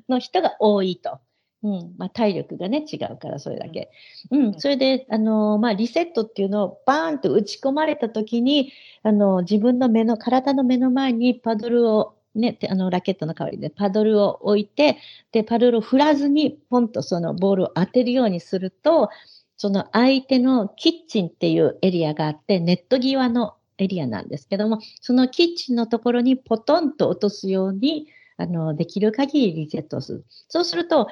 [0.08, 1.18] の人が多いと。
[1.62, 1.94] うん。
[1.98, 3.90] まあ、体力がね、違うから、それだけ。
[4.30, 4.60] うん。
[4.60, 8.72] それで、あの、まあ、リセットっていうのをバーンと打ち込まれたときに、
[9.02, 14.98] あの、自分の目の、体の目の前にパドルを、ね、あの、ラケットの代わりでパドルを置いて、
[15.32, 19.10] で、パドルを振らずに、ポンとそのボールを当てるようにすると、
[19.56, 28.06] その相手のキッチンっていうエリアがあって、ネット際のエリアなんですけども、そのキッチンのところにポトンと落とすように、
[28.36, 30.24] あの、できる限りリセットをする。
[30.48, 31.08] そうすると、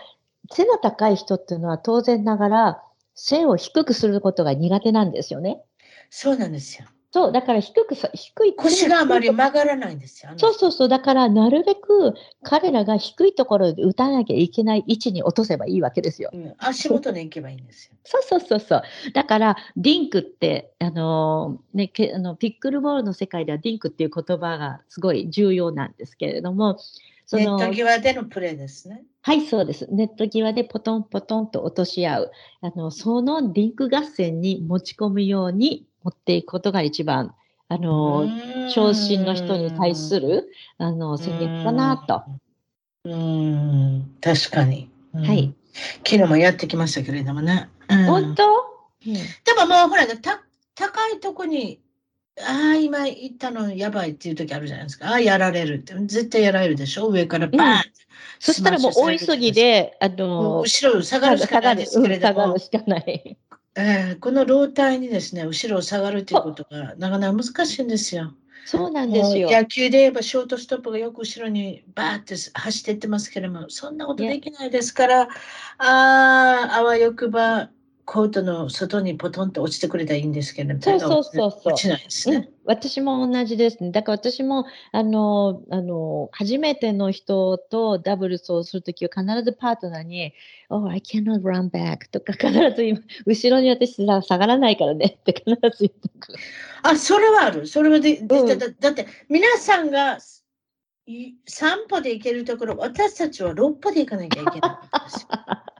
[0.53, 2.83] 背の高い人っていうのは当然ながら
[3.15, 5.63] 背を低くすることが苦手なんですよね。
[6.11, 6.87] そうなんですよ。
[7.17, 8.55] そう、だから低くさ、低い。
[8.55, 10.33] 腰があまり曲がらないんですよ。
[10.37, 10.89] そうそうそう。
[10.89, 12.13] だからなるべく
[12.43, 16.29] 彼らが低いところで打たなきゃいけない位置に落とせばいいわけですよ。
[16.35, 17.97] うん、足元に行けばいいんですよ。
[18.05, 18.83] そうそうそうそう。
[19.15, 26.79] だから、ディンクって、あのー、ね、けあのピックルボールの世界ではディンクっていう言葉がすごい重要なんですけれども、
[27.27, 29.03] そのネット際でのプレーですね。
[29.23, 29.89] はい、そうです。
[29.91, 32.33] ネット際でポトンポトンと落とし合う。
[32.61, 37.35] あの、そのリンク合戦に持ち込むように持っていくことが一番、
[37.69, 38.29] あの、
[38.71, 40.49] 昇進の人に対する、
[40.79, 42.23] あの、戦略かなと。
[43.05, 44.89] うん、確かに。
[45.13, 45.53] はい。
[46.09, 47.69] 昨日もやってきましたけれどもね。
[47.89, 48.45] うん、本当、
[49.07, 49.21] うん、で
[49.59, 50.43] ももうほら、た
[50.77, 51.81] 高いとこに
[52.39, 55.09] ああ、今言ったのやばいっていう時あるじゃないですか。
[55.09, 55.95] ああ、やられるって。
[56.07, 57.09] 絶対やられるでしょ？
[57.09, 57.83] 上からバーン、うん、
[58.39, 62.35] そしたらもう大急ぎで、あの後ろ下がるしかないですけれども。
[62.35, 63.39] 下がるしかない。
[63.79, 68.33] えー、この老体にですね、後ろを下がるということがなかなか難しいんですよ。
[68.65, 69.49] そうなんですよ。
[69.51, 75.29] 野球で言えばショートストップがよく後ろにバーって走っていってますけれども、そんなことできないですから、あ
[75.79, 77.71] あ、あわよくば
[78.07, 81.73] コートの外にポトンと落ちてくれたらいいんですけど、そうそうそうそう。
[81.73, 82.49] 落ちないですね、うん。
[82.65, 83.91] 私も同じですね。
[83.91, 90.33] だから私も、あの、あの、初めての人とダブルスをするときは必ずパートナーに、
[90.69, 96.39] Oh, I cannot run back とか必ず今、後ろに私下がらないからねって必ず言ってくる。
[96.85, 97.67] あ、それはある。
[97.67, 100.19] それはで、で、うん、だだって皆さんが
[101.45, 105.29] 散歩で行けるところ、私たちは6歩で行かなきゃいけないんですよ。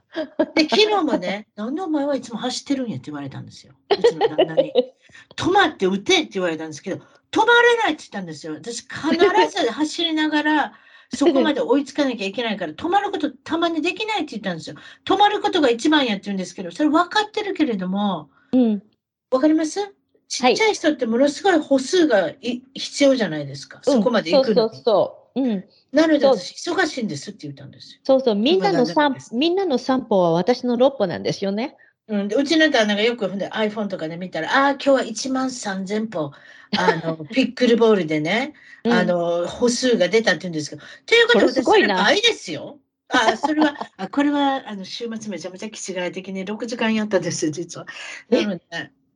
[0.55, 3.73] で、昨日もね、なんでお前はいつも走ってるんやって言われたんですよ。
[3.89, 4.73] うちの旦那に。
[5.35, 8.53] 止まって打てって言われたんですけど、止まれないって言ったんですよ。
[8.53, 10.73] 私、必ず走りながら、
[11.13, 14.75] そこまで追いつかなきゃいけないから、止まることたまにできないって言ったんですよ。
[15.05, 18.83] 止まることが一番やってるんですけど、それ分かってるけれども、うん、
[19.29, 19.93] 分かります？
[20.27, 22.33] ちっちゃい人ってものすごい歩数が
[22.73, 23.79] 必要じゃないですか。
[23.83, 25.47] そこまで行くの、うん、そうそうそう。
[25.47, 28.01] うんなので私、忙しいんですって言ったんですよ。
[28.03, 31.77] そうそう、みんなの散歩、みんなの散歩は私の6歩なんですよね。
[32.07, 36.31] うん、でうちの旦那がよく iPhone とかで見たら、ああ、今日は1万3000歩、
[36.77, 38.53] あの、 ピックルボールでね、
[38.83, 42.79] うん、あの、歩数が出たって言うんですけど、ということは私、それ倍ですよ。
[43.09, 47.87] あ、それは、あこれは、あの、週末めちゃめちゃ気違い的に6時間やったんです、実は。
[48.29, 48.61] なので、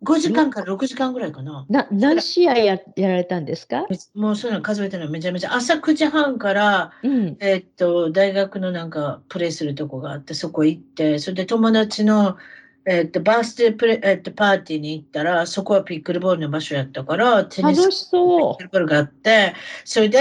[0.03, 1.65] 5時間から6時間ぐらいかな。
[1.69, 3.85] な何試合ややられたんですか？
[4.15, 5.53] もうそういうの数えてるのめちゃめちゃ。
[5.53, 12.37] 朝9時半から、うん、えっと、大学のなんかプレイするとこがあって、そこ行って、それで友達の、
[12.85, 18.57] えっと、バースデープレ、えっと、パーティーに行ったら、そこはピックルボールの場所やったから、テニス楽しそう。
[18.57, 19.53] ピックルボールがあって、
[19.85, 20.19] それで、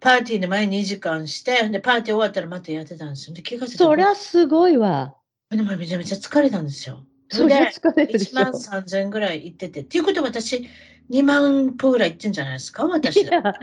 [0.00, 3.34] パーティーの前に2時間して、で、パーティー終わったらまたやってたんですよ。
[3.34, 3.84] で、気がついた。
[3.84, 5.16] そりゃすごいわ。
[5.50, 7.04] でもめちゃめちゃ疲れたんですよ。
[7.30, 9.80] それで1万3000円ぐらい行ってて。
[9.80, 10.68] っていうことは私、
[11.10, 12.84] 2万歩ぐらい行ってんじゃないですか？
[12.86, 13.54] 私あな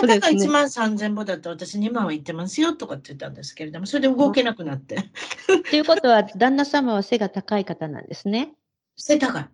[0.00, 5.10] たが1万3000歩だと私2万は行ってますよとかって言ったんですけれども、それで動けなくなって。
[5.70, 8.52] ということは、旦那様は背が高い方なんですね。
[8.96, 9.42] 背高い。
[9.42, 9.48] あ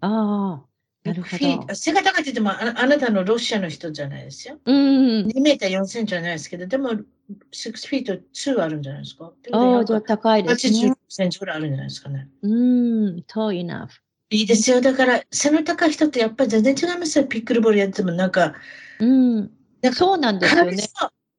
[0.00, 0.62] あ。
[1.06, 1.74] なるほど。
[1.74, 4.58] 背が高いって言ってもあ、あなたのロシアの人じゃないですよ。
[4.64, 5.26] うん。
[5.26, 9.32] 2メーター4センチじゃないですけど、でも、6フィート2あるんじゃないですか。
[9.52, 10.90] ああ、じゃあ高いですね。
[10.90, 12.28] 80センチぐらいあるんじゃないですかね。
[12.42, 13.88] うん、遠いな。
[14.30, 14.80] いいですよ。
[14.80, 17.26] だから、背の高い人ってやっぱり全然違いますよ。
[17.26, 18.54] ピックルボールやってもなんか。
[18.98, 19.50] うん。
[19.92, 20.76] そうなんですよね。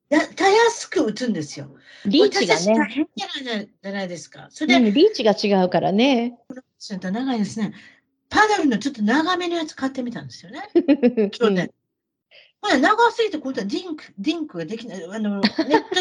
[0.10, 1.70] やたやすく打つんですよ。
[2.06, 2.78] リーチがね。
[2.78, 4.48] 大変じゃないですか。
[4.52, 6.38] それで、うん、リーチが違うからね。
[6.80, 7.74] 長いですね。
[8.30, 10.62] パドルのちょっと長めのやつ買ってみたんですよね。
[11.32, 11.72] 去年。
[12.62, 15.42] まあ、長すぎて、今度は dink、dink ができない、あの、ネッ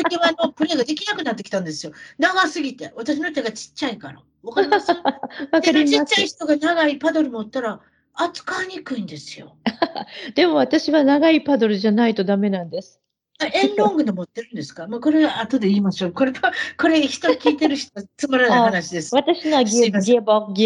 [0.03, 1.93] ト際のプレーができなくなってきたんですよ。
[2.19, 2.93] 長すぎて。
[2.97, 4.23] 私の手がちっちゃいから。
[4.43, 4.87] わかります？
[5.63, 7.81] 手がちっちゃい人が長いパドル持ったら、
[8.15, 9.57] 扱いにくいんですよ。
[10.35, 13.01] でも私は長いパドルじゃないとダメなんです。
[13.53, 14.87] エンロングの持ってるんですか？
[14.87, 16.13] まあ、これは後で言いましょう。
[16.13, 19.15] これ、これ人聞いてる人、つまらない話です。
[19.15, 20.23] 私のはギアギア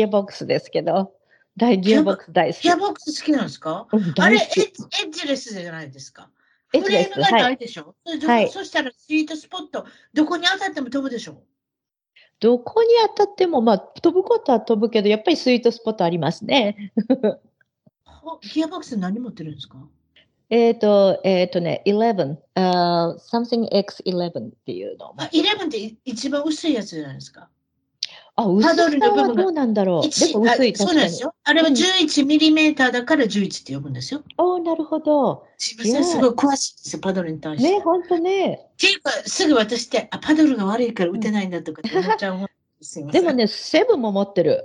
[0.06, 1.12] ボックスですけど。
[1.56, 2.62] 大ギアボックス大好き。
[2.62, 6.30] ギアボックス好きなんですか、うん、あれエッ、エッジレスじゃないですか？
[6.68, 7.96] フレームがないでしょ、
[8.26, 11.42] はい、そしたらスイートスポット、どこに当たっても飛ぶでしょ？
[12.38, 16.92] どこに当たっても、まあ、飛ぶことは飛ぶけど、やっぱりスイートスポットありますね。
[18.52, 19.76] ギアボックス何持ってるんですか？
[20.48, 25.14] えっ、ー、と、えっ、ー、とね、11、uh, something X11 っていうの。
[25.16, 27.48] あ、11って一番薄いやつじゃないですか。
[28.40, 30.08] あ、薄さはどうなんだろう。
[30.08, 31.34] でも薄い、そうなんですよ。
[31.44, 34.22] あれは11ミリメーターだから11って呼ぶんですよ。
[34.38, 35.46] おなるほど。
[35.58, 37.70] すみません、すごい詳しいですよ、パドルに対して。
[37.70, 38.54] ね、本当ね。
[38.54, 42.46] っていうか、すぐ私って、あ、パドルが悪いから打てないんだとかって思っちゃう
[43.12, 44.64] でもね、セブンも持ってる。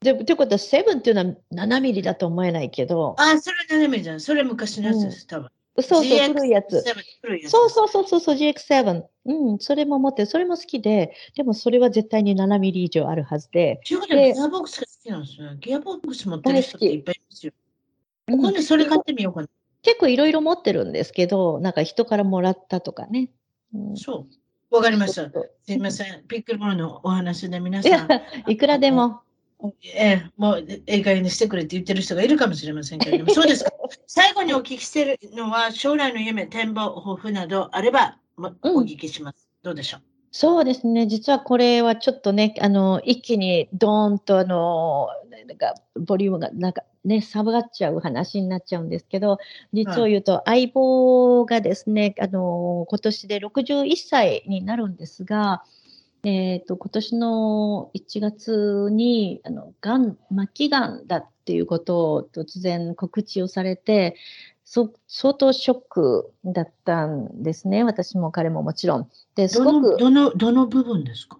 [0.00, 3.16] で、ということは、セブンっていうのは7ミリだと思えないけど。
[3.18, 4.20] あ、それは7ミリじゃん。
[4.20, 5.50] それ昔のやつです、多分。
[5.82, 6.82] そうそう、古いやつ。
[7.48, 9.04] そうそうそうそうそう、GX7。
[9.26, 13.80] うん、それも持ってそれも好きで、でもそれは絶対に7ミリ以上あるはずで。
[13.86, 15.56] というギアボックスが好きなんですね。
[15.60, 17.52] ギアボックス持ってる人っていっぱいいますよ。
[18.28, 19.48] 今度それ買ってみようかな。
[19.82, 23.30] 結構いろいろ持ってるんですけど、なんか人からもらったとかね。
[23.74, 24.26] うん、そ
[24.70, 24.74] う。
[24.74, 25.30] わかりました。
[25.30, 26.24] すいません。
[26.26, 28.50] ピックルボールのお話で皆さん。
[28.50, 29.20] いくらでも。
[29.94, 33.70] ええ、もう、ええ加減にしてくれって言ってる人がいるかもしれませんけれども、 そうですか。
[34.06, 39.48] 最後にお聞きしてるのは、将来の夢、展望、抱負などあれば、ま、お聞きします。
[39.64, 40.00] うん、どうでしょう？
[40.30, 41.06] そうですね。
[41.06, 45.08] 実はこれはちょっとね、あの、一気にドーンとあの、
[45.46, 49.38] なんか、ボリュームがなんかね、下がっちゃう話になっちゃうんですけど、
[49.72, 55.64] 実を言うと、相棒がですね、あの、今年で61歳になるんですが、
[56.28, 64.14] えっ、ー、と、今年の1月に、あの、がん、末期がんだっていうことを突然告知をされて、
[64.62, 67.82] そ相当ショックだったんですね。
[67.82, 69.08] 私も彼ももちろん。
[69.36, 69.96] で、すごく。
[69.96, 71.38] どの、どの部分ですか？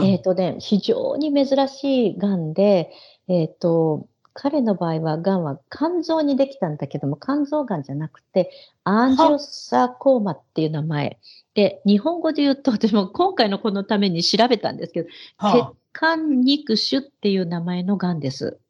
[0.00, 2.92] えっ、ー、とね、非常に珍しいがんで、
[3.26, 8.52] えっ、ー、と、彼の場合は、がんは肝臓にできたんだけども、肝臓がんじゃなくて、
[8.84, 11.18] アンジオサコーマっていう名前。
[11.58, 15.08] で、日本語で言うと、私も今回のこのために調べたんですけど、
[15.40, 18.60] 血管肉腫っていう名前のがんです。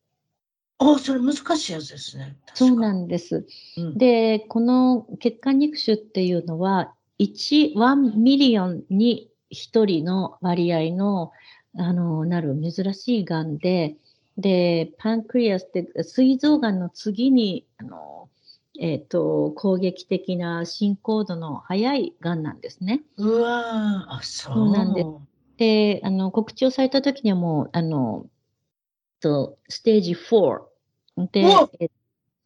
[0.78, 2.38] ああ、それ難しいやつですね。
[2.54, 3.46] そうなんです。
[3.76, 11.32] うん、で、この血管肉腫っていうのは、1、1 million に1人の割合の、
[11.76, 13.96] あの、なる珍しいがんで、
[14.38, 18.30] で、 pancreas って膵臓がんの次に、あの、
[18.78, 23.02] えっ、ー、と、攻撃的な進行度の早いがんなんですね。
[23.16, 24.70] うわあ、そう。
[24.70, 25.08] なんです。
[25.56, 28.26] で、あの、告知をされた時にはもう、あの、
[29.20, 30.60] と、ステージ4
[31.32, 31.44] で、
[31.80, 31.90] え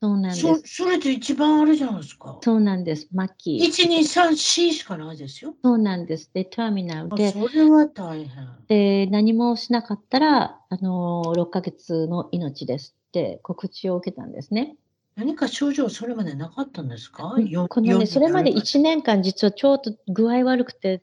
[0.00, 0.84] そうなんですそ。
[0.84, 2.38] それで一番あれじゃないですか。
[2.42, 3.08] そうなんです。
[3.14, 3.56] 末期。
[3.58, 5.54] 1、2、3、4しかないですよ。
[5.62, 6.30] そうなんです。
[6.32, 7.30] で、ターミナルで。
[7.30, 8.48] それは大変。
[8.66, 14.76] で、何もしなかったら、あの、6ヶ月の命ですって告知を受けたんですね。
[15.16, 17.34] 何か症状それまでなかったんですか、
[17.68, 21.02] このね、それまで1年間実はちょっと具合悪くて、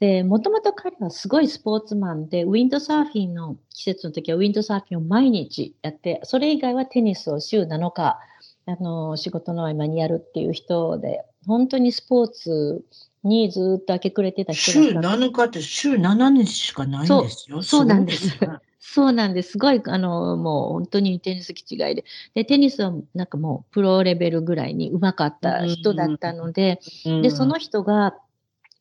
[0.00, 8.18] で、もともと彼はすごいスポーツマンで、ウィンドサーフィンの季節の時はウィンドサーフィンを毎日やって、それ以外はテニスを週7日、
[8.66, 12.84] あの、仕事の合間にやるっていう人で、本当にスポーツ
[13.22, 15.08] にずっと明け暮れてた人だった。
[15.08, 17.62] 週7日って週7日しかないんですよ。
[17.62, 18.36] そうなんです。
[18.84, 19.52] そうなんです。
[19.52, 22.04] すごい、あの、もう本当にテニス気違いで。
[22.34, 26.80] で、テニスはなんかもうプロレベルぐらいに上手かった人だったので、
[27.22, 28.18] で、その人が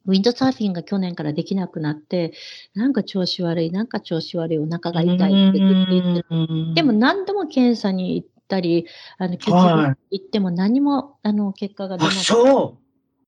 [0.07, 2.33] ウィンドサーフィンが去年からできなくなって、
[2.73, 6.25] なんか調子悪い、なんか調子悪い、お腹が痛いって言って、
[6.73, 8.87] でも何度も検査に行ったり、
[9.19, 12.23] あの、結局行っても何も、あの、結果が出なかった。
[12.23, 12.77] そう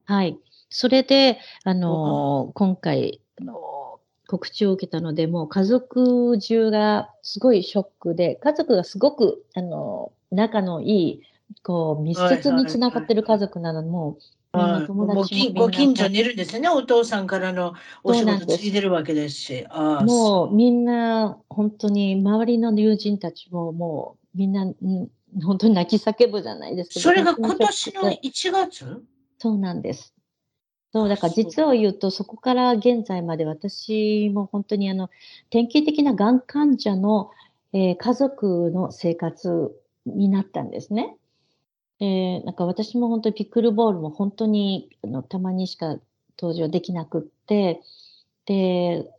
[0.06, 0.40] はい。
[0.72, 3.73] それで、あの、今回、あの、
[4.34, 11.22] 告知を受けたので、もう家族中がすごいショックで、家族がすごく、あの、仲のいい、
[11.62, 14.18] こう、密接につながってる家族なのも、
[14.52, 15.24] あもご
[15.70, 17.74] 近所にいるんですよね、お父さんからの
[18.04, 19.66] お仕事ついてるわけですし。
[19.70, 24.76] あもうみんな、本当に周りの友人たちももうみんな、ん、
[25.44, 27.00] 本当に泣き叫ぶじゃないですか。
[27.00, 29.04] それが今年の1月？
[29.40, 30.14] そうなんです。
[30.94, 35.10] そう、だから実を言うと、そこから現在まで私も本当にあの、
[35.50, 37.32] 典型的ながん患者の、
[37.74, 39.76] えー、家族の生活
[40.06, 41.18] になったんですね。
[41.98, 45.98] で、なんか私も本当にピックルボールも本当にあのたまにしか
[46.40, 47.82] 登場できなくって、
[48.46, 49.10] で、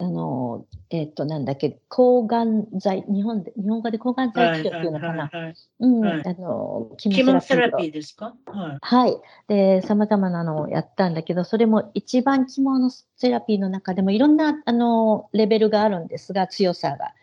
[0.00, 5.30] あの、えっ、ー、と、なんだっけ、抗がん剤、日本で、日本語で抗がん剤治療っていうのかな。
[5.78, 8.34] うん、あの、キモセラピーですか？
[8.46, 8.78] はい。
[8.80, 9.20] はい。
[9.46, 17.14] で、様々なのをやったんだけど、それも一番キモのセラピーの中でもいろんな、あの、レベルがあるんですが、強さが。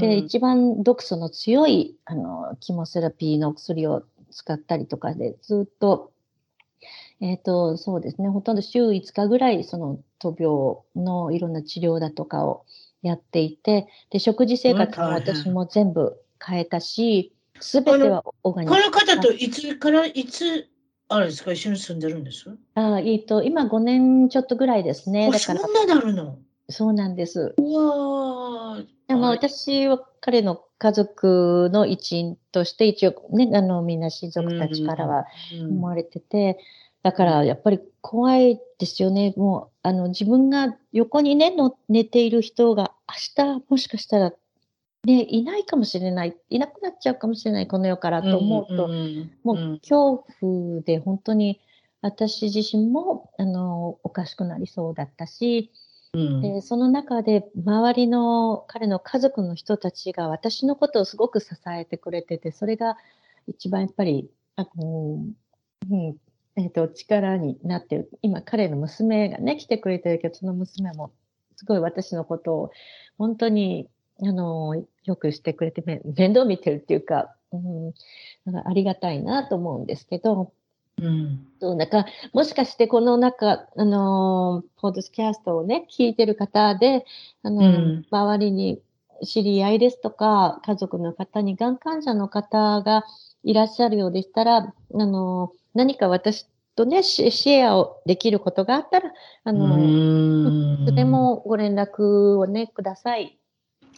[0.00, 4.02] で、うん、一番毒素の強い、あの、キモセラピーの薬を
[4.32, 6.10] 使ったりとかで、ずっと、
[7.20, 12.64] えっ、ー、と、そうですね、ほとんど週5日ぐらい、その闘病のいろんな治療だとかを
[13.02, 18.76] やっていて、で、食事生活も私も全部変えたし、すべてはオーガニック。
[18.76, 20.68] この方といつから、いつ、
[21.08, 22.50] あれですか、一緒に住んでるんです？
[22.74, 25.30] あえっ、ー、と、今5年ちょっとぐらいですね。
[25.30, 25.60] だから。
[25.60, 26.38] そんななるの？
[26.70, 27.54] そうなんです。
[27.58, 36.58] うわでも私は彼の家族の一員として一応ね、あのみんな親族たちからは思われてて、
[37.04, 39.34] だからやっぱり怖いですよね。
[39.36, 42.92] もうあの自分が横にねの寝ている人が
[43.36, 44.32] 明日もしかしたら
[45.04, 48.88] ね、いないかもしれない、いなくなっちゃうかもしれない、この世からと思うと、
[49.42, 51.60] もう恐怖で本当に
[52.00, 55.70] 私自身もあのおかしくなりそうだったし、
[56.14, 62.96] でその中で周りの彼の家族の人たちが私のことをすごく支えてくれててそれが
[63.46, 65.18] 一番やっぱりあの、
[65.90, 66.16] うん
[66.56, 68.10] えーと、力になってる。
[68.22, 71.12] 今彼の娘がね来てくれてるけどその娘も
[71.56, 72.70] すごい私のことを
[73.18, 73.88] 本当に
[74.22, 77.92] あのよくしてくれて面倒見てるっていうか、うん、
[78.52, 80.52] かありがたいなと思うんですけど
[81.02, 87.04] うん、そうだからもしかしてこの中、あのー、ポッドキャストをね、聞いてる方で、
[87.42, 88.80] あのーうん、周りに
[89.24, 93.04] 知り合いですとか、家族の方に、がん患者の方が
[93.42, 96.46] いらっしゃるようでしたら、あのー、何か私
[96.76, 99.12] とね、シェアをできることがあったら、
[99.44, 103.38] あの、いつでもご連絡をね、ください。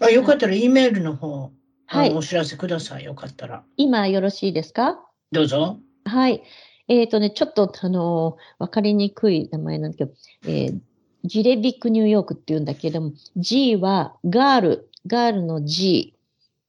[0.01, 1.51] あ、よかったら、E メールの方、
[1.87, 3.05] はい、お知らせください。
[3.05, 3.65] よかったら。
[3.77, 5.01] 今、よろしいですか？
[5.33, 5.79] どうぞ。
[6.05, 6.43] はい。
[6.89, 10.13] えっ、ー、とね、ちょっと、あのわかりにくい名前なんだけど、
[10.47, 10.81] えー、
[11.25, 16.15] ジレビックニューヨークって言うんだけども、G はガール、ガールの G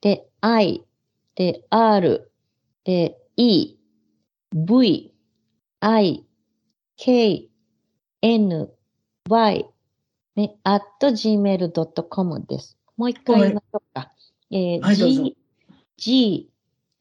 [0.00, 0.82] で I
[1.36, 2.30] で R
[2.84, 3.77] で E、
[4.52, 5.12] V、
[5.80, 6.24] I,
[6.96, 7.48] K,
[8.22, 8.70] N,
[9.28, 9.70] Y,
[10.36, 12.78] ね、at gmail.com です。
[12.96, 14.12] もう一回言いましょうか。
[14.50, 15.36] えー、はい、G,
[15.96, 16.50] G,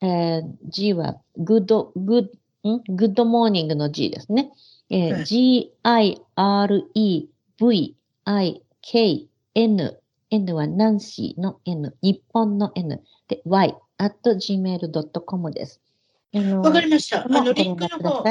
[0.02, 1.66] えー、G は good,
[1.96, 2.30] good,
[2.68, 4.52] ん good morning の G ですね。
[4.90, 7.28] えーはい、G, I, R, E,
[7.60, 7.96] V,
[8.26, 15.82] I, K, N, N はナンシーの N、日本の N で Y, at gmail.com です。
[16.62, 17.26] わかりました。
[17.26, 18.24] あの、リンクの方。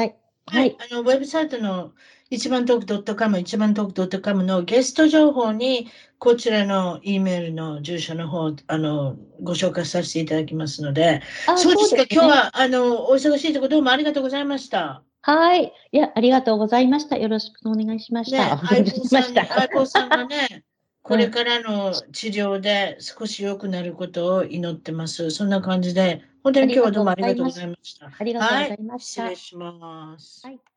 [0.49, 1.91] はい、あのウェブサイトの
[2.29, 5.87] 一番トーク .com、一番トーク .com のゲスト情報に、
[6.19, 11.21] こちらの E メールの住所の方、あの、ご紹介させていただきますので、
[11.57, 15.03] そうですか、すね、今日は、あの、お忙しいところどうもありがとうございました。
[15.21, 15.73] はい。
[15.91, 17.17] いや、ありがとうございました。
[17.17, 18.55] よろしくお願いしました。
[18.55, 20.63] ね、相棒さん、相棒さんがね、
[21.07, 25.31] これからの治療で少し良くなることを祈ってます。
[25.31, 28.11] そんな感じで、本当に今日はどうもありがとうございました。
[28.17, 29.23] ありがとうございました。
[29.23, 30.45] はい、失礼します。
[30.45, 30.76] はい